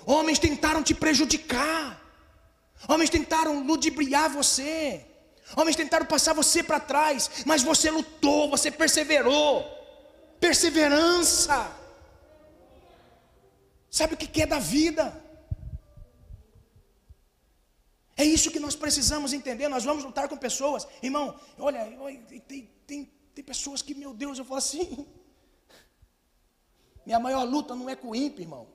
Homens 0.05 0.39
tentaram 0.39 0.83
te 0.83 0.95
prejudicar. 0.95 2.03
Homens 2.89 3.11
tentaram 3.11 3.64
ludibriar 3.64 4.31
você. 4.31 5.05
Homens 5.57 5.77
tentaram 5.77 6.07
passar 6.07 6.33
você 6.33 6.62
para 6.62 6.81
trás, 6.81 7.45
mas 7.45 7.62
você 7.62 7.91
lutou, 7.91 8.51
você 8.51 8.70
perseverou. 8.70 9.64
Perseverança. 10.41 11.74
Sabe 13.91 14.14
o 14.14 14.16
que 14.16 14.43
é 14.43 14.47
da 14.47 14.59
vida? 14.59 15.24
É 18.16 18.24
isso 18.24 18.51
que 18.51 18.59
nós 18.59 18.74
precisamos 18.74 19.33
entender. 19.33 19.68
Nós 19.68 19.85
vamos 19.85 20.03
lutar 20.03 20.27
com 20.29 20.37
pessoas. 20.37 20.87
Irmão, 21.03 21.39
olha, 21.59 21.85
tem, 22.49 22.70
tem, 22.87 23.12
tem 23.37 23.45
pessoas 23.45 23.82
que, 23.82 23.95
meu 23.95 24.14
Deus, 24.14 24.39
eu 24.39 24.47
falo 24.47 24.57
assim. 24.57 25.07
Minha 27.05 27.20
maior 27.20 27.45
luta 27.45 27.74
não 27.74 27.87
é 27.91 27.95
com 27.95 28.09
o 28.09 28.16
ímpio, 28.16 28.41
irmão. 28.41 28.66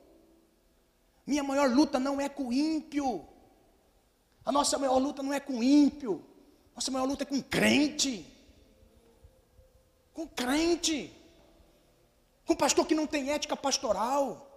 Minha 1.26 1.42
maior 1.42 1.68
luta 1.68 1.98
não 1.98 2.20
é 2.20 2.28
com 2.28 2.46
o 2.46 2.52
ímpio. 2.52 3.26
A 4.44 4.52
nossa 4.52 4.78
maior 4.78 4.98
luta 4.98 5.20
não 5.20 5.32
é 5.32 5.40
com 5.40 5.54
o 5.54 5.64
ímpio. 5.64 6.24
Nossa 6.76 6.92
maior 6.92 7.06
luta 7.06 7.24
é 7.24 7.26
com 7.26 7.42
crente. 7.42 8.24
Com 10.14 10.28
crente. 10.28 11.12
Com 12.46 12.54
pastor 12.54 12.86
que 12.86 12.94
não 12.94 13.08
tem 13.08 13.32
ética 13.32 13.56
pastoral. 13.56 14.48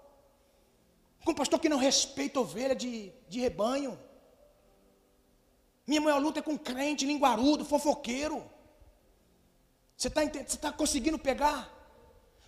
Com 1.23 1.33
pastor 1.33 1.59
que 1.59 1.67
não 1.67 1.79
respeita 1.79 2.39
ovelha 2.39 2.75
de, 2.75 3.11
de 3.27 3.39
rebanho. 3.39 3.97
Minha 5.87 6.01
maior 6.01 6.19
luta 6.19 6.41
é 6.41 6.43
com 6.43 6.55
crente, 6.55 7.07
linguarudo, 7.07 7.65
fofoqueiro. 7.65 8.53
Você 9.97 10.07
está 10.07 10.69
tá 10.69 10.71
conseguindo 10.71 11.17
pegar? 11.17 11.71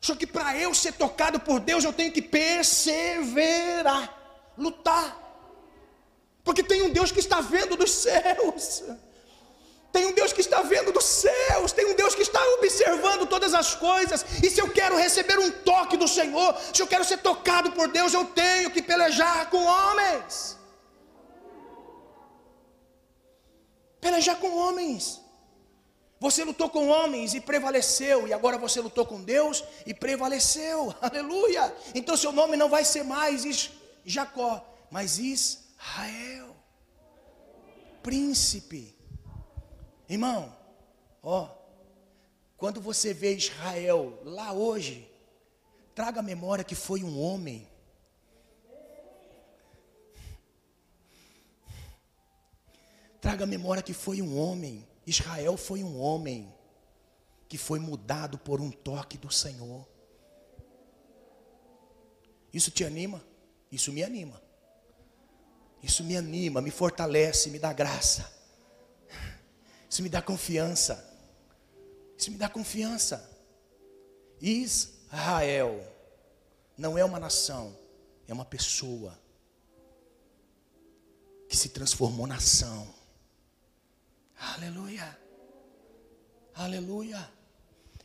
Só 0.02 0.16
que 0.16 0.28
para 0.28 0.56
eu 0.58 0.74
ser 0.74 0.94
tocado 0.94 1.40
por 1.40 1.60
Deus, 1.60 1.84
eu 1.84 1.94
tenho 1.94 2.12
que 2.12 2.22
perseverar, 2.22 4.04
lutar. 4.58 5.18
Porque 6.44 6.64
tem 6.64 6.82
um 6.84 6.90
Deus 6.90 7.12
que 7.12 7.20
está 7.20 7.42
vendo 7.42 7.76
dos 7.76 7.92
céus. 7.92 8.84
Tem 9.92 10.06
um 10.06 10.14
Deus 10.14 10.32
que 10.34 10.42
está 10.42 10.62
vendo 10.62 10.92
dos 10.92 11.06
céus, 11.06 11.72
tem 11.72 11.86
um 11.86 11.96
Deus 11.96 12.14
que 12.14 12.22
está 12.22 12.42
observando 12.56 13.26
todas 13.26 13.54
as 13.54 13.74
coisas. 13.74 14.24
E 14.44 14.50
se 14.50 14.60
eu 14.60 14.70
quero 14.70 14.96
receber 14.98 15.40
um 15.40 15.50
toque 15.50 15.98
do 15.98 16.08
Senhor, 16.08 16.56
se 16.74 16.82
eu 16.82 16.88
quero 16.88 17.06
ser 17.06 17.18
tocado 17.18 17.72
por 17.72 17.88
Deus, 17.88 18.14
eu 18.14 18.26
tenho 18.26 18.70
que 18.70 18.82
pelejar 18.82 19.50
com 19.50 19.64
homens. 19.64 20.58
Pelejar 24.00 24.36
com 24.36 24.56
homens. 24.56 25.22
Você 26.20 26.44
lutou 26.44 26.70
com 26.70 26.88
homens 26.88 27.34
e 27.34 27.42
prevaleceu, 27.42 28.28
e 28.28 28.34
agora 28.34 28.58
você 28.58 28.82
lutou 28.82 29.06
com 29.06 29.24
Deus 29.24 29.64
e 29.86 29.94
prevaleceu. 29.94 30.94
Aleluia! 31.02 31.76
Então 31.94 32.18
seu 32.18 32.32
nome 32.32 32.58
não 32.58 32.70
vai 32.70 32.84
ser 32.84 33.04
mais 33.04 33.72
Jacó, 34.04 34.66
mas 34.90 35.20
Israel. 35.20 36.56
Príncipe. 38.02 38.96
Irmão, 40.10 40.56
ó, 41.22 41.50
quando 42.56 42.80
você 42.80 43.14
vê 43.14 43.36
Israel 43.36 44.20
lá 44.24 44.54
hoje, 44.54 45.12
traga 45.94 46.22
a 46.22 46.24
memória 46.24 46.64
que 46.64 46.76
foi 46.76 47.04
um 47.04 47.20
homem 47.20 47.68
Traga 53.28 53.44
a 53.44 53.48
memória 53.48 53.84
que 53.84 53.94
foi 53.94 54.22
um 54.22 54.38
homem. 54.38 54.88
Israel 55.08 55.56
foi 55.56 55.82
um 55.82 55.98
homem 55.98 56.54
que 57.48 57.58
foi 57.58 57.80
mudado 57.80 58.38
por 58.38 58.60
um 58.60 58.70
toque 58.70 59.18
do 59.18 59.32
Senhor. 59.32 59.88
Isso 62.54 62.70
te 62.70 62.84
anima? 62.84 63.26
Isso 63.72 63.94
me 63.94 64.04
anima. 64.04 64.42
Isso 65.82 66.04
me 66.04 66.18
anima, 66.18 66.62
me 66.62 66.72
fortalece, 66.72 67.50
me 67.50 67.58
dá 67.58 67.72
graça. 67.72 68.30
Isso 69.90 70.04
me 70.04 70.10
dá 70.10 70.22
confiança. 70.22 71.02
Isso 72.18 72.30
me 72.30 72.38
dá 72.38 72.50
confiança. 72.50 73.30
Israel 74.42 75.82
não 76.78 76.98
é 76.98 77.06
uma 77.06 77.20
nação, 77.20 77.78
é 78.28 78.34
uma 78.34 78.44
pessoa 78.44 79.18
que 81.48 81.56
se 81.56 81.70
transformou 81.70 82.28
nação. 82.28 82.94
Aleluia. 84.38 85.18
Aleluia. 86.54 87.32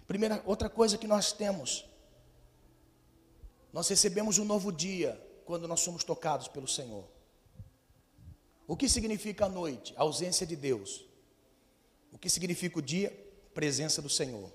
Primeira, 0.06 0.42
outra 0.46 0.68
coisa 0.68 0.98
que 0.98 1.06
nós 1.06 1.32
temos. 1.32 1.84
Nós 3.72 3.88
recebemos 3.88 4.38
um 4.38 4.44
novo 4.44 4.70
dia 4.70 5.20
quando 5.44 5.68
nós 5.68 5.80
somos 5.80 6.04
tocados 6.04 6.48
pelo 6.48 6.68
Senhor. 6.68 7.06
O 8.66 8.76
que 8.76 8.88
significa 8.88 9.46
a 9.46 9.48
noite? 9.48 9.94
A 9.96 10.02
ausência 10.02 10.46
de 10.46 10.56
Deus. 10.56 11.04
O 12.12 12.18
que 12.18 12.28
significa 12.28 12.78
o 12.78 12.82
dia? 12.82 13.10
Presença 13.54 14.00
do 14.00 14.08
Senhor. 14.08 14.52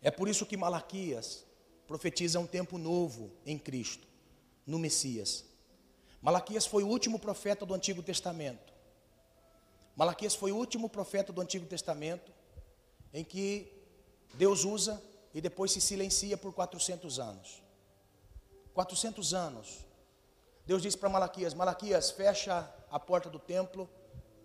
É 0.00 0.10
por 0.10 0.28
isso 0.28 0.46
que 0.46 0.56
Malaquias 0.56 1.44
profetiza 1.86 2.40
um 2.40 2.46
tempo 2.46 2.78
novo 2.78 3.32
em 3.44 3.58
Cristo, 3.58 4.06
no 4.66 4.78
Messias. 4.78 5.44
Malaquias 6.20 6.66
foi 6.66 6.82
o 6.82 6.88
último 6.88 7.18
profeta 7.18 7.66
do 7.66 7.74
Antigo 7.74 8.02
Testamento. 8.02 8.71
Malaquias 9.96 10.34
foi 10.34 10.52
o 10.52 10.56
último 10.56 10.88
profeta 10.88 11.32
do 11.32 11.40
Antigo 11.40 11.66
Testamento 11.66 12.32
em 13.12 13.24
que 13.24 13.70
Deus 14.34 14.64
usa 14.64 15.02
e 15.34 15.40
depois 15.40 15.72
se 15.72 15.80
silencia 15.80 16.36
por 16.36 16.52
400 16.52 17.18
anos. 17.18 17.62
400 18.72 19.34
anos. 19.34 19.84
Deus 20.66 20.82
disse 20.82 20.96
para 20.96 21.08
Malaquias: 21.08 21.54
Malaquias, 21.54 22.10
fecha 22.10 22.72
a 22.90 22.98
porta 22.98 23.28
do 23.28 23.38
templo 23.38 23.88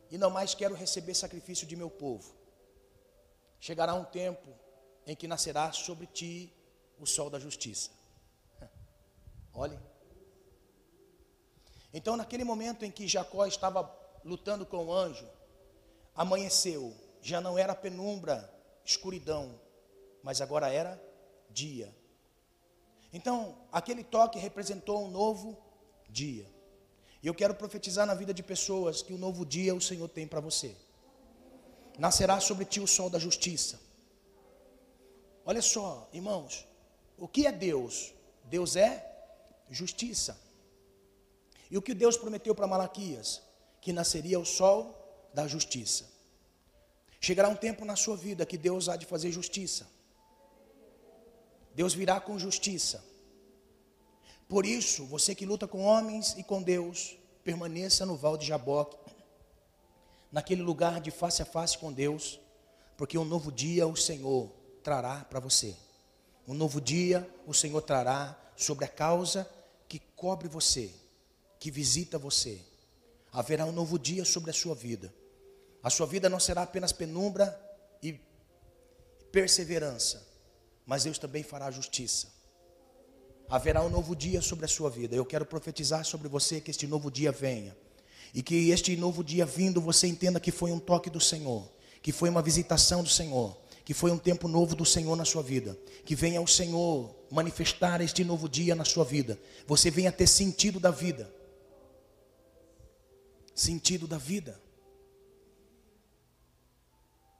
e 0.09 0.17
não 0.17 0.29
mais 0.29 0.53
quero 0.53 0.75
receber 0.75 1.13
sacrifício 1.13 1.65
de 1.65 1.75
meu 1.75 1.89
povo. 1.89 2.35
Chegará 3.59 3.93
um 3.93 4.03
tempo 4.03 4.53
em 5.05 5.15
que 5.15 5.27
nascerá 5.27 5.71
sobre 5.71 6.05
ti 6.07 6.53
o 6.99 7.05
sol 7.05 7.29
da 7.29 7.39
justiça. 7.39 7.91
Olhe. 9.53 9.79
Então, 11.93 12.17
naquele 12.17 12.43
momento 12.43 12.83
em 12.83 12.91
que 12.91 13.07
Jacó 13.07 13.45
estava 13.45 13.89
lutando 14.23 14.65
com 14.65 14.85
o 14.85 14.93
anjo, 14.93 15.27
amanheceu, 16.17 16.93
já 17.21 17.39
não 17.39 17.57
era 17.59 17.75
penumbra, 17.75 18.51
escuridão, 18.83 19.61
mas 20.23 20.41
agora 20.41 20.67
era 20.67 20.99
dia. 21.51 21.95
Então, 23.13 23.55
aquele 23.71 24.03
toque 24.03 24.39
representou 24.39 25.05
um 25.05 25.11
novo 25.11 25.55
dia. 26.09 26.51
E 27.21 27.27
eu 27.27 27.35
quero 27.35 27.53
profetizar 27.53 28.05
na 28.07 28.15
vida 28.15 28.33
de 28.33 28.41
pessoas 28.41 29.01
que 29.01 29.13
o 29.13 29.15
um 29.15 29.19
novo 29.19 29.45
dia 29.45 29.75
o 29.75 29.81
Senhor 29.81 30.07
tem 30.09 30.27
para 30.27 30.39
você. 30.39 30.75
Nascerá 31.97 32.39
sobre 32.39 32.65
ti 32.65 32.79
o 32.79 32.87
sol 32.87 33.09
da 33.09 33.19
justiça. 33.19 33.79
Olha 35.45 35.61
só, 35.61 36.09
irmãos, 36.11 36.67
o 37.17 37.27
que 37.27 37.47
é 37.47 37.51
Deus? 37.51 38.13
Deus 38.43 38.75
é 38.75 39.03
justiça. 39.69 40.39
E 41.69 41.77
o 41.77 41.81
que 41.81 41.93
Deus 41.93 42.17
prometeu 42.17 42.53
para 42.53 42.67
Malaquias? 42.67 43.41
Que 43.81 43.93
nasceria 43.93 44.39
o 44.39 44.45
sol 44.45 45.06
da 45.33 45.47
justiça. 45.47 46.05
Chegará 47.19 47.49
um 47.49 47.55
tempo 47.55 47.83
na 47.85 47.95
sua 47.95 48.15
vida 48.15 48.45
que 48.45 48.57
Deus 48.57 48.89
há 48.89 48.95
de 48.95 49.05
fazer 49.05 49.31
justiça. 49.31 49.87
Deus 51.73 51.93
virá 51.93 52.19
com 52.19 52.39
justiça. 52.39 53.03
Por 54.47 54.65
isso, 54.65 55.05
você 55.05 55.35
que 55.35 55.45
luta 55.45 55.67
com 55.67 55.83
homens 55.83 56.35
e 56.37 56.43
com 56.43 56.61
Deus, 56.61 57.17
permaneça 57.43 58.05
no 58.05 58.15
Val 58.15 58.37
de 58.37 58.47
Jaboque, 58.47 58.97
naquele 60.31 60.61
lugar 60.61 61.01
de 61.01 61.11
face 61.11 61.41
a 61.41 61.45
face 61.45 61.77
com 61.77 61.91
Deus, 61.91 62.39
porque 62.95 63.17
um 63.17 63.25
novo 63.25 63.51
dia 63.51 63.87
o 63.87 63.95
Senhor 63.95 64.49
trará 64.83 65.25
para 65.25 65.39
você. 65.39 65.75
Um 66.47 66.53
novo 66.53 66.79
dia 66.79 67.29
o 67.45 67.53
Senhor 67.53 67.81
trará 67.81 68.39
sobre 68.55 68.85
a 68.85 68.87
causa 68.87 69.49
que 69.87 69.99
cobre 70.15 70.47
você, 70.47 70.91
que 71.59 71.69
visita 71.69 72.17
você. 72.17 72.61
Haverá 73.31 73.65
um 73.65 73.71
novo 73.71 73.99
dia 73.99 74.25
sobre 74.25 74.51
a 74.51 74.53
sua 74.53 74.73
vida. 74.73 75.13
A 75.83 75.89
sua 75.89 76.05
vida 76.05 76.27
não 76.29 76.39
será 76.39 76.63
apenas 76.63 76.91
penumbra 76.91 77.57
e 78.01 78.19
perseverança, 79.31 80.25
mas 80.85 81.03
Deus 81.03 81.17
também 81.17 81.43
fará 81.43 81.69
justiça. 81.69 82.27
Haverá 83.49 83.81
um 83.81 83.89
novo 83.89 84.15
dia 84.15 84.41
sobre 84.41 84.65
a 84.65 84.67
sua 84.67 84.89
vida. 84.89 85.15
Eu 85.15 85.25
quero 85.25 85.45
profetizar 85.45 86.03
sobre 86.03 86.27
você 86.27 86.59
que 86.59 86.71
este 86.71 86.85
novo 86.85 87.09
dia 87.09 87.31
venha. 87.31 87.75
E 88.33 88.43
que 88.43 88.69
este 88.71 88.95
novo 88.97 89.23
dia 89.23 89.45
vindo 89.45 89.79
você 89.79 90.07
entenda 90.07 90.39
que 90.39 90.51
foi 90.51 90.71
um 90.71 90.79
toque 90.79 91.09
do 91.09 91.21
Senhor, 91.21 91.65
que 92.01 92.11
foi 92.11 92.29
uma 92.29 92.41
visitação 92.41 93.01
do 93.01 93.09
Senhor, 93.09 93.57
que 93.85 93.93
foi 93.93 94.11
um 94.11 94.17
tempo 94.17 94.49
novo 94.49 94.75
do 94.75 94.83
Senhor 94.83 95.15
na 95.15 95.23
sua 95.23 95.41
vida. 95.41 95.77
Que 96.03 96.13
venha 96.13 96.41
o 96.41 96.47
Senhor 96.47 97.15
manifestar 97.31 98.01
este 98.01 98.25
novo 98.25 98.49
dia 98.49 98.75
na 98.75 98.83
sua 98.83 99.05
vida. 99.05 99.39
Você 99.65 99.89
venha 99.89 100.11
ter 100.11 100.27
sentido 100.27 100.77
da 100.77 100.91
vida. 100.91 101.31
Sentido 103.57 104.07
da 104.07 104.19
vida. 104.19 104.61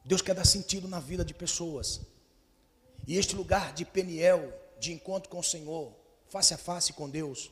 Deus 0.04 0.20
quer 0.20 0.34
dar 0.34 0.46
sentido 0.46 0.88
na 0.88 1.00
vida 1.00 1.24
de 1.24 1.32
pessoas. 1.32 2.02
E 3.06 3.16
este 3.16 3.36
lugar 3.36 3.72
de 3.72 3.86
Peniel, 3.86 4.52
de 4.80 4.92
encontro 4.92 5.30
com 5.30 5.38
o 5.38 5.44
Senhor, 5.44 5.96
face 6.28 6.56
a 6.56 6.58
face 6.58 6.92
com 6.92 7.08
Deus, 7.08 7.52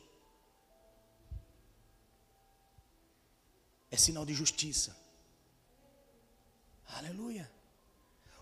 é 3.88 3.96
sinal 3.96 4.26
de 4.26 4.34
justiça. 4.34 4.96
Aleluia. 6.88 7.48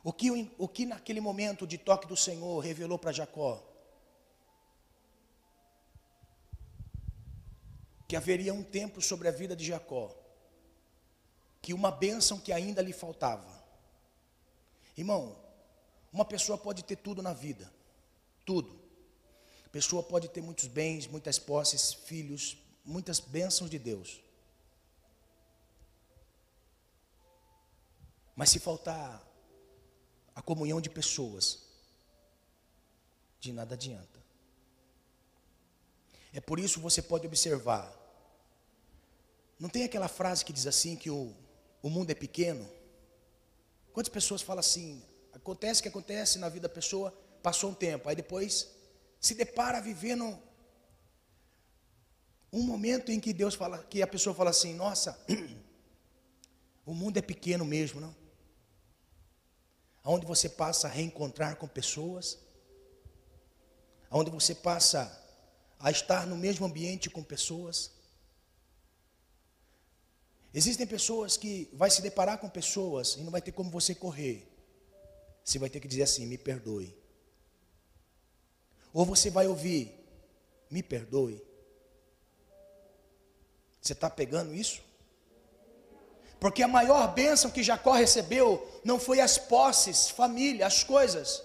O 0.03 0.11
que, 0.11 0.31
o 0.57 0.67
que 0.67 0.87
naquele 0.87 1.21
momento 1.21 1.67
de 1.67 1.77
toque 1.77 2.09
do 2.09 2.17
Senhor 2.17 2.61
revelou 2.61 2.99
para 2.99 3.13
Jacó? 3.13 3.63
Que 8.15 8.19
haveria 8.19 8.55
um 8.55 8.63
tempo 8.63 9.03
sobre 9.03 9.27
a 9.27 9.33
vida 9.33 9.57
de 9.57 9.65
Jacó, 9.65 10.15
que 11.61 11.75
uma 11.75 11.91
bênção 11.91 12.39
que 12.39 12.53
ainda 12.53 12.81
lhe 12.81 12.93
faltava. 12.93 13.61
Irmão, 14.97 15.37
uma 16.13 16.25
pessoa 16.25 16.57
pode 16.57 16.85
ter 16.85 16.95
tudo 16.95 17.21
na 17.21 17.33
vida, 17.33 17.69
tudo. 18.45 18.81
A 19.67 19.69
pessoa 19.69 20.01
pode 20.01 20.29
ter 20.29 20.41
muitos 20.41 20.69
bens, 20.69 21.09
muitas 21.09 21.41
posses, 21.41 21.93
filhos, 21.93 22.57
muitas 22.85 23.19
bênçãos 23.19 23.69
de 23.69 23.81
Deus. 23.81 24.21
Mas 28.37 28.51
se 28.51 28.61
faltar 28.61 29.27
a 30.37 30.41
comunhão 30.41 30.81
de 30.81 30.89
pessoas, 30.89 31.65
de 33.41 33.53
nada 33.53 33.75
adianta. 33.75 34.23
É 36.33 36.41
por 36.41 36.61
isso 36.61 36.81
você 36.81 37.03
pode 37.03 37.27
observar. 37.27 38.04
Não 39.59 39.69
tem 39.69 39.85
aquela 39.85 40.09
frase 40.09 40.45
que 40.45 40.53
diz 40.53 40.67
assim 40.67 40.97
que 40.97 41.11
o, 41.11 41.35
o 41.83 41.89
mundo 41.89 42.11
é 42.11 42.15
pequeno? 42.15 42.69
Quantas 43.93 44.13
pessoas 44.13 44.43
falam 44.43 44.61
assim? 44.61 45.03
Acontece 45.33 45.83
que 45.83 45.89
acontece 45.89 46.39
na 46.39 46.49
vida 46.49 46.69
da 46.69 46.75
pessoa, 46.75 47.13
passou 47.43 47.71
um 47.71 47.75
tempo, 47.75 48.09
aí 48.09 48.17
depois 48.17 48.71
se 49.21 49.35
depara 49.35 49.81
vivendo 49.81 50.39
um 52.53 52.63
momento 52.63 53.11
em 53.11 53.19
que 53.19 53.33
Deus 53.33 53.55
fala, 53.55 53.79
que 53.85 54.03
a 54.03 54.07
pessoa 54.07 54.35
fala 54.35 54.51
assim, 54.51 54.75
nossa, 54.75 55.19
o 56.87 56.95
mundo 56.95 57.17
é 57.19 57.23
pequeno 57.23 57.65
mesmo, 57.65 58.01
não? 58.01 58.15
onde 60.05 60.27
você 60.27 60.49
passa 60.49 60.87
a 60.87 60.91
reencontrar 60.91 61.57
com 61.57 61.67
pessoas, 61.67 62.39
onde 64.11 64.31
você 64.31 64.55
passa 64.55 65.21
a 65.79 65.91
estar 65.91 66.27
no 66.27 66.37
mesmo 66.37 66.67
ambiente 66.67 67.09
com 67.09 67.23
pessoas. 67.23 67.91
Existem 70.55 70.87
pessoas 70.87 71.37
que 71.37 71.69
vai 71.73 71.91
se 71.91 72.01
deparar 72.01 72.39
com 72.39 72.49
pessoas 72.49 73.17
e 73.17 73.23
não 73.23 73.33
vai 73.33 73.43
ter 73.43 73.51
como 73.51 73.71
você 73.71 73.93
correr. 73.93 74.47
Você 75.45 75.59
vai 75.59 75.69
ter 75.69 75.81
que 75.81 75.89
dizer 75.89 76.05
assim: 76.05 76.27
me 76.27 76.39
perdoe. 76.39 76.97
Ou 78.93 79.05
você 79.05 79.31
vai 79.31 79.49
ouvir: 79.49 79.93
me 80.71 80.81
perdoe. 80.81 81.43
Você 83.83 83.95
está 83.95 84.09
pegando 84.09 84.55
isso? 84.55 84.81
Porque 86.39 86.63
a 86.63 86.69
maior 86.69 87.13
bênção 87.13 87.51
que 87.51 87.63
Jacó 87.63 87.93
recebeu 87.93 88.65
não 88.85 89.01
foi 89.01 89.19
as 89.21 89.37
posses, 89.37 90.09
família, 90.09 90.67
as 90.67 90.85
coisas. 90.85 91.43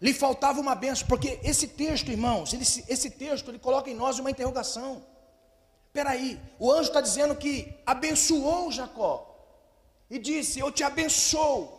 Lhe 0.00 0.14
faltava 0.14 0.58
uma 0.58 0.74
bênção, 0.74 1.06
porque 1.06 1.38
esse 1.42 1.68
texto, 1.68 2.10
irmãos, 2.10 2.54
ele, 2.54 2.62
esse 2.62 3.10
texto 3.10 3.50
ele 3.50 3.58
coloca 3.58 3.90
em 3.90 3.94
nós 3.94 4.18
uma 4.18 4.30
interrogação. 4.30 5.04
Espera 5.90 6.10
aí, 6.10 6.40
o 6.56 6.70
anjo 6.70 6.82
está 6.82 7.00
dizendo 7.00 7.34
que 7.34 7.76
abençoou 7.84 8.70
Jacó 8.70 9.26
e 10.08 10.20
disse: 10.20 10.60
Eu 10.60 10.70
te 10.70 10.84
abençoo. 10.84 11.78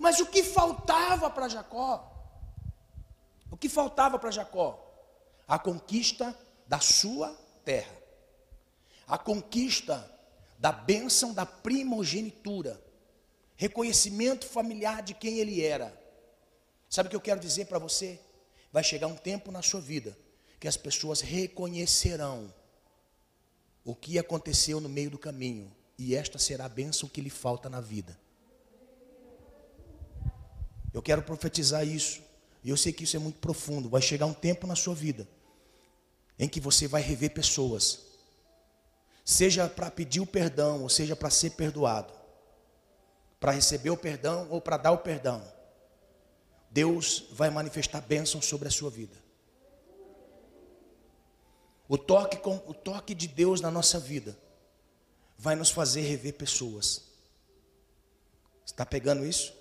Mas 0.00 0.18
o 0.18 0.26
que 0.26 0.42
faltava 0.42 1.30
para 1.30 1.46
Jacó? 1.46 2.10
O 3.52 3.56
que 3.56 3.68
faltava 3.68 4.18
para 4.18 4.32
Jacó? 4.32 4.84
A 5.46 5.60
conquista 5.60 6.36
da 6.66 6.80
sua 6.80 7.28
terra, 7.64 7.96
a 9.06 9.16
conquista 9.16 10.10
da 10.58 10.72
bênção 10.72 11.32
da 11.32 11.46
primogenitura, 11.46 12.82
reconhecimento 13.54 14.44
familiar 14.44 15.02
de 15.02 15.14
quem 15.14 15.38
ele 15.38 15.64
era. 15.64 15.96
Sabe 16.90 17.06
o 17.06 17.10
que 17.10 17.16
eu 17.16 17.20
quero 17.20 17.38
dizer 17.38 17.66
para 17.66 17.78
você? 17.78 18.18
Vai 18.72 18.82
chegar 18.82 19.06
um 19.06 19.16
tempo 19.16 19.52
na 19.52 19.62
sua 19.62 19.80
vida 19.80 20.18
que 20.58 20.66
as 20.66 20.76
pessoas 20.76 21.20
reconhecerão 21.20 22.52
o 23.84 23.94
que 23.94 24.18
aconteceu 24.18 24.80
no 24.80 24.88
meio 24.88 25.10
do 25.10 25.18
caminho, 25.18 25.70
e 25.98 26.14
esta 26.14 26.38
será 26.38 26.66
a 26.66 26.68
bênção 26.68 27.08
que 27.08 27.20
lhe 27.20 27.30
falta 27.30 27.68
na 27.68 27.80
vida. 27.80 28.18
Eu 30.92 31.02
quero 31.02 31.22
profetizar 31.22 31.86
isso, 31.86 32.20
e 32.62 32.70
eu 32.70 32.76
sei 32.76 32.92
que 32.92 33.04
isso 33.04 33.16
é 33.16 33.18
muito 33.18 33.38
profundo. 33.38 33.88
Vai 33.88 34.02
chegar 34.02 34.26
um 34.26 34.34
tempo 34.34 34.66
na 34.66 34.76
sua 34.76 34.94
vida 34.94 35.26
em 36.38 36.48
que 36.48 36.60
você 36.60 36.86
vai 36.86 37.02
rever 37.02 37.32
pessoas 37.32 38.12
seja 39.24 39.68
para 39.68 39.90
pedir 39.90 40.20
o 40.20 40.26
perdão, 40.26 40.82
ou 40.82 40.88
seja 40.88 41.14
para 41.14 41.30
ser 41.30 41.50
perdoado, 41.50 42.12
para 43.38 43.52
receber 43.52 43.90
o 43.90 43.96
perdão 43.96 44.48
ou 44.50 44.60
para 44.60 44.76
dar 44.76 44.92
o 44.92 44.98
perdão, 44.98 45.42
Deus 46.70 47.26
vai 47.32 47.50
manifestar 47.50 48.00
bênção 48.00 48.40
sobre 48.40 48.68
a 48.68 48.70
sua 48.70 48.90
vida. 48.90 49.16
O 51.92 51.98
toque, 51.98 52.38
com, 52.38 52.56
o 52.66 52.72
toque 52.72 53.14
de 53.14 53.28
Deus 53.28 53.60
na 53.60 53.70
nossa 53.70 54.00
vida 54.00 54.34
vai 55.36 55.54
nos 55.54 55.68
fazer 55.68 56.00
rever 56.00 56.32
pessoas. 56.32 57.02
Está 58.64 58.86
pegando 58.86 59.26
isso? 59.26 59.52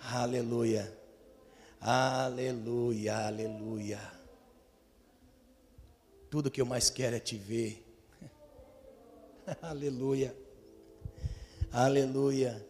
Aleluia. 0.00 0.98
Aleluia, 1.78 3.26
aleluia. 3.26 4.00
Tudo 6.30 6.50
que 6.50 6.62
eu 6.62 6.64
mais 6.64 6.88
quero 6.88 7.14
é 7.14 7.20
te 7.20 7.36
ver 7.36 7.86
Aleluia. 9.60 10.34
Aleluia. 11.70 12.66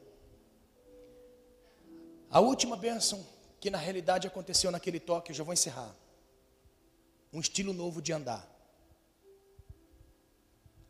A 2.28 2.40
última 2.40 2.76
bênção 2.76 3.24
que 3.60 3.70
na 3.70 3.78
realidade 3.78 4.26
aconteceu 4.26 4.72
naquele 4.72 4.98
toque, 4.98 5.30
eu 5.30 5.36
já 5.36 5.44
vou 5.44 5.54
encerrar. 5.54 5.94
Um 7.36 7.40
estilo 7.40 7.74
novo 7.74 8.00
de 8.00 8.14
andar. 8.14 8.50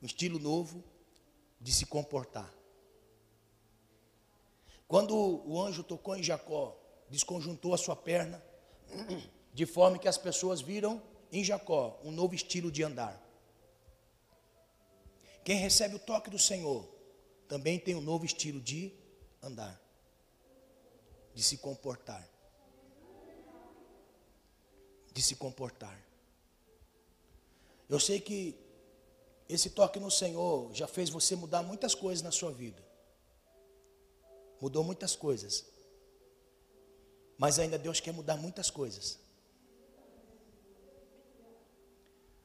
Um 0.00 0.06
estilo 0.06 0.38
novo 0.38 0.84
de 1.60 1.72
se 1.72 1.84
comportar. 1.84 2.54
Quando 4.86 5.12
o 5.44 5.60
anjo 5.60 5.82
tocou 5.82 6.14
em 6.14 6.22
Jacó, 6.22 6.80
desconjuntou 7.10 7.74
a 7.74 7.76
sua 7.76 7.96
perna, 7.96 8.40
de 9.52 9.66
forma 9.66 9.98
que 9.98 10.06
as 10.06 10.16
pessoas 10.16 10.60
viram 10.60 11.02
em 11.32 11.42
Jacó 11.42 11.98
um 12.04 12.12
novo 12.12 12.32
estilo 12.32 12.70
de 12.70 12.84
andar. 12.84 13.20
Quem 15.44 15.58
recebe 15.58 15.96
o 15.96 15.98
toque 15.98 16.30
do 16.30 16.38
Senhor 16.38 16.88
também 17.48 17.76
tem 17.76 17.96
um 17.96 18.00
novo 18.00 18.24
estilo 18.24 18.60
de 18.60 18.92
andar, 19.42 19.82
de 21.34 21.42
se 21.42 21.58
comportar. 21.58 22.24
De 25.12 25.20
se 25.20 25.34
comportar. 25.34 26.05
Eu 27.88 28.00
sei 28.00 28.20
que 28.20 28.58
esse 29.48 29.70
toque 29.70 30.00
no 30.00 30.10
Senhor 30.10 30.72
já 30.74 30.88
fez 30.88 31.08
você 31.08 31.36
mudar 31.36 31.62
muitas 31.62 31.94
coisas 31.94 32.22
na 32.22 32.32
sua 32.32 32.50
vida. 32.50 32.84
Mudou 34.60 34.82
muitas 34.82 35.14
coisas. 35.14 35.64
Mas 37.38 37.58
ainda 37.58 37.78
Deus 37.78 38.00
quer 38.00 38.12
mudar 38.12 38.36
muitas 38.36 38.70
coisas. 38.70 39.20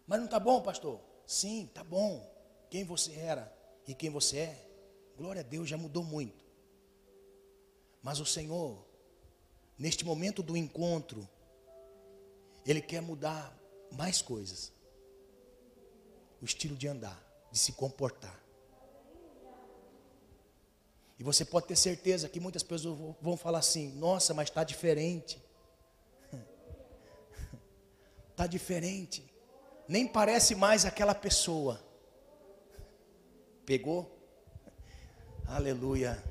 Mas 0.05 0.19
não 0.19 0.25
está 0.25 0.39
bom, 0.39 0.61
pastor? 0.61 0.99
Sim, 1.25 1.65
está 1.65 1.83
bom. 1.83 2.29
Quem 2.69 2.83
você 2.83 3.13
era 3.13 3.51
e 3.87 3.95
quem 3.95 4.09
você 4.09 4.37
é, 4.37 4.69
glória 5.17 5.41
a 5.41 5.43
Deus, 5.43 5.67
já 5.67 5.77
mudou 5.77 6.03
muito. 6.03 6.45
Mas 8.03 8.19
o 8.19 8.25
Senhor, 8.25 8.85
neste 9.77 10.05
momento 10.05 10.43
do 10.43 10.55
encontro, 10.55 11.27
Ele 12.65 12.81
quer 12.81 13.01
mudar 13.01 13.57
mais 13.91 14.21
coisas 14.21 14.71
o 16.41 16.45
estilo 16.45 16.75
de 16.75 16.87
andar, 16.87 17.21
de 17.51 17.59
se 17.59 17.73
comportar. 17.73 18.41
E 21.19 21.23
você 21.23 21.45
pode 21.45 21.67
ter 21.67 21.75
certeza 21.75 22.27
que 22.27 22.39
muitas 22.39 22.63
pessoas 22.63 22.97
vão 23.21 23.37
falar 23.37 23.59
assim: 23.59 23.91
nossa, 23.91 24.33
mas 24.33 24.49
está 24.49 24.63
diferente. 24.63 25.39
Está 28.31 28.47
diferente. 28.49 29.31
Nem 29.87 30.07
parece 30.07 30.55
mais 30.55 30.83
aquela 30.83 31.13
pessoa. 31.13 31.79
Pegou? 33.65 34.17
Aleluia. 35.45 36.23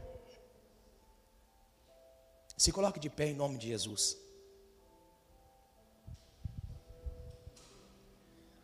Se 2.57 2.73
coloque 2.73 2.99
de 2.99 3.09
pé 3.09 3.27
em 3.27 3.35
nome 3.35 3.59
de 3.59 3.69
Jesus. 3.69 4.19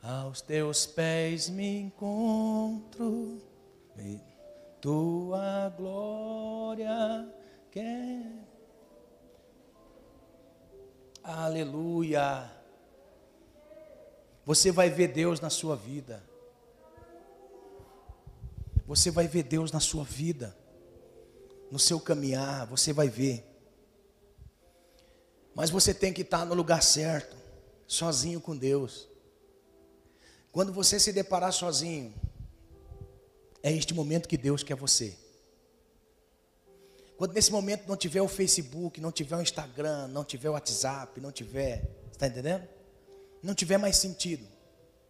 Aos 0.06 0.40
teus 0.40 0.86
pés 0.86 1.48
me 1.48 1.80
encontro, 1.80 3.42
tua 4.80 5.68
glória 5.76 7.28
quer. 7.72 8.46
Aleluia. 11.24 12.48
Você 14.44 14.70
vai 14.70 14.88
ver 14.88 15.08
Deus 15.08 15.40
na 15.40 15.50
sua 15.50 15.74
vida. 15.74 16.22
Você 18.86 19.10
vai 19.10 19.26
ver 19.26 19.42
Deus 19.42 19.72
na 19.72 19.80
sua 19.80 20.04
vida. 20.04 20.56
No 21.68 21.80
seu 21.80 21.98
caminhar, 21.98 22.64
você 22.68 22.92
vai 22.92 23.08
ver. 23.08 23.44
Mas 25.52 25.68
você 25.68 25.92
tem 25.92 26.12
que 26.12 26.22
estar 26.22 26.44
no 26.44 26.54
lugar 26.54 26.80
certo, 26.80 27.36
sozinho 27.88 28.40
com 28.40 28.56
Deus. 28.56 29.15
Quando 30.56 30.72
você 30.72 30.98
se 30.98 31.12
deparar 31.12 31.52
sozinho, 31.52 32.14
é 33.62 33.70
este 33.70 33.92
momento 33.92 34.26
que 34.26 34.38
Deus 34.38 34.62
quer 34.62 34.74
você. 34.74 35.14
Quando 37.18 37.34
nesse 37.34 37.52
momento 37.52 37.86
não 37.86 37.94
tiver 37.94 38.22
o 38.22 38.26
Facebook, 38.26 38.98
não 38.98 39.12
tiver 39.12 39.36
o 39.36 39.42
Instagram, 39.42 40.08
não 40.08 40.24
tiver 40.24 40.48
o 40.48 40.52
WhatsApp, 40.52 41.20
não 41.20 41.30
tiver, 41.30 41.86
está 42.10 42.26
entendendo? 42.26 42.66
Não 43.42 43.54
tiver 43.54 43.76
mais 43.76 43.98
sentido. 43.98 44.48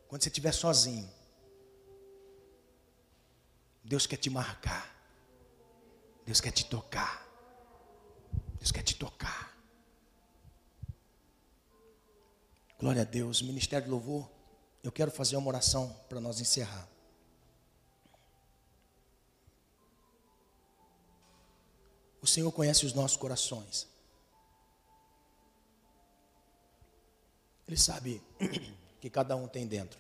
Quando 0.08 0.24
você 0.24 0.30
estiver 0.30 0.50
sozinho, 0.50 1.08
Deus 3.84 4.04
quer 4.04 4.16
te 4.16 4.28
marcar. 4.28 4.92
Deus 6.24 6.40
quer 6.40 6.50
te 6.50 6.64
tocar. 6.64 7.24
Deus 8.58 8.72
quer 8.72 8.82
te 8.82 8.96
tocar. 8.96 9.56
Glória 12.80 13.02
a 13.02 13.04
Deus. 13.04 13.40
Ministério 13.42 13.84
de 13.84 13.92
Louvor 13.92 14.34
eu 14.86 14.92
quero 14.92 15.10
fazer 15.10 15.36
uma 15.36 15.48
oração 15.48 15.92
para 16.08 16.20
nós 16.20 16.40
encerrar. 16.40 16.88
O 22.22 22.26
Senhor 22.26 22.52
conhece 22.52 22.86
os 22.86 22.92
nossos 22.92 23.16
corações. 23.16 23.88
Ele 27.66 27.76
sabe 27.76 28.22
que 29.00 29.10
cada 29.10 29.34
um 29.34 29.48
tem 29.48 29.66
dentro. 29.66 29.98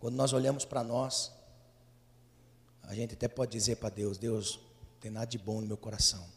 Quando 0.00 0.16
nós 0.16 0.32
olhamos 0.32 0.64
para 0.64 0.82
nós, 0.82 1.30
a 2.82 2.92
gente 2.92 3.14
até 3.14 3.28
pode 3.28 3.52
dizer 3.52 3.76
para 3.76 3.88
Deus: 3.88 4.18
Deus, 4.18 4.56
não 4.94 5.00
tem 5.00 5.12
nada 5.12 5.26
de 5.26 5.38
bom 5.38 5.60
no 5.60 5.68
meu 5.68 5.76
coração. 5.76 6.28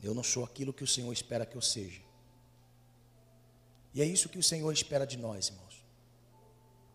Eu 0.00 0.14
não 0.14 0.22
sou 0.22 0.44
aquilo 0.44 0.72
que 0.72 0.84
o 0.84 0.86
Senhor 0.86 1.12
espera 1.12 1.44
que 1.44 1.56
eu 1.56 1.60
seja. 1.60 2.07
E 3.94 4.02
é 4.02 4.04
isso 4.04 4.28
que 4.28 4.38
o 4.38 4.42
Senhor 4.42 4.72
espera 4.72 5.06
de 5.06 5.16
nós, 5.16 5.48
irmãos. 5.48 5.67